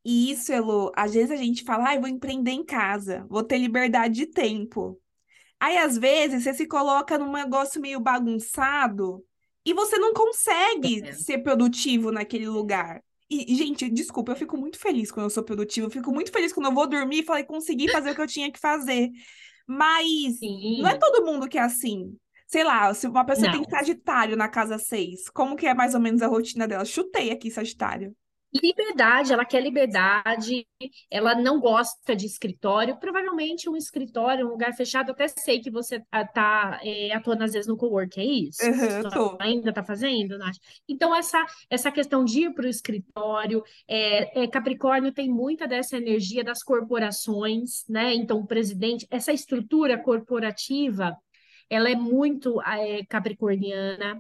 E 0.03 0.31
isso, 0.31 0.51
Elo, 0.51 0.91
às 0.95 1.13
vezes 1.13 1.31
a 1.31 1.35
gente 1.35 1.63
fala, 1.63 1.89
ai, 1.89 1.99
vou 1.99 2.07
empreender 2.07 2.51
em 2.51 2.65
casa, 2.65 3.25
vou 3.29 3.43
ter 3.43 3.59
liberdade 3.59 4.15
de 4.15 4.25
tempo. 4.25 4.99
Aí, 5.59 5.77
às 5.77 5.95
vezes, 5.95 6.43
você 6.43 6.55
se 6.55 6.67
coloca 6.67 7.19
num 7.19 7.31
negócio 7.31 7.79
meio 7.79 7.99
bagunçado 7.99 9.23
e 9.65 9.73
você 9.73 9.97
não 9.97 10.13
consegue 10.13 11.07
É. 11.07 11.13
ser 11.13 11.39
produtivo 11.39 12.11
naquele 12.11 12.47
lugar. 12.47 13.03
E, 13.29 13.55
gente, 13.55 13.89
desculpa, 13.89 14.33
eu 14.33 14.35
fico 14.35 14.57
muito 14.57 14.77
feliz 14.77 15.11
quando 15.11 15.25
eu 15.25 15.29
sou 15.29 15.43
produtiva, 15.43 15.87
eu 15.87 15.91
fico 15.91 16.11
muito 16.11 16.31
feliz 16.31 16.51
quando 16.51 16.65
eu 16.67 16.73
vou 16.73 16.87
dormir 16.87 17.19
e 17.19 17.23
falei, 17.25 17.43
consegui 17.45 17.87
fazer 17.89 18.11
o 18.11 18.15
que 18.15 18.21
eu 18.21 18.27
tinha 18.27 18.51
que 18.51 18.59
fazer. 18.59 19.09
Mas 19.67 20.43
não 20.75 20.89
é 20.89 20.93
Sim, 20.93 20.97
todo 20.97 21.25
mundo 21.25 21.47
que 21.47 21.57
é 21.57 21.61
assim. 21.61 22.17
Sei 22.47 22.63
lá, 22.63 22.93
se 22.93 23.07
uma 23.07 23.25
pessoa 23.25 23.49
tem 23.49 23.63
não. 23.63 23.69
Sagitário 23.69 24.35
na 24.35 24.49
casa 24.49 24.77
6, 24.77 25.29
como 25.29 25.55
que 25.55 25.65
é 25.65 25.73
mais 25.73 25.93
ou 25.95 26.01
menos 26.01 26.21
a 26.21 26.27
rotina 26.27 26.67
dela? 26.67 26.83
Chutei 26.85 27.31
aqui, 27.31 27.49
Sagitário. 27.49 28.15
Liberdade, 28.53 29.31
ela 29.31 29.45
quer 29.45 29.61
liberdade, 29.61 30.67
ela 31.09 31.33
não 31.33 31.59
gosta 31.59 32.13
de 32.13 32.25
escritório. 32.25 32.97
Provavelmente 32.97 33.69
um 33.69 33.77
escritório, 33.77 34.45
um 34.45 34.49
lugar 34.49 34.73
fechado, 34.73 35.11
até 35.11 35.27
sei 35.29 35.61
que 35.61 35.71
você 35.71 36.03
está 36.13 36.79
atuando 37.13 37.45
às 37.45 37.53
vezes 37.53 37.67
no 37.67 37.77
cowork, 37.77 38.19
é 38.19 38.25
isso? 38.25 38.61
Tô. 39.09 39.37
Ainda 39.39 39.69
está 39.69 39.81
fazendo, 39.83 40.37
Nath? 40.37 40.57
Então, 40.87 41.15
essa, 41.15 41.45
essa 41.69 41.89
questão 41.91 42.25
de 42.25 42.41
ir 42.41 42.53
para 42.53 42.65
o 42.65 42.69
escritório, 42.69 43.63
é, 43.87 44.43
é, 44.43 44.47
Capricórnio 44.47 45.13
tem 45.13 45.29
muita 45.29 45.65
dessa 45.65 45.95
energia 45.95 46.43
das 46.43 46.61
corporações, 46.61 47.85
né? 47.87 48.13
Então, 48.13 48.39
o 48.39 48.47
presidente, 48.47 49.07
essa 49.09 49.31
estrutura 49.31 49.97
corporativa, 49.97 51.15
ela 51.69 51.89
é 51.89 51.95
muito 51.95 52.61
é, 52.63 53.05
capricorniana. 53.05 54.19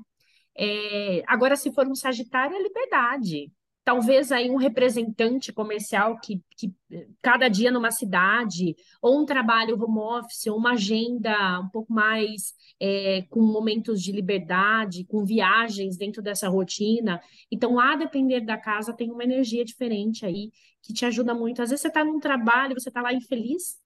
É, 0.57 1.21
agora, 1.27 1.57
se 1.57 1.73
for 1.73 1.85
um 1.85 1.95
Sagitário, 1.95 2.55
é 2.55 2.61
liberdade. 2.63 3.51
Talvez 3.83 4.31
aí 4.31 4.49
um 4.49 4.57
representante 4.57 5.51
comercial 5.51 6.19
que, 6.19 6.41
que 6.55 6.73
cada 7.21 7.47
dia 7.47 7.71
numa 7.71 7.91
cidade, 7.91 8.75
ou 9.01 9.21
um 9.21 9.25
trabalho 9.25 9.81
home 9.81 9.99
office, 9.99 10.47
ou 10.47 10.57
uma 10.57 10.73
agenda 10.73 11.59
um 11.59 11.69
pouco 11.69 11.91
mais 11.91 12.53
é, 12.79 13.23
com 13.29 13.41
momentos 13.41 14.01
de 14.01 14.11
liberdade, 14.11 15.05
com 15.05 15.25
viagens 15.25 15.97
dentro 15.97 16.21
dessa 16.21 16.47
rotina. 16.47 17.21
Então, 17.51 17.79
a 17.79 17.95
depender 17.95 18.41
da 18.41 18.57
casa, 18.57 18.93
tem 18.93 19.11
uma 19.11 19.23
energia 19.23 19.65
diferente 19.65 20.25
aí 20.25 20.51
que 20.81 20.93
te 20.93 21.05
ajuda 21.05 21.33
muito. 21.33 21.61
Às 21.61 21.69
vezes 21.69 21.81
você 21.81 21.87
está 21.87 22.03
num 22.03 22.19
trabalho, 22.19 22.79
você 22.79 22.89
está 22.89 23.01
lá 23.01 23.13
infeliz, 23.13 23.79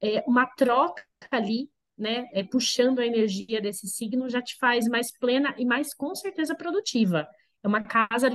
é, 0.00 0.24
uma 0.26 0.46
troca 0.46 1.04
ali 1.30 1.70
né, 1.96 2.28
é, 2.32 2.44
puxando 2.44 3.00
a 3.00 3.06
energia 3.06 3.60
desse 3.60 3.88
signo 3.88 4.28
já 4.28 4.40
te 4.40 4.56
faz 4.56 4.86
mais 4.86 5.10
plena 5.10 5.54
e 5.58 5.64
mais 5.64 5.92
com 5.92 6.14
certeza 6.14 6.54
produtiva. 6.54 7.26
É 7.62 7.66
uma 7.66 7.82
casa 7.82 8.30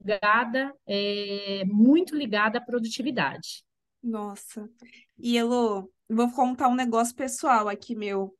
ligada, 0.00 0.74
é, 0.86 1.64
muito 1.66 2.16
ligada 2.16 2.58
à 2.58 2.60
produtividade. 2.60 3.62
Nossa. 4.02 4.68
E 5.18 5.36
Elo, 5.36 5.90
vou 6.08 6.30
contar 6.30 6.68
um 6.68 6.74
negócio 6.74 7.14
pessoal 7.14 7.68
aqui 7.68 7.94
meu. 7.94 8.34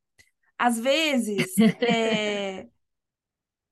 Às 0.58 0.78
vezes, 0.78 1.54
é, 1.82 2.66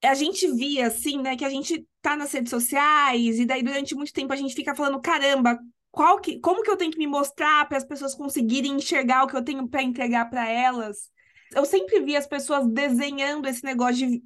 a 0.03 0.15
gente 0.15 0.47
via 0.53 0.87
assim, 0.87 1.21
né, 1.21 1.37
que 1.37 1.45
a 1.45 1.51
gente 1.51 1.87
tá 2.01 2.17
nas 2.17 2.33
redes 2.33 2.51
sociais 2.51 3.39
e 3.39 3.47
daí 3.47 3.63
durante 3.63 3.95
muito 3.95 4.13
tempo 4.13 4.33
a 4.33 4.37
gente 4.37 4.55
fica 4.55 4.75
falando, 4.75 5.01
caramba, 5.01 5.59
qual 5.91 6.21
que, 6.21 6.39
como 6.39 6.63
que 6.63 6.71
eu 6.71 6.77
tenho 6.77 6.93
que 6.93 6.99
me 6.99 7.07
mostrar 7.07 7.67
para 7.67 7.79
as 7.79 7.85
pessoas 7.85 8.15
conseguirem 8.15 8.73
enxergar 8.73 9.25
o 9.25 9.27
que 9.27 9.37
eu 9.37 9.43
tenho 9.43 9.67
para 9.69 9.83
entregar 9.83 10.29
para 10.31 10.49
elas? 10.49 11.11
Eu 11.55 11.65
sempre 11.65 12.01
vi 12.01 12.15
as 12.15 12.27
pessoas 12.27 12.67
desenhando 12.69 13.49
esse 13.49 13.65
negócio 13.65 14.07
de 14.07 14.23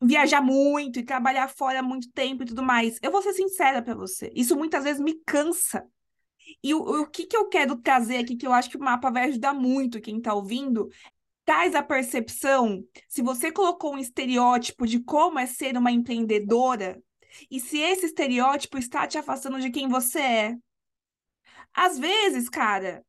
viajar 0.00 0.40
muito 0.40 0.98
e 0.98 1.04
trabalhar 1.04 1.48
fora 1.48 1.82
muito 1.82 2.10
tempo 2.12 2.42
e 2.42 2.46
tudo 2.46 2.62
mais. 2.62 2.98
Eu 3.02 3.10
vou 3.10 3.22
ser 3.22 3.32
sincera 3.32 3.82
para 3.82 3.94
você, 3.94 4.32
isso 4.34 4.56
muitas 4.56 4.84
vezes 4.84 5.00
me 5.00 5.14
cansa. 5.26 5.86
E 6.62 6.74
o, 6.74 7.02
o 7.02 7.06
que, 7.06 7.26
que 7.26 7.36
eu 7.36 7.48
quero 7.48 7.76
trazer 7.76 8.18
aqui, 8.18 8.36
que 8.36 8.46
eu 8.46 8.52
acho 8.52 8.70
que 8.70 8.76
o 8.76 8.80
mapa 8.80 9.10
vai 9.10 9.28
ajudar 9.28 9.54
muito 9.54 10.00
quem 10.00 10.18
está 10.18 10.34
ouvindo, 10.34 10.88
traz 11.44 11.74
a 11.74 11.82
percepção, 11.82 12.84
se 13.08 13.22
você 13.22 13.52
colocou 13.52 13.94
um 13.94 13.98
estereótipo 13.98 14.86
de 14.86 15.00
como 15.00 15.38
é 15.38 15.46
ser 15.46 15.76
uma 15.76 15.90
empreendedora, 15.90 17.00
e 17.50 17.60
se 17.60 17.78
esse 17.78 18.06
estereótipo 18.06 18.78
está 18.78 19.06
te 19.06 19.18
afastando 19.18 19.60
de 19.60 19.70
quem 19.70 19.88
você 19.88 20.20
é. 20.20 20.56
Às 21.72 21.98
vezes, 21.98 22.48
cara, 22.48 23.04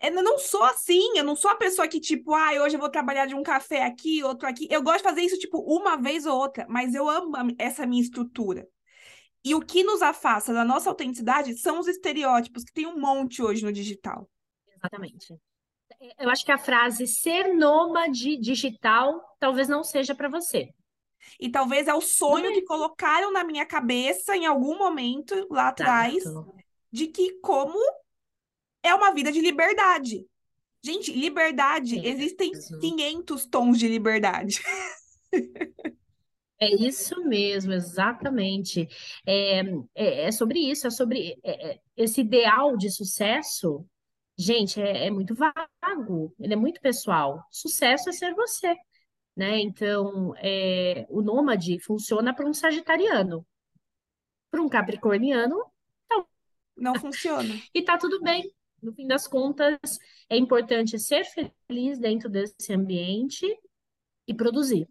eu 0.00 0.22
não 0.22 0.38
sou 0.38 0.62
assim, 0.64 1.16
eu 1.16 1.24
não 1.24 1.34
sou 1.34 1.50
a 1.50 1.56
pessoa 1.56 1.88
que, 1.88 2.00
tipo, 2.00 2.34
ah, 2.34 2.52
hoje 2.62 2.76
eu 2.76 2.80
vou 2.80 2.90
trabalhar 2.90 3.26
de 3.26 3.34
um 3.34 3.42
café 3.42 3.84
aqui, 3.84 4.22
outro 4.22 4.48
aqui. 4.48 4.68
Eu 4.70 4.82
gosto 4.82 4.98
de 4.98 5.02
fazer 5.04 5.22
isso, 5.22 5.38
tipo, 5.38 5.58
uma 5.58 5.96
vez 5.96 6.24
ou 6.24 6.36
outra, 6.38 6.66
mas 6.68 6.94
eu 6.94 7.08
amo 7.08 7.32
essa 7.58 7.86
minha 7.86 8.02
estrutura. 8.02 8.68
E 9.44 9.54
o 9.54 9.60
que 9.60 9.82
nos 9.82 10.02
afasta 10.02 10.52
da 10.52 10.64
nossa 10.64 10.88
autenticidade 10.88 11.56
são 11.58 11.80
os 11.80 11.88
estereótipos, 11.88 12.64
que 12.64 12.72
tem 12.72 12.86
um 12.86 12.98
monte 12.98 13.42
hoje 13.42 13.64
no 13.64 13.72
digital. 13.72 14.28
Exatamente. 14.76 15.34
Eu 16.18 16.30
acho 16.30 16.44
que 16.44 16.52
a 16.52 16.58
frase 16.58 17.06
ser 17.06 17.54
nômade 17.54 18.36
digital 18.36 19.20
talvez 19.40 19.68
não 19.68 19.82
seja 19.82 20.14
para 20.14 20.28
você. 20.28 20.68
E 21.40 21.50
talvez 21.50 21.88
é 21.88 21.94
o 21.94 22.00
sonho 22.00 22.52
que 22.52 22.62
colocaram 22.62 23.32
na 23.32 23.42
minha 23.42 23.66
cabeça 23.66 24.36
em 24.36 24.46
algum 24.46 24.78
momento 24.78 25.34
lá 25.50 25.68
atrás, 25.68 26.22
de 26.92 27.08
que 27.08 27.40
como 27.40 27.78
é 28.82 28.94
uma 28.94 29.12
vida 29.12 29.30
de 29.32 29.40
liberdade. 29.40 30.26
Gente, 30.82 31.12
liberdade, 31.12 31.98
é, 31.98 32.08
existem 32.08 32.52
500 32.80 33.46
tons 33.46 33.78
de 33.78 33.88
liberdade. 33.88 34.60
É 36.60 36.74
isso 36.74 37.22
mesmo, 37.24 37.72
exatamente. 37.72 38.88
É, 39.24 39.60
é, 39.94 40.24
é 40.24 40.32
sobre 40.32 40.58
isso, 40.58 40.88
é 40.88 40.90
sobre 40.90 41.38
é, 41.44 41.70
é, 41.70 41.80
esse 41.96 42.20
ideal 42.20 42.76
de 42.76 42.90
sucesso. 42.90 43.86
Gente, 44.36 44.80
é, 44.80 45.06
é, 45.06 45.10
muito 45.10 45.34
vago, 45.36 46.34
ele 46.40 46.54
é 46.54 46.56
muito 46.56 46.80
pessoal. 46.80 47.44
Sucesso 47.48 48.08
é 48.08 48.12
ser 48.12 48.34
você, 48.34 48.74
né? 49.36 49.60
Então, 49.60 50.34
é, 50.38 51.06
o 51.08 51.22
nômade 51.22 51.78
funciona 51.80 52.34
para 52.34 52.46
um 52.48 52.52
sagitariano, 52.52 53.46
para 54.50 54.60
um 54.60 54.68
capricorniano, 54.68 55.64
não. 56.10 56.26
Não 56.76 56.94
funciona. 56.96 57.54
e 57.72 57.82
tá 57.82 57.96
tudo 57.96 58.20
bem 58.20 58.52
no 58.82 58.92
fim 58.92 59.06
das 59.06 59.26
contas, 59.26 59.98
é 60.28 60.36
importante 60.36 60.98
ser 60.98 61.24
feliz 61.24 61.98
dentro 61.98 62.28
desse 62.28 62.72
ambiente 62.72 63.46
e 64.26 64.34
produzir. 64.34 64.88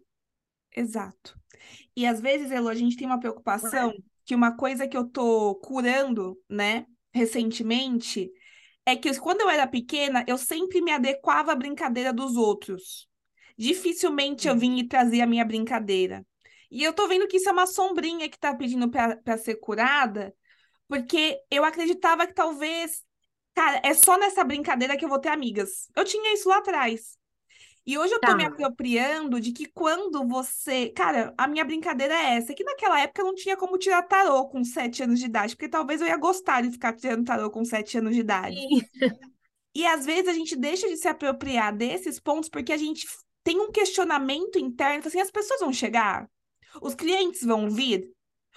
Exato. 0.74 1.38
E 1.96 2.06
às 2.06 2.20
vezes, 2.20 2.50
Elo, 2.50 2.68
a 2.68 2.74
gente 2.74 2.96
tem 2.96 3.06
uma 3.06 3.20
preocupação 3.20 3.92
que 4.24 4.34
uma 4.34 4.56
coisa 4.56 4.86
que 4.86 4.96
eu 4.96 5.08
tô 5.08 5.54
curando, 5.56 6.38
né, 6.48 6.86
recentemente, 7.12 8.30
é 8.84 8.94
que 8.94 9.18
quando 9.18 9.40
eu 9.40 9.50
era 9.50 9.66
pequena, 9.66 10.24
eu 10.26 10.38
sempre 10.38 10.80
me 10.80 10.92
adequava 10.92 11.52
à 11.52 11.56
brincadeira 11.56 12.12
dos 12.12 12.36
outros. 12.36 13.08
Dificilmente 13.56 14.46
eu 14.46 14.56
vim 14.56 14.78
e 14.78 14.86
trazia 14.86 15.24
a 15.24 15.26
minha 15.26 15.44
brincadeira. 15.44 16.24
E 16.70 16.82
eu 16.82 16.92
tô 16.92 17.08
vendo 17.08 17.26
que 17.26 17.38
isso 17.38 17.48
é 17.48 17.52
uma 17.52 17.66
sombrinha 17.66 18.28
que 18.28 18.38
tá 18.38 18.54
pedindo 18.54 18.90
para 18.90 19.38
ser 19.38 19.56
curada, 19.56 20.34
porque 20.86 21.38
eu 21.50 21.64
acreditava 21.64 22.26
que 22.26 22.34
talvez 22.34 23.02
Cara, 23.58 23.80
é 23.82 23.92
só 23.92 24.16
nessa 24.16 24.44
brincadeira 24.44 24.96
que 24.96 25.04
eu 25.04 25.08
vou 25.08 25.18
ter 25.18 25.30
amigas. 25.30 25.88
Eu 25.96 26.04
tinha 26.04 26.32
isso 26.32 26.48
lá 26.48 26.58
atrás. 26.58 27.18
E 27.84 27.98
hoje 27.98 28.14
eu 28.14 28.20
tô 28.20 28.28
tá. 28.28 28.36
me 28.36 28.44
apropriando 28.44 29.40
de 29.40 29.50
que 29.50 29.66
quando 29.66 30.24
você. 30.28 30.90
Cara, 30.90 31.34
a 31.36 31.48
minha 31.48 31.64
brincadeira 31.64 32.14
é 32.14 32.36
essa, 32.36 32.54
que 32.54 32.62
naquela 32.62 33.00
época 33.00 33.20
eu 33.20 33.26
não 33.26 33.34
tinha 33.34 33.56
como 33.56 33.76
tirar 33.76 34.04
tarô 34.04 34.46
com 34.46 34.62
sete 34.62 35.02
anos 35.02 35.18
de 35.18 35.26
idade, 35.26 35.56
porque 35.56 35.68
talvez 35.68 36.00
eu 36.00 36.06
ia 36.06 36.16
gostar 36.16 36.62
de 36.62 36.70
ficar 36.70 36.92
tirando 36.92 37.24
tarô 37.24 37.50
com 37.50 37.64
sete 37.64 37.98
anos 37.98 38.14
de 38.14 38.20
idade. 38.20 38.54
Sim. 38.54 38.80
E 39.74 39.84
às 39.84 40.06
vezes 40.06 40.28
a 40.28 40.32
gente 40.34 40.54
deixa 40.54 40.86
de 40.86 40.96
se 40.96 41.08
apropriar 41.08 41.76
desses 41.76 42.20
pontos 42.20 42.48
porque 42.48 42.72
a 42.72 42.76
gente 42.76 43.08
tem 43.42 43.60
um 43.60 43.72
questionamento 43.72 44.56
interno, 44.56 45.02
assim, 45.04 45.20
as 45.20 45.32
pessoas 45.32 45.58
vão 45.58 45.72
chegar, 45.72 46.30
os 46.80 46.94
clientes 46.94 47.42
vão 47.42 47.68
vir, 47.68 48.08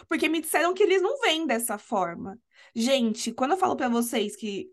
porque 0.08 0.30
me 0.30 0.42
disseram 0.42 0.76
que 0.76 0.84
eles 0.84 1.02
não 1.02 1.20
vêm 1.22 1.48
dessa 1.48 1.80
forma. 1.80 2.38
Gente, 2.76 3.32
quando 3.32 3.52
eu 3.52 3.58
falo 3.58 3.76
para 3.76 3.90
vocês 3.90 4.36
que 4.36 4.70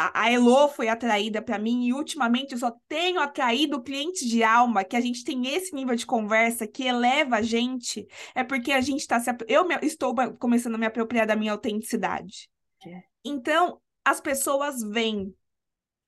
a, 0.00 0.22
a 0.22 0.32
Elo 0.32 0.68
foi 0.68 0.88
atraída 0.88 1.42
para 1.42 1.58
mim 1.58 1.86
e 1.86 1.92
ultimamente 1.92 2.52
eu 2.52 2.58
só 2.58 2.70
tenho 2.88 3.20
atraído 3.20 3.82
clientes 3.82 4.26
de 4.26 4.42
alma, 4.42 4.82
que 4.82 4.96
a 4.96 5.00
gente 5.00 5.22
tem 5.22 5.46
esse 5.54 5.74
nível 5.74 5.94
de 5.94 6.06
conversa 6.06 6.66
que 6.66 6.84
eleva 6.84 7.36
a 7.36 7.42
gente, 7.42 8.06
é 8.34 8.42
porque 8.42 8.72
a 8.72 8.80
gente 8.80 9.00
está 9.00 9.20
se. 9.20 9.30
Eu 9.46 9.66
me, 9.66 9.78
estou 9.82 10.14
começando 10.38 10.76
a 10.76 10.78
me 10.78 10.86
apropriar 10.86 11.26
da 11.26 11.36
minha 11.36 11.52
autenticidade. 11.52 12.48
É. 12.86 13.02
Então, 13.22 13.78
as 14.02 14.20
pessoas 14.20 14.82
vêm. 14.82 15.34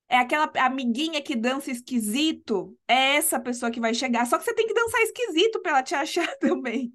É 0.08 0.18
aquela 0.18 0.50
amiguinha 0.58 1.22
que 1.22 1.34
dança 1.34 1.70
esquisito, 1.70 2.76
é 2.86 3.16
essa 3.16 3.40
pessoa 3.40 3.70
que 3.70 3.80
vai 3.80 3.94
chegar. 3.94 4.26
Só 4.26 4.38
que 4.38 4.44
você 4.44 4.54
tem 4.54 4.66
que 4.66 4.74
dançar 4.74 5.00
esquisito 5.02 5.60
para 5.60 5.72
ela 5.72 5.82
te 5.82 5.94
achar 5.96 6.28
também. 6.38 6.92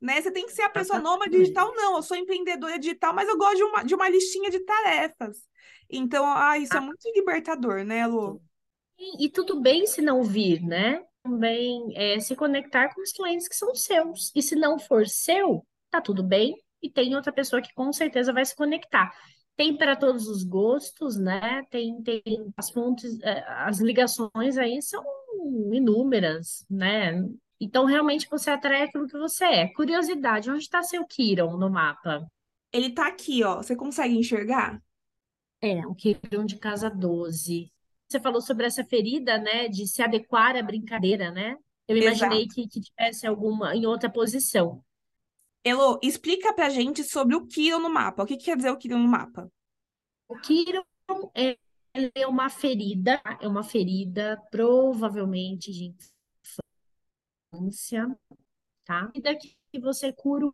Né? 0.00 0.20
Você 0.20 0.30
tem 0.30 0.46
que 0.46 0.52
ser 0.52 0.62
a 0.62 0.70
pessoa 0.70 0.98
nômade 1.00 1.36
digital, 1.36 1.72
não. 1.74 1.96
Eu 1.96 2.02
sou 2.02 2.16
empreendedora 2.16 2.78
digital, 2.78 3.14
mas 3.14 3.28
eu 3.28 3.36
gosto 3.36 3.56
de 3.56 3.62
uma, 3.64 3.82
de 3.82 3.94
uma 3.94 4.08
listinha 4.08 4.50
de 4.50 4.60
tarefas. 4.60 5.38
Então, 5.90 6.24
ah, 6.26 6.58
isso 6.58 6.74
é 6.74 6.78
ah. 6.78 6.82
muito 6.82 7.08
libertador, 7.14 7.84
né, 7.84 8.06
Lu? 8.06 8.40
E, 8.98 9.26
e 9.26 9.28
tudo 9.30 9.60
bem 9.60 9.86
se 9.86 10.00
não 10.00 10.22
vir, 10.22 10.62
né? 10.62 11.02
Também 11.22 11.92
é, 11.96 12.18
se 12.20 12.34
conectar 12.34 12.94
com 12.94 13.02
os 13.02 13.12
clientes 13.12 13.48
que 13.48 13.56
são 13.56 13.74
seus. 13.74 14.32
E 14.34 14.42
se 14.42 14.56
não 14.56 14.78
for 14.78 15.06
seu, 15.06 15.66
tá 15.90 16.00
tudo 16.00 16.22
bem. 16.22 16.56
E 16.82 16.90
tem 16.90 17.14
outra 17.14 17.32
pessoa 17.32 17.60
que 17.62 17.74
com 17.74 17.92
certeza 17.92 18.32
vai 18.32 18.44
se 18.44 18.54
conectar. 18.54 19.12
Tem 19.56 19.76
para 19.76 19.96
todos 19.96 20.28
os 20.28 20.44
gostos, 20.44 21.16
né? 21.16 21.62
Tem, 21.70 22.02
tem 22.02 22.22
as 22.56 22.70
fontes, 22.70 23.18
é, 23.22 23.44
as 23.48 23.80
ligações 23.80 24.58
aí 24.58 24.80
são 24.82 25.02
inúmeras, 25.72 26.64
né? 26.70 27.22
Então, 27.58 27.86
realmente, 27.86 28.28
você 28.30 28.50
atrai 28.50 28.82
aquilo 28.82 29.08
que 29.08 29.18
você 29.18 29.44
é. 29.44 29.68
Curiosidade, 29.68 30.50
onde 30.50 30.62
está 30.62 30.82
seu 30.82 31.06
Kiron 31.06 31.56
no 31.56 31.70
mapa? 31.70 32.26
Ele 32.72 32.88
está 32.88 33.06
aqui, 33.06 33.42
ó. 33.42 33.56
Você 33.56 33.74
consegue 33.74 34.16
enxergar? 34.16 34.80
É, 35.60 35.86
o 35.86 35.94
Quirón 35.94 36.44
de 36.44 36.56
casa 36.56 36.90
12. 36.90 37.72
Você 38.08 38.20
falou 38.20 38.40
sobre 38.40 38.66
essa 38.66 38.84
ferida, 38.84 39.38
né, 39.38 39.68
de 39.68 39.86
se 39.86 40.02
adequar 40.02 40.56
à 40.56 40.62
brincadeira, 40.62 41.30
né? 41.30 41.56
Eu 41.88 41.96
imaginei 41.96 42.46
que, 42.46 42.66
que 42.68 42.80
tivesse 42.80 43.26
alguma 43.26 43.74
em 43.74 43.86
outra 43.86 44.10
posição. 44.10 44.84
Elo, 45.64 45.98
explica 46.02 46.52
pra 46.52 46.68
gente 46.68 47.02
sobre 47.02 47.34
o 47.34 47.46
Quirón 47.46 47.80
no 47.80 47.90
mapa. 47.90 48.22
O 48.22 48.26
que, 48.26 48.36
que 48.36 48.44
quer 48.44 48.56
dizer 48.56 48.70
o 48.70 48.76
Quirón 48.76 49.00
no 49.00 49.08
mapa? 49.08 49.50
O 50.28 50.36
Quirón 50.38 50.84
é, 51.34 51.56
é 52.14 52.26
uma 52.26 52.48
ferida, 52.48 53.20
é 53.40 53.48
uma 53.48 53.64
ferida 53.64 54.40
provavelmente 54.50 55.72
de 55.72 55.94
infância, 57.52 58.16
tá? 58.84 59.10
E 59.14 59.20
daqui 59.20 59.56
que 59.72 59.80
você 59.80 60.12
cura 60.12 60.50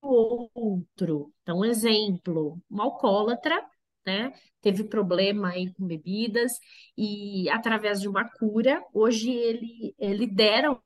o 0.00 0.48
outro. 0.54 1.32
Então, 1.42 1.64
exemplo, 1.64 2.60
um 2.70 2.80
alcoólatra 2.80 3.68
né? 4.08 4.32
Teve 4.62 4.84
problema 4.84 5.50
aí 5.50 5.70
com 5.74 5.86
bebidas 5.86 6.52
e 6.96 7.48
através 7.50 8.00
de 8.00 8.08
uma 8.08 8.26
cura, 8.26 8.82
hoje 8.94 9.30
ele, 9.30 9.94
lidera 9.98 10.72
um 10.72 10.80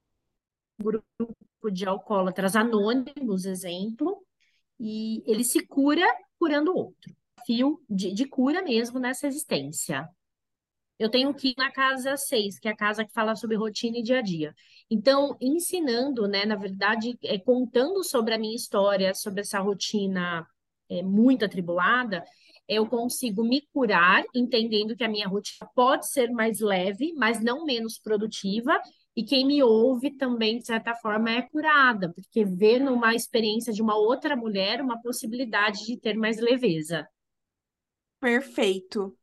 grupo 0.82 1.36
de 1.72 1.86
alcoólatras 1.86 2.56
anônimos, 2.56 3.46
exemplo, 3.46 4.26
e 4.80 5.22
ele 5.24 5.44
se 5.44 5.64
cura 5.64 6.04
curando 6.36 6.76
outro. 6.76 7.14
Fio 7.46 7.80
de, 7.88 8.12
de 8.12 8.26
cura 8.26 8.60
mesmo 8.62 8.98
nessa 8.98 9.28
existência. 9.28 10.08
Eu 10.98 11.08
tenho 11.10 11.32
que 11.34 11.50
ir 11.50 11.54
na 11.56 11.70
casa 11.70 12.16
6, 12.16 12.58
que 12.58 12.68
é 12.68 12.72
a 12.72 12.76
casa 12.76 13.04
que 13.04 13.12
fala 13.12 13.36
sobre 13.36 13.56
rotina 13.56 13.98
e 13.98 14.02
dia 14.02 14.18
a 14.18 14.22
dia. 14.22 14.54
Então, 14.90 15.36
ensinando, 15.40 16.26
né, 16.28 16.44
na 16.44 16.56
verdade, 16.56 17.16
é, 17.24 17.38
contando 17.38 18.04
sobre 18.04 18.34
a 18.34 18.38
minha 18.38 18.54
história, 18.54 19.14
sobre 19.14 19.40
essa 19.40 19.60
rotina 19.60 20.46
é, 20.88 21.02
muito 21.02 21.44
atribulada, 21.44 22.24
eu 22.68 22.86
consigo 22.86 23.44
me 23.44 23.66
curar, 23.72 24.24
entendendo 24.34 24.96
que 24.96 25.04
a 25.04 25.08
minha 25.08 25.28
rotina 25.28 25.68
pode 25.74 26.08
ser 26.08 26.30
mais 26.30 26.60
leve, 26.60 27.12
mas 27.14 27.42
não 27.42 27.64
menos 27.64 27.98
produtiva, 27.98 28.80
e 29.14 29.22
quem 29.22 29.46
me 29.46 29.62
ouve 29.62 30.10
também, 30.16 30.58
de 30.58 30.66
certa 30.66 30.94
forma, 30.94 31.30
é 31.30 31.42
curada, 31.42 32.12
porque 32.14 32.44
vê 32.44 32.78
numa 32.78 33.14
experiência 33.14 33.72
de 33.72 33.82
uma 33.82 33.96
outra 33.96 34.34
mulher 34.34 34.80
uma 34.80 35.00
possibilidade 35.02 35.84
de 35.84 35.98
ter 35.98 36.16
mais 36.16 36.40
leveza. 36.40 37.06
Perfeito. 38.18 39.16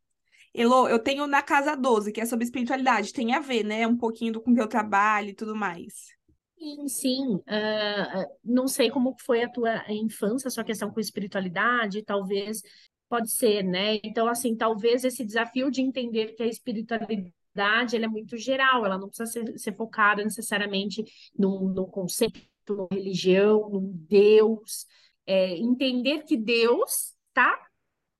Elo, 0.54 0.88
eu 0.88 1.00
tenho 1.00 1.26
na 1.26 1.42
Casa 1.42 1.76
12, 1.76 2.12
que 2.12 2.22
é 2.22 2.26
sobre 2.26 2.46
espiritualidade. 2.46 3.14
Tem 3.14 3.34
a 3.34 3.40
ver, 3.40 3.64
né? 3.64 3.88
Um 3.88 3.98
pouquinho 3.98 4.34
do 4.34 4.42
com 4.42 4.54
que 4.54 4.62
eu 4.62 4.68
trabalho 4.68 5.30
e 5.30 5.36
tudo 5.36 5.56
mais. 5.56 5.94
Sim, 6.58 6.88
sim. 6.88 7.36
Uh, 7.36 8.38
não 8.44 8.68
sei 8.68 8.92
como 8.92 9.16
foi 9.22 9.44
a 9.44 9.50
tua 9.50 9.84
infância, 9.90 10.50
a 10.50 10.52
sua 10.52 10.64
questão 10.64 10.92
com 10.92 11.00
espiritualidade, 11.00 12.04
talvez 12.04 12.62
pode 13.10 13.32
ser, 13.32 13.64
né? 13.64 14.00
Então, 14.04 14.28
assim, 14.28 14.56
talvez 14.56 15.04
esse 15.04 15.26
desafio 15.26 15.72
de 15.72 15.82
entender 15.82 16.36
que 16.36 16.44
a 16.44 16.48
espiritualidade 16.48 17.96
ela 17.96 18.06
é 18.06 18.08
muito 18.08 18.38
geral, 18.38 18.86
ela 18.86 18.98
não 18.98 19.10
precisa 19.10 19.30
ser, 19.32 19.58
ser 19.60 19.76
focada 19.76 20.24
necessariamente 20.24 21.04
num, 21.38 21.68
num 21.70 21.86
conceito, 21.86 22.40
numa 22.70 22.88
religião, 22.92 23.70
num 23.70 23.92
Deus. 24.08 24.86
É, 25.26 25.58
entender 25.58 26.24
que 26.24 26.38
Deus 26.38 27.16
está 27.30 27.60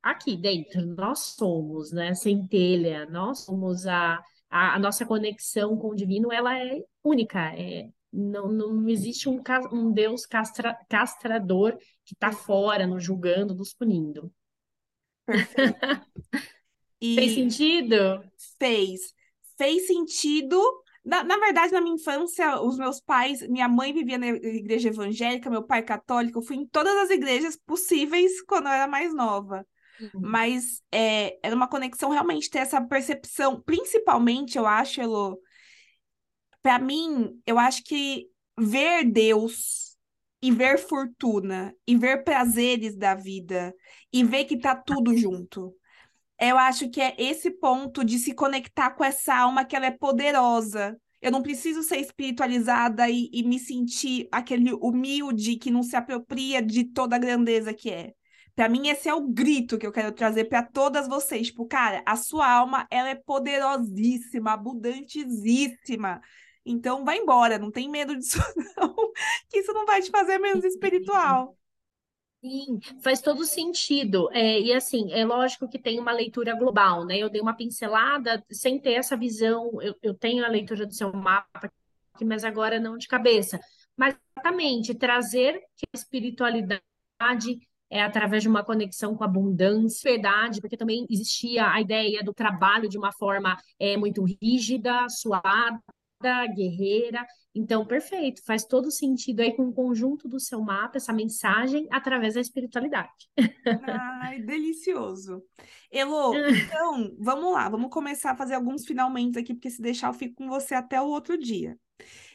aqui 0.02 0.36
dentro, 0.38 0.86
nós 0.86 1.36
somos, 1.38 1.92
né, 1.92 2.14
centelha, 2.14 3.06
nós 3.08 3.46
somos 3.46 3.86
a, 3.86 4.20
a, 4.50 4.76
a 4.76 4.80
nossa 4.80 5.06
conexão 5.06 5.78
com 5.78 5.90
o 5.90 5.96
divino, 5.96 6.32
ela 6.32 6.58
é 6.58 6.82
única, 7.04 7.54
é, 7.58 7.90
não, 8.12 8.48
não 8.52 8.90
existe 8.90 9.30
um, 9.30 9.42
um 9.72 9.92
Deus 9.92 10.26
castra, 10.26 10.78
castrador 10.90 11.78
que 12.06 12.14
está 12.14 12.32
fora, 12.32 12.88
nos 12.88 13.04
julgando, 13.04 13.54
nos 13.56 13.74
punindo. 13.74 14.32
Perfeito. 15.30 15.78
E 17.02 17.16
fez 17.16 17.34
sentido? 17.34 18.24
Fez. 18.58 19.14
Fez 19.58 19.88
sentido. 19.88 20.62
Na, 21.04 21.24
na 21.24 21.38
verdade, 21.38 21.72
na 21.72 21.80
minha 21.80 21.96
infância, 21.96 22.62
os 22.62 22.78
meus 22.78 23.00
pais, 23.00 23.42
minha 23.48 23.70
mãe 23.70 23.94
vivia 23.94 24.18
na 24.18 24.28
igreja 24.28 24.90
evangélica, 24.90 25.50
meu 25.50 25.64
pai 25.64 25.82
católico, 25.82 26.40
eu 26.40 26.44
fui 26.44 26.58
em 26.58 26.68
todas 26.68 26.94
as 26.98 27.10
igrejas 27.10 27.56
possíveis 27.56 28.42
quando 28.42 28.68
eu 28.68 28.74
era 28.74 28.86
mais 28.86 29.14
nova. 29.14 29.66
Uhum. 30.00 30.22
Mas 30.22 30.82
é, 30.92 31.40
era 31.42 31.56
uma 31.56 31.70
conexão 31.70 32.10
realmente 32.10 32.50
ter 32.50 32.60
essa 32.60 32.82
percepção, 32.82 33.62
principalmente, 33.62 34.58
eu 34.58 34.66
acho, 34.66 35.02
Elo, 35.02 35.40
para 36.62 36.80
mim, 36.80 37.42
eu 37.46 37.58
acho 37.58 37.84
que 37.84 38.28
ver 38.58 39.06
Deus 39.06 39.89
e 40.42 40.52
ver 40.52 40.78
fortuna 40.78 41.76
e 41.86 41.96
ver 41.96 42.24
prazeres 42.24 42.96
da 42.96 43.14
vida 43.14 43.74
e 44.12 44.24
ver 44.24 44.46
que 44.46 44.58
tá 44.58 44.76
tudo 44.76 45.16
junto. 45.18 45.74
Eu 46.40 46.58
acho 46.58 46.90
que 46.90 47.02
é 47.02 47.14
esse 47.18 47.52
ponto 47.52 48.04
de 48.04 48.18
se 48.18 48.34
conectar 48.34 48.92
com 48.92 49.04
essa 49.04 49.36
alma 49.36 49.66
que 49.66 49.76
ela 49.76 49.88
é 49.88 49.92
poderosa. 49.92 50.98
Eu 51.22 51.32
não 51.32 51.42
preciso 51.42 51.84
ser 51.84 51.98
espiritualizada 51.98 53.10
e, 53.10 53.30
e 53.34 53.44
me 53.44 53.60
sentir 53.60 54.30
aquele 54.32 54.74
humilde 54.74 55.58
que 55.58 55.70
não 55.70 55.84
se 55.84 55.98
apropria 55.98 56.62
de 56.62 56.86
toda 56.86 57.18
a 57.18 57.20
grandeza 57.20 57.74
que 57.74 57.90
é. 57.90 58.14
Para 58.56 58.70
mim, 58.70 58.90
esse 58.90 59.08
é 59.08 59.14
o 59.14 59.28
grito 59.28 59.78
que 59.78 59.88
eu 59.88 59.92
quero 59.92 60.12
trazer 60.12 60.46
para 60.46 60.64
todas 60.64 61.08
vocês. 61.08 61.48
Tipo, 61.48 61.66
cara, 61.66 62.02
a 62.06 62.16
sua 62.16 62.50
alma, 62.50 62.88
ela 62.90 63.10
é 63.10 63.16
poderosíssima, 63.16 64.52
abundantíssima. 64.52 66.22
Então, 66.70 67.04
vai 67.04 67.18
embora, 67.18 67.58
não 67.58 67.72
tem 67.72 67.90
medo 67.90 68.16
disso, 68.16 68.38
não, 68.78 68.96
que 69.50 69.60
isso 69.60 69.74
não 69.74 69.86
vai 69.86 70.02
te 70.02 70.12
fazer 70.12 70.38
menos 70.38 70.64
espiritual. 70.64 71.58
Sim, 72.42 72.80
faz 73.04 73.22
todo 73.22 73.44
sentido. 73.44 74.30
É, 74.32 74.62
e 74.62 74.72
assim, 74.72 75.12
é 75.12 75.26
lógico 75.26 75.68
que 75.68 75.78
tem 75.78 76.00
uma 76.00 76.12
leitura 76.12 76.56
global, 76.56 77.06
né? 77.06 77.18
Eu 77.18 77.30
dei 77.30 77.42
uma 77.42 77.56
pincelada 77.56 78.44
sem 78.50 78.80
ter 78.80 78.94
essa 78.94 79.18
visão. 79.18 79.82
Eu, 79.82 79.96
eu 80.02 80.14
tenho 80.14 80.46
a 80.46 80.48
leitura 80.48 80.86
do 80.86 80.94
seu 80.94 81.12
mapa 81.12 81.70
aqui, 82.14 82.24
mas 82.24 82.46
agora 82.46 82.80
não 82.80 82.98
de 82.98 83.08
cabeça. 83.08 83.60
Mas 83.98 84.16
exatamente 84.38 84.96
trazer 84.96 85.60
que 85.76 85.86
a 85.94 85.98
espiritualidade 85.98 86.84
é 87.90 88.02
através 88.04 88.44
de 88.44 88.48
uma 88.50 88.64
conexão 88.64 89.16
com 89.16 89.24
a 89.24 89.28
abundância, 89.28 90.12
verdade, 90.12 90.62
porque 90.62 90.78
também 90.78 91.06
existia 91.10 91.70
a 91.70 91.82
ideia 91.82 92.24
do 92.24 92.34
trabalho 92.34 92.88
de 92.88 92.98
uma 92.98 93.12
forma 93.12 93.58
é, 93.80 93.98
muito 93.98 94.24
rígida, 94.24 95.10
suada, 95.10 95.82
guerreira. 96.22 97.26
Então, 97.54 97.86
perfeito, 97.86 98.44
faz 98.46 98.64
todo 98.64 98.92
sentido 98.92 99.42
aí 99.42 99.56
com 99.56 99.68
o 99.68 99.74
conjunto 99.74 100.28
do 100.28 100.40
seu 100.40 100.62
mapa, 100.62 100.98
essa 100.98 101.12
mensagem, 101.12 101.88
através 101.92 102.36
da 102.36 102.42
espiritualidade. 102.42 103.30
Ai, 104.22 104.42
delicioso. 104.42 105.44
Elo, 105.92 106.34
então, 106.50 107.16
vamos 107.20 107.54
lá, 107.54 107.68
vamos 107.70 107.90
começar 107.90 108.32
a 108.32 108.36
fazer 108.36 108.54
alguns 108.54 108.86
finalmente 108.86 109.40
aqui, 109.40 109.54
porque 109.54 109.70
se 109.70 109.82
deixar 109.82 110.08
eu 110.08 110.14
fico 110.14 110.36
com 110.36 110.48
você 110.48 110.76
até 110.76 111.02
o 111.02 111.08
outro 111.08 111.38
dia. 111.38 111.76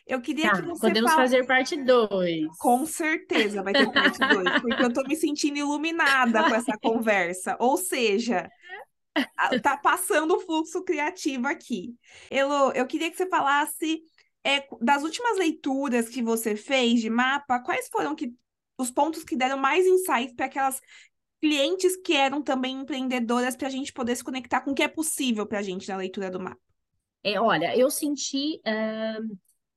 Eu 0.06 0.20
queria 0.20 0.50
tá, 0.50 0.60
que 0.60 0.68
você 0.68 0.88
podemos 0.88 1.10
falasse... 1.10 1.32
fazer 1.32 1.46
parte 1.46 1.82
2. 1.82 2.58
Com 2.58 2.84
certeza 2.84 3.62
vai 3.62 3.72
ter 3.72 3.90
parte 3.90 4.18
2, 4.18 4.60
porque 4.60 4.82
eu 4.82 4.92
tô 4.92 5.02
me 5.04 5.16
sentindo 5.16 5.56
iluminada 5.56 6.44
com 6.44 6.54
essa 6.54 6.76
conversa. 6.76 7.56
Ou 7.58 7.78
seja, 7.78 8.50
tá 9.62 9.76
passando 9.76 10.34
o 10.34 10.40
fluxo 10.40 10.82
criativo 10.82 11.46
aqui. 11.46 11.94
Elo, 12.30 12.72
eu 12.72 12.86
queria 12.86 13.10
que 13.10 13.16
você 13.16 13.26
falasse 13.26 14.02
é, 14.44 14.66
das 14.80 15.02
últimas 15.02 15.38
leituras 15.38 16.08
que 16.08 16.22
você 16.22 16.56
fez 16.56 17.00
de 17.00 17.10
mapa, 17.10 17.60
quais 17.60 17.88
foram 17.88 18.14
que, 18.14 18.32
os 18.78 18.90
pontos 18.90 19.24
que 19.24 19.36
deram 19.36 19.56
mais 19.56 19.86
insights 19.86 20.34
para 20.34 20.46
aquelas 20.46 20.80
clientes 21.40 21.96
que 21.96 22.14
eram 22.14 22.42
também 22.42 22.76
empreendedoras 22.76 23.56
para 23.56 23.68
a 23.68 23.70
gente 23.70 23.92
poder 23.92 24.16
se 24.16 24.24
conectar 24.24 24.62
com 24.62 24.70
o 24.70 24.74
que 24.74 24.82
é 24.82 24.88
possível 24.88 25.46
para 25.46 25.58
a 25.58 25.62
gente 25.62 25.88
na 25.88 25.96
leitura 25.96 26.30
do 26.30 26.40
mapa? 26.40 26.60
É, 27.22 27.40
olha, 27.40 27.76
eu 27.76 27.90
senti 27.90 28.60
uh, 28.66 29.36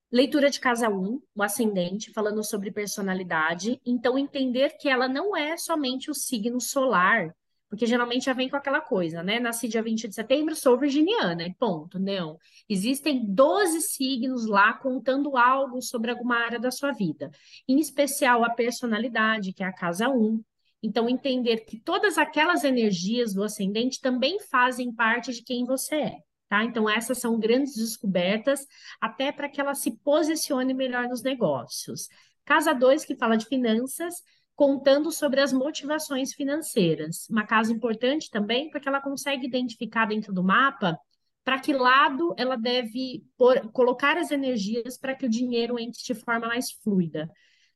Leitura 0.10 0.50
de 0.50 0.60
casa 0.60 0.88
1, 0.88 1.22
o 1.36 1.44
ascendente, 1.44 2.14
falando 2.14 2.42
sobre 2.42 2.72
personalidade. 2.72 3.82
Então, 3.86 4.18
entender 4.18 4.78
que 4.78 4.88
ela 4.88 5.06
não 5.08 5.36
é 5.36 5.58
somente 5.58 6.10
o 6.10 6.14
signo 6.14 6.62
solar, 6.62 7.36
porque 7.70 7.86
geralmente 7.86 8.26
já 8.26 8.34
vem 8.34 8.50
com 8.50 8.56
aquela 8.56 8.82
coisa, 8.82 9.22
né? 9.22 9.40
Nasci 9.40 9.68
dia 9.68 9.82
20 9.82 10.08
de 10.08 10.16
setembro, 10.16 10.56
sou 10.56 10.78
virginiana, 10.78 11.44
e 11.44 11.54
ponto. 11.54 12.00
Não. 12.00 12.38
Existem 12.70 13.26
12 13.26 13.82
signos 13.82 14.46
lá 14.46 14.74
contando 14.74 15.36
algo 15.38 15.82
sobre 15.82 16.12
alguma 16.12 16.38
área 16.38 16.60
da 16.60 16.72
sua 16.72 16.92
vida, 16.92 17.30
em 17.68 17.80
especial 17.80 18.44
a 18.44 18.50
personalidade, 18.50 19.54
que 19.54 19.64
é 19.64 19.66
a 19.66 19.74
casa 19.74 20.10
1. 20.10 20.42
Então, 20.82 21.10
entender 21.10 21.66
que 21.66 21.80
todas 21.80 22.18
aquelas 22.18 22.64
energias 22.64 23.34
do 23.34 23.44
ascendente 23.44 24.00
também 24.00 24.40
fazem 24.40 24.94
parte 24.94 25.34
de 25.34 25.44
quem 25.44 25.66
você 25.66 25.96
é. 25.96 26.18
Tá? 26.48 26.64
Então, 26.64 26.90
essas 26.90 27.18
são 27.18 27.38
grandes 27.38 27.76
descobertas, 27.76 28.66
até 29.02 29.32
para 29.32 29.50
que 29.50 29.60
ela 29.60 29.76
se 29.76 29.92
posicione 29.98 30.74
melhor 30.74 31.10
nos 31.10 31.22
negócios. 31.22 32.08
Casa 32.46 32.74
2, 32.74 33.04
que 33.04 33.18
fala 33.18 33.36
de 33.36 33.46
finanças, 33.46 34.24
contando 34.58 35.12
sobre 35.12 35.40
as 35.40 35.54
motivações 35.54 36.34
financeiras. 36.34 37.30
Uma 37.30 37.46
casa 37.46 37.72
importante 37.72 38.32
também, 38.32 38.72
porque 38.72 38.90
ela 38.90 39.00
consegue 39.00 39.46
identificar 39.46 40.08
dentro 40.08 40.34
do 40.34 40.44
mapa 40.44 40.98
para 41.46 41.60
que 41.60 41.72
lado 41.72 42.34
ela 42.36 42.58
deve 42.58 43.24
colocar 43.72 44.18
as 44.18 44.32
energias 44.32 44.98
para 44.98 45.14
que 45.14 45.28
o 45.28 45.30
dinheiro 45.30 45.80
entre 45.80 46.02
de 46.04 46.16
forma 46.16 46.48
mais 46.48 46.72
fluida. 46.72 47.30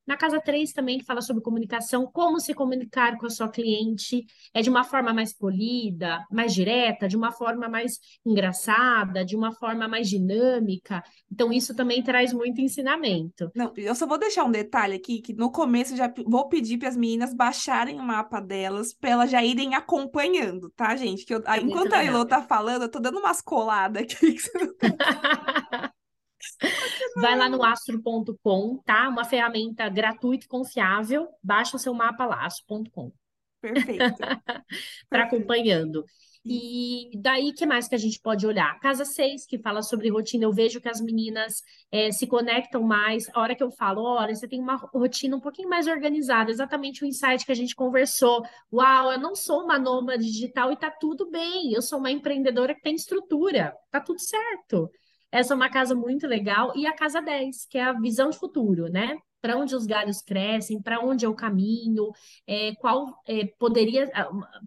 Na 0.05 0.17
casa 0.17 0.41
3 0.41 0.73
também 0.73 0.97
que 0.97 1.05
fala 1.05 1.21
sobre 1.21 1.43
comunicação, 1.43 2.09
como 2.11 2.39
se 2.39 2.53
comunicar 2.53 3.17
com 3.17 3.27
a 3.27 3.29
sua 3.29 3.49
cliente, 3.49 4.25
é 4.53 4.61
de 4.61 4.69
uma 4.69 4.83
forma 4.83 5.13
mais 5.13 5.31
polida, 5.31 6.25
mais 6.31 6.53
direta, 6.53 7.07
de 7.07 7.15
uma 7.15 7.31
forma 7.31 7.69
mais 7.69 7.99
engraçada, 8.25 9.23
de 9.23 9.35
uma 9.35 9.53
forma 9.53 9.87
mais 9.87 10.09
dinâmica. 10.09 11.03
Então, 11.31 11.53
isso 11.53 11.75
também 11.75 12.01
traz 12.01 12.33
muito 12.33 12.59
ensinamento. 12.59 13.51
Não, 13.55 13.71
eu 13.77 13.93
só 13.93 14.07
vou 14.07 14.17
deixar 14.17 14.43
um 14.43 14.51
detalhe 14.51 14.95
aqui, 14.95 15.21
que 15.21 15.33
no 15.33 15.51
começo 15.51 15.95
já 15.95 16.11
vou 16.25 16.49
pedir 16.49 16.77
para 16.77 16.89
as 16.89 16.97
meninas 16.97 17.33
baixarem 17.33 17.99
o 17.99 18.03
mapa 18.03 18.39
delas, 18.39 18.93
para 18.93 19.11
elas 19.11 19.29
já 19.29 19.43
irem 19.43 19.75
acompanhando, 19.75 20.71
tá, 20.71 20.95
gente? 20.95 21.25
Que 21.25 21.35
eu, 21.35 21.43
é 21.45 21.59
enquanto 21.59 21.93
a 21.93 22.03
Elô 22.03 22.25
tá 22.25 22.41
falando, 22.41 22.83
eu 22.83 22.89
tô 22.89 22.99
dando 22.99 23.19
umas 23.19 23.39
coladas 23.39 24.03
aqui. 24.03 24.35
Vai 27.17 27.37
lá 27.37 27.49
no 27.49 27.63
astro.com, 27.63 28.77
tá? 28.85 29.09
Uma 29.09 29.25
ferramenta 29.25 29.87
gratuita 29.89 30.45
e 30.45 30.47
confiável. 30.47 31.27
Baixa 31.43 31.75
o 31.75 31.79
seu 31.79 31.93
mapa 31.93 32.25
lá, 32.25 32.45
astro.com. 32.45 33.11
Perfeito. 33.61 34.17
para 35.09 35.23
acompanhando. 35.23 36.03
E 36.43 37.11
daí, 37.21 37.53
que 37.53 37.67
mais 37.67 37.87
que 37.87 37.93
a 37.93 37.99
gente 37.99 38.19
pode 38.19 38.47
olhar? 38.47 38.79
Casa 38.79 39.05
6, 39.05 39.45
que 39.45 39.59
fala 39.59 39.83
sobre 39.83 40.09
rotina. 40.09 40.43
Eu 40.43 40.51
vejo 40.51 40.81
que 40.81 40.89
as 40.89 40.99
meninas 40.99 41.61
é, 41.91 42.11
se 42.11 42.25
conectam 42.25 42.81
mais. 42.81 43.29
A 43.33 43.39
hora 43.39 43.55
que 43.55 43.61
eu 43.61 43.69
falo, 43.69 44.01
olha, 44.01 44.33
você 44.33 44.47
tem 44.47 44.59
uma 44.59 44.75
rotina 44.75 45.37
um 45.37 45.39
pouquinho 45.39 45.69
mais 45.69 45.85
organizada, 45.85 46.49
exatamente 46.49 47.03
o 47.03 47.07
insight 47.07 47.45
que 47.45 47.51
a 47.51 47.55
gente 47.55 47.75
conversou. 47.75 48.43
Uau, 48.73 49.11
eu 49.11 49.19
não 49.19 49.35
sou 49.35 49.63
uma 49.63 49.77
nômade 49.77 50.25
digital 50.25 50.71
e 50.71 50.77
tá 50.77 50.89
tudo 50.89 51.29
bem. 51.29 51.73
Eu 51.73 51.81
sou 51.81 51.99
uma 51.99 52.09
empreendedora 52.09 52.73
que 52.73 52.81
tem 52.81 52.95
estrutura, 52.95 53.75
tá 53.91 54.01
tudo 54.01 54.19
certo. 54.19 54.89
Essa 55.31 55.53
é 55.53 55.55
uma 55.55 55.69
casa 55.69 55.95
muito 55.95 56.27
legal. 56.27 56.73
E 56.75 56.85
a 56.85 56.93
casa 56.93 57.21
10, 57.21 57.65
que 57.65 57.77
é 57.77 57.83
a 57.83 57.93
visão 57.93 58.29
de 58.29 58.37
futuro, 58.37 58.89
né? 58.89 59.17
para 59.41 59.57
onde 59.57 59.75
os 59.75 59.85
galhos 59.85 60.21
crescem, 60.21 60.81
para 60.81 61.03
onde 61.03 61.25
é 61.25 61.27
o 61.27 61.33
caminho, 61.33 62.11
é, 62.45 62.75
qual 62.75 63.19
é, 63.27 63.47
poderia 63.57 64.09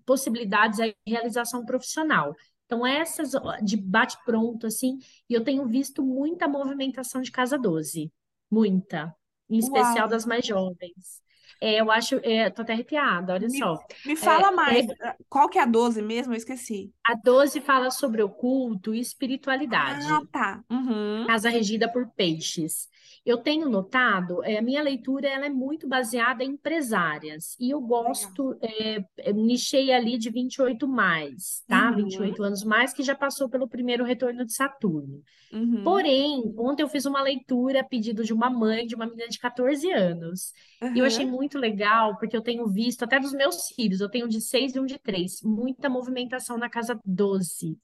possibilidades 0.05 0.79
de 0.79 0.95
realização 1.07 1.65
profissional. 1.65 2.35
Então, 2.67 2.85
essas 2.85 3.33
de 3.63 3.77
bate-pronto, 3.77 4.67
assim, 4.67 4.99
e 5.29 5.35
eu 5.35 5.45
tenho 5.45 5.67
visto 5.69 6.03
muita 6.03 6.49
movimentação 6.49 7.21
de 7.21 7.31
Casa 7.31 7.57
12. 7.57 8.13
Muita. 8.51 9.15
Em 9.49 9.59
especial 9.59 10.07
Uau. 10.07 10.09
das 10.09 10.27
mais 10.27 10.45
jovens. 10.45 11.23
É, 11.61 11.81
eu 11.81 11.91
acho, 11.91 12.21
é, 12.23 12.51
tô 12.51 12.63
até 12.63 12.73
arrepiada, 12.73 13.33
olha 13.33 13.49
me, 13.49 13.59
só. 13.59 13.79
Me 14.05 14.17
fala 14.17 14.49
é, 14.49 14.51
mais, 14.51 14.89
é, 14.89 15.17
qual 15.29 15.49
que 15.49 15.59
é 15.59 15.63
a 15.63 15.67
12 15.67 16.03
mesmo? 16.03 16.33
Eu 16.33 16.37
esqueci. 16.37 16.93
A 17.07 17.15
12 17.15 17.61
fala 17.61 17.91
sobre 17.91 18.23
oculto 18.23 18.95
e 18.95 19.01
espiritualidade. 19.01 20.07
Ah, 20.11 20.21
tá. 20.31 20.65
Uhum. 20.71 21.25
Casa 21.27 21.49
regida 21.49 21.91
por 21.91 22.09
peixes. 22.11 22.89
Eu 23.25 23.39
tenho 23.39 23.71
notado, 23.71 24.45
é, 24.45 24.59
a 24.59 24.63
minha 24.63 24.83
leitura 24.83 25.27
ela 25.27 25.47
é 25.47 25.51
muito 25.51 25.89
baseada 25.89 26.45
em 26.45 26.51
empresárias, 26.51 27.57
e 27.59 27.71
eu 27.71 27.81
gosto, 27.81 28.55
é, 28.61 29.03
é, 29.17 29.33
nichei 29.33 29.93
ali 29.93 30.19
de 30.19 30.29
28 30.29 30.87
mais, 30.87 31.63
tá? 31.67 31.89
Uhum. 31.91 32.05
28 32.05 32.43
anos 32.43 32.65
mais, 32.65 32.93
que 32.93 33.03
já 33.03 33.15
passou 33.15 33.49
pelo 33.49 33.67
primeiro 33.67 34.05
retorno 34.05 34.45
de 34.45 34.53
Saturno. 34.53 35.23
Uhum. 35.51 35.83
Porém, 35.83 36.55
ontem 36.59 36.83
eu 36.83 36.89
fiz 36.89 37.07
uma 37.07 37.23
leitura 37.23 37.81
a 37.81 37.85
pedido 37.85 38.25
de 38.25 38.33
uma 38.33 38.51
mãe, 38.51 38.87
de 38.87 38.95
uma 38.95 39.07
menina 39.07 39.29
de 39.29 39.39
14 39.39 39.91
anos, 39.91 40.53
e 40.95 40.99
eu 40.99 41.07
achei 41.07 41.25
muito 41.35 41.59
legal, 41.59 42.17
porque 42.17 42.37
eu 42.37 42.43
tenho 42.43 42.67
visto, 42.69 43.05
até 43.05 43.19
dos 43.19 43.33
meus 43.33 43.69
filhos, 43.69 44.01
eu 44.01 44.09
tenho 44.09 44.27
um 44.27 44.29
de 44.29 44.41
6 44.41 44.75
e 44.75 44.81
um 44.81 44.87
de 44.87 44.99
3, 44.99 45.43
muita 45.43 45.89
movimentação 45.89 46.57
na 46.57 46.69
casa 46.69 46.99
12. 47.05 47.79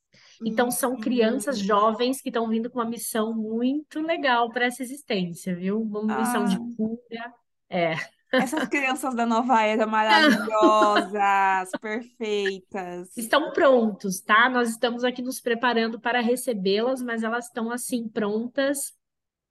Então, 0.44 0.70
são 0.70 0.96
crianças 0.96 1.58
jovens 1.58 2.20
que 2.20 2.30
estão 2.30 2.48
vindo 2.48 2.70
com 2.70 2.78
uma 2.78 2.88
missão 2.88 3.34
muito 3.34 4.00
legal 4.00 4.50
para 4.50 4.66
essa 4.66 4.82
existência, 4.82 5.54
viu? 5.54 5.80
Uma 5.80 6.18
missão 6.18 6.44
de 6.44 6.56
ah. 6.56 6.76
cura. 6.76 7.34
É. 7.68 7.94
Essas 8.32 8.68
crianças 8.68 9.14
da 9.14 9.26
nova 9.26 9.62
era 9.62 9.86
maravilhosas, 9.86 11.70
perfeitas. 11.80 13.16
Estão 13.16 13.52
prontos, 13.52 14.20
tá? 14.20 14.48
Nós 14.48 14.70
estamos 14.70 15.04
aqui 15.04 15.20
nos 15.20 15.40
preparando 15.40 16.00
para 16.00 16.20
recebê-las, 16.20 17.02
mas 17.02 17.22
elas 17.22 17.46
estão 17.46 17.70
assim 17.70 18.08
prontas, 18.08 18.92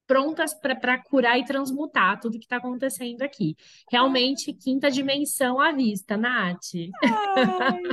prontas 0.09 0.55
para 0.55 0.97
curar 0.97 1.37
e 1.37 1.45
transmutar 1.45 2.19
tudo 2.19 2.39
que 2.39 2.45
está 2.45 2.55
acontecendo 2.55 3.21
aqui. 3.21 3.55
Realmente, 3.91 4.51
quinta 4.51 4.89
dimensão 4.89 5.61
à 5.61 5.71
vista, 5.71 6.17
Nath. 6.17 6.73
Ai. 7.03 7.83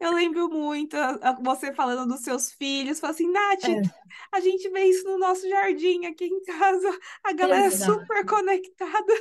Eu 0.00 0.12
lembro 0.12 0.48
muito 0.48 0.96
você 1.42 1.74
falando 1.74 2.06
dos 2.06 2.20
seus 2.20 2.52
filhos, 2.52 3.00
falou 3.00 3.14
assim, 3.14 3.30
Nath, 3.30 3.64
é. 3.64 3.82
a 4.32 4.40
gente 4.40 4.68
vê 4.70 4.84
isso 4.84 5.04
no 5.04 5.18
nosso 5.18 5.46
jardim 5.48 6.06
aqui 6.06 6.24
em 6.24 6.42
casa, 6.42 6.98
a 7.22 7.32
galera 7.32 7.66
é 7.66 7.70
super 7.70 8.24
conectada. 8.24 9.14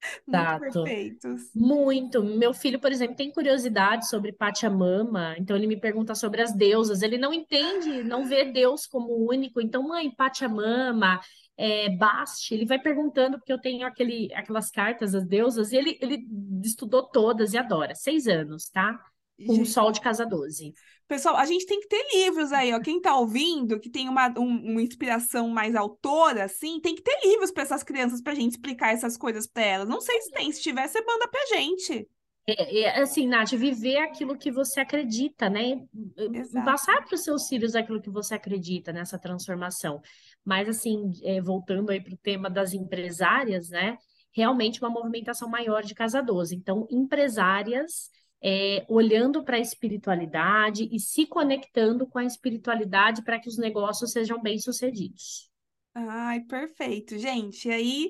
Muito 0.26 0.84
perfeitos. 0.84 1.50
Muito. 1.54 2.22
Meu 2.22 2.54
filho, 2.54 2.80
por 2.80 2.92
exemplo, 2.92 3.16
tem 3.16 3.32
curiosidade 3.32 4.08
sobre 4.08 4.32
Pachamama, 4.32 5.34
então 5.38 5.56
ele 5.56 5.66
me 5.66 5.78
pergunta 5.78 6.14
sobre 6.14 6.42
as 6.42 6.54
deusas. 6.54 7.02
Ele 7.02 7.18
não 7.18 7.32
entende, 7.32 8.02
não 8.02 8.26
vê 8.26 8.44
Deus 8.44 8.86
como 8.86 9.28
único. 9.28 9.60
Então, 9.60 9.82
mãe, 9.82 10.10
Pachamama, 10.10 11.20
é, 11.56 11.90
Bast, 11.90 12.52
ele 12.52 12.66
vai 12.66 12.78
perguntando, 12.78 13.38
porque 13.38 13.52
eu 13.52 13.60
tenho 13.60 13.86
aquele, 13.86 14.32
aquelas 14.34 14.70
cartas 14.70 15.12
das 15.12 15.26
deusas, 15.26 15.72
e 15.72 15.76
ele, 15.76 15.98
ele 16.00 16.26
estudou 16.64 17.08
todas 17.08 17.52
e 17.52 17.58
adora. 17.58 17.94
Seis 17.94 18.26
anos, 18.26 18.68
tá? 18.68 18.98
com 19.44 19.54
gente... 19.54 19.70
Sol 19.70 19.92
de 19.92 20.00
Casa 20.00 20.24
12. 20.24 20.72
Pessoal, 21.08 21.36
a 21.36 21.46
gente 21.46 21.66
tem 21.66 21.78
que 21.80 21.86
ter 21.86 22.04
livros 22.14 22.52
aí, 22.52 22.74
ó. 22.74 22.80
Quem 22.80 23.00
tá 23.00 23.16
ouvindo, 23.16 23.78
que 23.78 23.88
tem 23.88 24.08
uma, 24.08 24.28
um, 24.36 24.72
uma 24.72 24.82
inspiração 24.82 25.48
mais 25.48 25.76
autora, 25.76 26.44
assim, 26.44 26.80
tem 26.80 26.96
que 26.96 27.02
ter 27.02 27.16
livros 27.24 27.52
para 27.52 27.62
essas 27.62 27.84
crianças 27.84 28.20
pra 28.20 28.34
gente 28.34 28.52
explicar 28.52 28.92
essas 28.92 29.16
coisas 29.16 29.46
para 29.46 29.62
elas. 29.64 29.88
Não 29.88 30.00
sei 30.00 30.20
se 30.20 30.30
tem, 30.32 30.50
se 30.50 30.60
tiver, 30.60 30.88
você 30.88 31.00
manda 31.02 31.28
pra 31.28 31.46
gente. 31.56 32.08
É, 32.48 32.80
é, 32.80 33.00
assim, 33.00 33.26
Nath, 33.26 33.50
viver 33.50 33.98
aquilo 33.98 34.36
que 34.36 34.50
você 34.50 34.80
acredita, 34.80 35.48
né? 35.48 35.80
Exato. 36.16 36.64
Passar 36.64 37.04
para 37.04 37.14
os 37.14 37.22
seus 37.22 37.48
filhos 37.48 37.76
aquilo 37.76 38.00
que 38.00 38.10
você 38.10 38.34
acredita 38.34 38.92
nessa 38.92 39.18
transformação. 39.18 40.00
Mas, 40.44 40.68
assim, 40.68 41.12
é, 41.22 41.40
voltando 41.40 41.90
aí 41.90 42.00
para 42.00 42.14
o 42.14 42.18
tema 42.18 42.50
das 42.50 42.72
empresárias, 42.72 43.70
né? 43.70 43.96
Realmente 44.32 44.80
uma 44.80 44.90
movimentação 44.90 45.48
maior 45.48 45.82
de 45.82 45.94
Casa 45.94 46.20
12. 46.20 46.54
Então, 46.56 46.86
empresárias 46.90 48.10
é, 48.48 48.86
olhando 48.88 49.42
para 49.42 49.56
a 49.56 49.60
espiritualidade 49.60 50.88
e 50.92 51.00
se 51.00 51.26
conectando 51.26 52.06
com 52.06 52.20
a 52.20 52.24
espiritualidade 52.24 53.24
para 53.24 53.40
que 53.40 53.48
os 53.48 53.58
negócios 53.58 54.12
sejam 54.12 54.40
bem-sucedidos. 54.40 55.50
Ai, 55.92 56.38
perfeito, 56.42 57.18
gente. 57.18 57.68
Aí, 57.68 58.08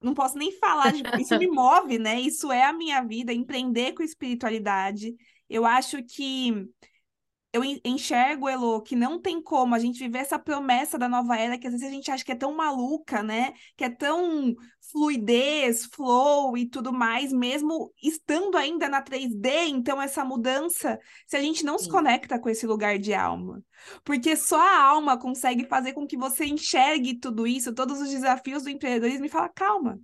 não 0.00 0.14
posso 0.14 0.38
nem 0.38 0.50
falar, 0.52 0.92
de... 0.92 1.02
isso 1.20 1.38
me 1.38 1.46
move, 1.52 1.98
né? 1.98 2.18
Isso 2.18 2.50
é 2.50 2.64
a 2.64 2.72
minha 2.72 3.02
vida, 3.02 3.34
empreender 3.34 3.92
com 3.92 4.02
espiritualidade. 4.02 5.14
Eu 5.46 5.66
acho 5.66 6.02
que 6.04 6.66
eu 7.52 7.62
enxergo, 7.84 8.48
Elo, 8.48 8.80
que 8.80 8.94
não 8.94 9.20
tem 9.20 9.42
como 9.42 9.74
a 9.74 9.78
gente 9.78 9.98
viver 9.98 10.18
essa 10.18 10.38
promessa 10.38 10.96
da 10.96 11.08
nova 11.08 11.36
era 11.36 11.58
que 11.58 11.66
às 11.66 11.72
vezes 11.72 11.88
a 11.88 11.90
gente 11.90 12.10
acha 12.10 12.24
que 12.24 12.30
é 12.30 12.36
tão 12.36 12.54
maluca, 12.54 13.22
né? 13.22 13.52
Que 13.76 13.84
é 13.84 13.90
tão 13.90 14.54
fluidez, 14.92 15.86
flow 15.86 16.56
e 16.56 16.66
tudo 16.66 16.92
mais, 16.92 17.32
mesmo 17.32 17.92
estando 18.00 18.56
ainda 18.56 18.88
na 18.88 19.02
3D, 19.02 19.68
então 19.68 20.00
essa 20.00 20.24
mudança, 20.24 20.98
se 21.26 21.36
a 21.36 21.40
gente 21.40 21.64
não 21.64 21.76
Sim. 21.76 21.84
se 21.84 21.90
conecta 21.90 22.38
com 22.38 22.48
esse 22.48 22.66
lugar 22.66 22.98
de 22.98 23.12
alma. 23.12 23.62
Porque 24.04 24.36
só 24.36 24.60
a 24.60 24.84
alma 24.84 25.18
consegue 25.18 25.66
fazer 25.66 25.92
com 25.92 26.06
que 26.06 26.16
você 26.16 26.44
enxergue 26.44 27.18
tudo 27.18 27.46
isso, 27.46 27.74
todos 27.74 28.00
os 28.00 28.10
desafios 28.10 28.62
do 28.62 28.70
empreendedorismo 28.70 29.26
e 29.26 29.28
fala, 29.28 29.48
calma. 29.48 29.98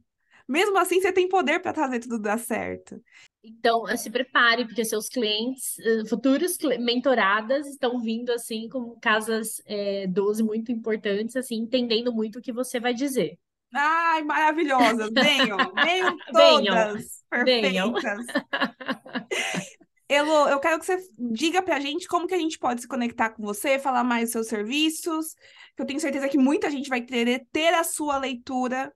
Mesmo 0.48 0.78
assim, 0.78 1.00
você 1.00 1.12
tem 1.12 1.28
poder 1.28 1.60
para 1.60 1.74
fazer 1.74 2.00
tudo 2.00 2.20
dar 2.20 2.38
certo. 2.38 3.00
Então, 3.42 3.84
se 3.96 4.10
prepare, 4.10 4.64
porque 4.64 4.84
seus 4.84 5.08
clientes, 5.08 5.78
eh, 5.78 6.04
futuros 6.08 6.58
mentoradas, 6.80 7.66
estão 7.66 8.00
vindo 8.00 8.30
assim 8.30 8.68
com 8.68 8.98
casas 9.00 9.62
é, 9.66 10.06
12 10.06 10.42
muito 10.42 10.72
importantes, 10.72 11.36
assim, 11.36 11.56
entendendo 11.56 12.12
muito 12.12 12.38
o 12.38 12.42
que 12.42 12.52
você 12.52 12.80
vai 12.80 12.92
dizer. 12.92 13.38
Ai, 13.72 14.22
maravilhosas! 14.22 15.10
Venham, 15.14 15.58
venham 15.74 16.16
todas 16.32 17.22
venham, 17.44 17.92
perfeitas. 17.92 18.26
Elo, 20.08 20.48
eu 20.48 20.60
quero 20.60 20.78
que 20.78 20.86
você 20.86 21.04
diga 21.18 21.60
pra 21.60 21.80
gente 21.80 22.06
como 22.06 22.28
que 22.28 22.34
a 22.34 22.38
gente 22.38 22.58
pode 22.58 22.80
se 22.80 22.88
conectar 22.88 23.30
com 23.30 23.42
você, 23.42 23.76
falar 23.78 24.04
mais 24.04 24.24
dos 24.24 24.32
seus 24.32 24.46
serviços, 24.46 25.34
que 25.74 25.82
eu 25.82 25.86
tenho 25.86 25.98
certeza 25.98 26.28
que 26.28 26.38
muita 26.38 26.70
gente 26.70 26.88
vai 26.88 27.00
querer 27.00 27.44
ter 27.50 27.74
a 27.74 27.82
sua 27.82 28.16
leitura 28.16 28.92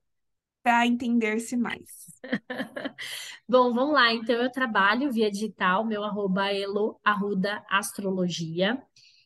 para 0.62 0.86
entender-se 0.86 1.56
mais. 1.56 2.11
Bom, 3.48 3.72
vamos 3.72 3.94
lá. 3.94 4.12
Então, 4.12 4.36
eu 4.36 4.50
trabalho 4.50 5.11
via 5.12 5.30
digital, 5.30 5.84
meu 5.84 6.04
arroba 6.04 6.48
é 6.48 6.61
elo, 6.62 7.00
arruda 7.04 7.64
astrologia. 7.68 8.80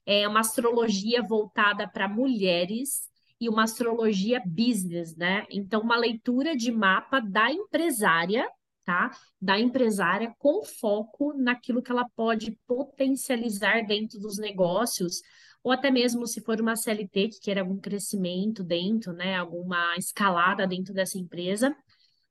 É 0.06 0.28
uma 0.28 0.40
astrologia 0.40 1.22
voltada 1.22 1.88
para 1.88 2.08
mulheres 2.08 3.08
e 3.40 3.48
uma 3.48 3.64
astrologia 3.64 4.42
business, 4.46 5.16
né? 5.16 5.46
Então, 5.50 5.80
uma 5.80 5.96
leitura 5.96 6.56
de 6.56 6.70
mapa 6.70 7.20
da 7.20 7.50
empresária, 7.50 8.48
tá? 8.84 9.10
Da 9.40 9.58
empresária 9.58 10.34
com 10.38 10.62
foco 10.64 11.32
naquilo 11.34 11.82
que 11.82 11.90
ela 11.90 12.06
pode 12.14 12.58
potencializar 12.66 13.86
dentro 13.86 14.20
dos 14.20 14.38
negócios, 14.38 15.20
ou 15.64 15.72
até 15.72 15.90
mesmo 15.90 16.26
se 16.28 16.40
for 16.40 16.60
uma 16.60 16.76
CLT 16.76 17.30
que 17.30 17.40
queira 17.40 17.62
algum 17.62 17.78
crescimento 17.78 18.62
dentro, 18.62 19.12
né? 19.12 19.36
Alguma 19.36 19.96
escalada 19.96 20.66
dentro 20.66 20.94
dessa 20.94 21.18
empresa 21.18 21.74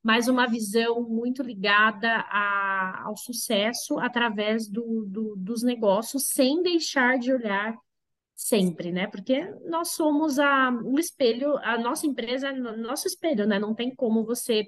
mas 0.04 0.28
uma 0.28 0.46
visão 0.46 1.02
muito 1.02 1.42
ligada 1.42 2.10
a, 2.30 3.04
ao 3.06 3.16
sucesso 3.16 3.98
através 4.00 4.68
do, 4.68 5.06
do, 5.06 5.36
dos 5.38 5.64
negócios, 5.64 6.28
sem 6.28 6.62
deixar 6.62 7.18
de 7.18 7.32
olhar 7.32 7.74
sempre, 8.36 8.92
né? 8.92 9.08
Porque 9.08 9.50
nós 9.66 9.92
somos 9.92 10.38
a, 10.40 10.70
o 10.84 11.00
espelho, 11.00 11.58
a 11.60 11.78
nossa 11.78 12.06
empresa 12.06 12.50
é 12.50 12.54
nosso 12.54 13.08
espelho, 13.08 13.48
né? 13.48 13.58
Não 13.58 13.74
tem 13.74 13.96
como 13.96 14.26
você 14.26 14.66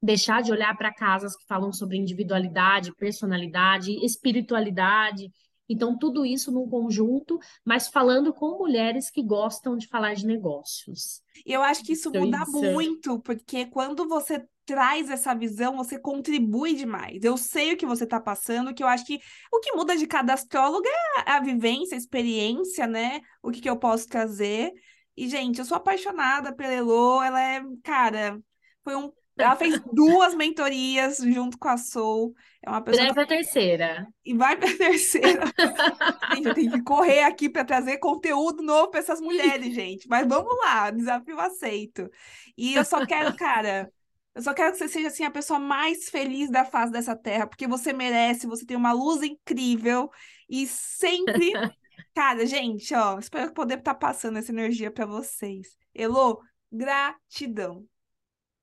deixar 0.00 0.42
de 0.42 0.52
olhar 0.52 0.76
para 0.76 0.94
casas 0.94 1.36
que 1.36 1.44
falam 1.46 1.72
sobre 1.72 1.96
individualidade, 1.96 2.94
personalidade, 2.94 3.92
espiritualidade 4.04 5.28
Então, 5.68 5.98
tudo 5.98 6.24
isso 6.24 6.50
num 6.50 6.68
conjunto, 6.68 7.38
mas 7.64 7.88
falando 7.88 8.32
com 8.32 8.58
mulheres 8.58 9.10
que 9.10 9.22
gostam 9.22 9.76
de 9.76 9.86
falar 9.86 10.14
de 10.14 10.26
negócios. 10.26 11.22
Eu 11.44 11.62
acho 11.62 11.84
que 11.84 11.92
isso 11.92 12.08
Então, 12.10 12.24
muda 12.24 12.38
isso- 12.40 12.50
muito, 12.60 13.20
porque 13.20 13.66
quando 13.66 14.08
você 14.08 14.44
traz 14.64 15.08
essa 15.08 15.34
visão, 15.34 15.76
você 15.76 15.98
contribui 15.98 16.74
demais. 16.74 17.22
Eu 17.22 17.36
sei 17.38 17.72
o 17.72 17.76
que 17.76 17.86
você 17.86 18.04
está 18.04 18.20
passando, 18.20 18.74
que 18.74 18.82
eu 18.82 18.86
acho 18.86 19.04
que 19.04 19.18
o 19.52 19.60
que 19.60 19.72
muda 19.72 19.96
de 19.96 20.06
cada 20.06 20.34
astróloga 20.34 20.88
é 21.26 21.30
a, 21.30 21.40
vivência, 21.40 21.94
a 21.94 21.98
experiência, 21.98 22.86
né? 22.86 23.20
O 23.42 23.50
que, 23.50 23.60
que 23.60 23.70
eu 23.70 23.78
posso 23.78 24.06
trazer. 24.06 24.72
E, 25.16 25.28
gente, 25.28 25.58
eu 25.58 25.64
sou 25.64 25.76
apaixonada 25.76 26.54
pela 26.54 26.72
Elô, 26.74 27.22
ela 27.22 27.40
é, 27.40 27.62
cara, 27.82 28.38
foi 28.84 28.94
um. 28.94 29.10
Ela 29.38 29.56
fez 29.56 29.80
duas 29.92 30.34
mentorias 30.34 31.18
junto 31.18 31.58
com 31.58 31.68
a 31.68 31.76
Soul. 31.76 32.34
É 32.62 32.68
uma 32.68 32.82
pessoa 32.82 33.12
Breve 33.12 33.20
a 33.20 33.26
terceira. 33.26 34.06
e 34.24 34.34
vai 34.34 34.56
pra 34.56 34.76
terceira. 34.76 35.44
Gente, 36.34 36.48
eu 36.48 36.54
tenho 36.54 36.72
que 36.72 36.82
correr 36.82 37.22
aqui 37.22 37.48
para 37.48 37.64
trazer 37.64 37.98
conteúdo 37.98 38.62
novo 38.62 38.90
para 38.90 39.00
essas 39.00 39.20
mulheres, 39.20 39.74
gente. 39.74 40.08
Mas 40.08 40.26
vamos 40.26 40.54
lá, 40.58 40.90
desafio 40.90 41.38
aceito. 41.38 42.10
E 42.56 42.74
eu 42.74 42.84
só 42.84 43.06
quero, 43.06 43.34
cara, 43.36 43.90
eu 44.34 44.42
só 44.42 44.54
quero 44.54 44.72
que 44.72 44.78
você 44.78 44.88
seja 44.88 45.08
assim 45.08 45.24
a 45.24 45.30
pessoa 45.30 45.58
mais 45.58 46.08
feliz 46.08 46.50
da 46.50 46.64
face 46.64 46.92
dessa 46.92 47.16
terra, 47.16 47.46
porque 47.46 47.66
você 47.66 47.92
merece, 47.92 48.46
você 48.46 48.64
tem 48.64 48.76
uma 48.76 48.92
luz 48.92 49.22
incrível 49.22 50.10
e 50.48 50.66
sempre, 50.66 51.52
cara, 52.14 52.46
gente, 52.46 52.94
ó, 52.94 53.18
espero 53.18 53.52
poder 53.52 53.78
estar 53.78 53.94
passando 53.94 54.38
essa 54.38 54.52
energia 54.52 54.90
para 54.90 55.06
vocês. 55.06 55.76
Elô, 55.94 56.40
gratidão. 56.70 57.84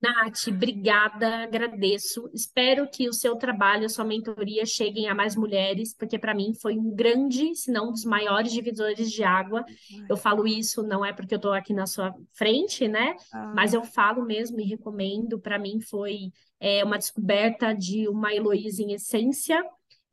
Nath, 0.06 0.48
obrigada, 0.50 1.44
agradeço. 1.44 2.30
Espero 2.32 2.88
que 2.88 3.10
o 3.10 3.14
seu 3.14 3.36
trabalho, 3.36 3.88
a 3.88 3.90
sua 3.90 4.06
mentoria 4.06 4.64
cheguem 4.64 5.10
a 5.10 5.16
mais 5.16 5.36
mulheres, 5.36 5.96
porque 5.98 6.20
para 6.20 6.36
mim 6.36 6.54
foi 6.54 6.78
um 6.78 6.94
grande, 6.94 7.56
se 7.56 7.72
não 7.72 7.90
um 7.90 7.92
dos 7.92 8.06
maiores 8.06 8.52
divisores 8.52 9.12
de 9.12 9.24
água. 9.24 9.66
Eu 10.08 10.16
falo 10.16 10.48
isso 10.48 10.84
não 10.84 11.04
é 11.04 11.12
porque 11.12 11.34
eu 11.34 11.38
estou 11.38 11.54
aqui 11.54 11.74
na 11.74 11.88
sua 11.88 12.14
frente, 12.34 12.88
né? 12.88 13.16
Mas 13.56 13.74
eu 13.74 13.84
falo 13.84 14.24
mesmo 14.24 14.60
e 14.60 14.64
recomendo. 14.66 15.40
Para 15.40 15.58
mim 15.58 15.82
foi 15.82 16.32
é, 16.60 16.84
uma 16.84 17.00
descoberta 17.00 17.74
de 17.74 18.08
uma 18.08 18.32
Heloísa 18.32 18.84
em 18.84 18.94
essência 18.94 19.64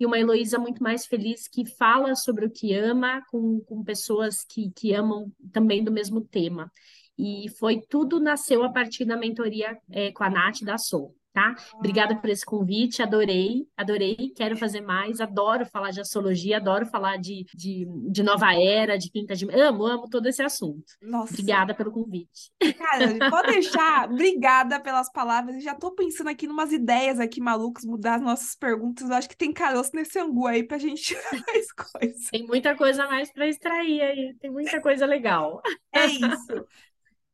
e 0.01 0.07
uma 0.07 0.19
Heloísa 0.19 0.59
muito 0.59 0.83
mais 0.83 1.05
feliz 1.05 1.47
que 1.47 1.67
fala 1.67 2.17
sobre 2.17 2.47
o 2.47 2.51
que 2.51 2.75
ama 2.75 3.23
com, 3.31 3.61
com 3.61 3.85
pessoas 3.85 4.43
que, 4.43 4.71
que 4.75 4.95
amam 4.95 5.31
também 5.53 5.85
do 5.85 5.93
mesmo 5.93 6.23
tema. 6.23 6.71
E 7.23 7.49
foi 7.51 7.81
tudo 7.89 8.19
nasceu 8.19 8.65
a 8.65 8.73
partir 8.73 9.05
da 9.05 9.17
mentoria 9.17 9.79
é, 9.93 10.11
com 10.11 10.25
a 10.25 10.29
Nath 10.29 10.63
da 10.65 10.77
Soul, 10.77 11.15
tá? 11.33 11.55
Obrigada 11.75 12.17
por 12.17 12.29
esse 12.29 12.45
convite, 12.45 13.01
adorei, 13.01 13.65
adorei, 13.77 14.33
quero 14.35 14.57
fazer 14.57 14.81
mais, 14.81 15.21
adoro 15.21 15.65
falar 15.67 15.93
de 15.93 16.01
astrologia, 16.01 16.57
adoro 16.57 16.85
falar 16.85 17.19
de, 17.19 17.47
de, 17.55 17.87
de 18.11 18.23
nova 18.25 18.53
era, 18.55 18.99
de 18.99 19.09
quinta 19.09 19.37
de... 19.37 19.49
Amo, 19.51 19.87
amo 19.87 20.09
todo 20.11 20.27
esse 20.27 20.43
assunto. 20.43 20.85
Nossa. 21.01 21.33
Obrigada 21.33 21.73
pelo 21.75 21.93
convite. 21.93 22.51
Cara, 22.77 23.31
pode 23.31 23.53
deixar. 23.55 24.11
Obrigada 24.11 24.81
pelas 24.81 25.11
palavras. 25.13 25.55
Eu 25.55 25.61
já 25.63 25.77
tô 25.77 25.93
pensando 25.93 26.29
aqui 26.29 26.49
numas 26.49 26.73
ideias 26.73 27.21
aqui 27.21 27.41
malucas, 27.41 27.85
mudar 27.85 28.17
as 28.17 28.23
nossas 28.23 28.57
perguntas. 28.57 29.09
Eu 29.09 29.15
acho 29.15 29.29
que 29.29 29.37
tem 29.37 29.53
caroço 29.53 29.93
nesse 29.95 30.19
angu 30.19 30.49
aí 30.49 30.65
pra 30.65 30.77
gente 30.77 31.03
tirar 31.15 31.31
mais 31.47 31.73
coisas. 31.73 32.31
Tem 32.31 32.45
muita 32.47 32.77
coisa 32.77 33.07
mais 33.07 33.33
para 33.33 33.47
extrair 33.47 34.01
aí, 34.03 34.35
tem 34.41 34.51
muita 34.51 34.81
coisa 34.81 35.07
legal. 35.07 35.63
É 35.93 36.07
isso. 36.07 36.67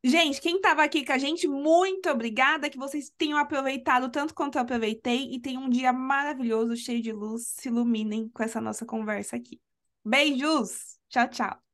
Gente, 0.05 0.41
quem 0.41 0.57
estava 0.57 0.85
aqui 0.85 1.05
com 1.05 1.13
a 1.13 1.19
gente, 1.19 1.49
muito 1.49 2.09
obrigada. 2.09 2.71
Que 2.71 2.79
vocês 2.79 3.11
tenham 3.19 3.39
aproveitado 3.39 4.11
tanto 4.11 4.35
quanto 4.35 4.57
eu 4.57 4.63
aproveitei 4.63 5.35
e 5.35 5.41
tenham 5.41 5.65
um 5.65 5.71
dia 5.71 5.93
maravilhoso, 5.93 6.77
cheio 6.77 7.03
de 7.03 7.13
luz. 7.13 7.49
Se 7.49 7.69
iluminem 7.69 8.29
com 8.29 8.43
essa 8.43 8.61
nossa 8.61 8.87
conversa 8.87 9.37
aqui. 9.37 9.61
Beijos! 10.05 10.99
Tchau, 11.09 11.29
tchau. 11.29 11.68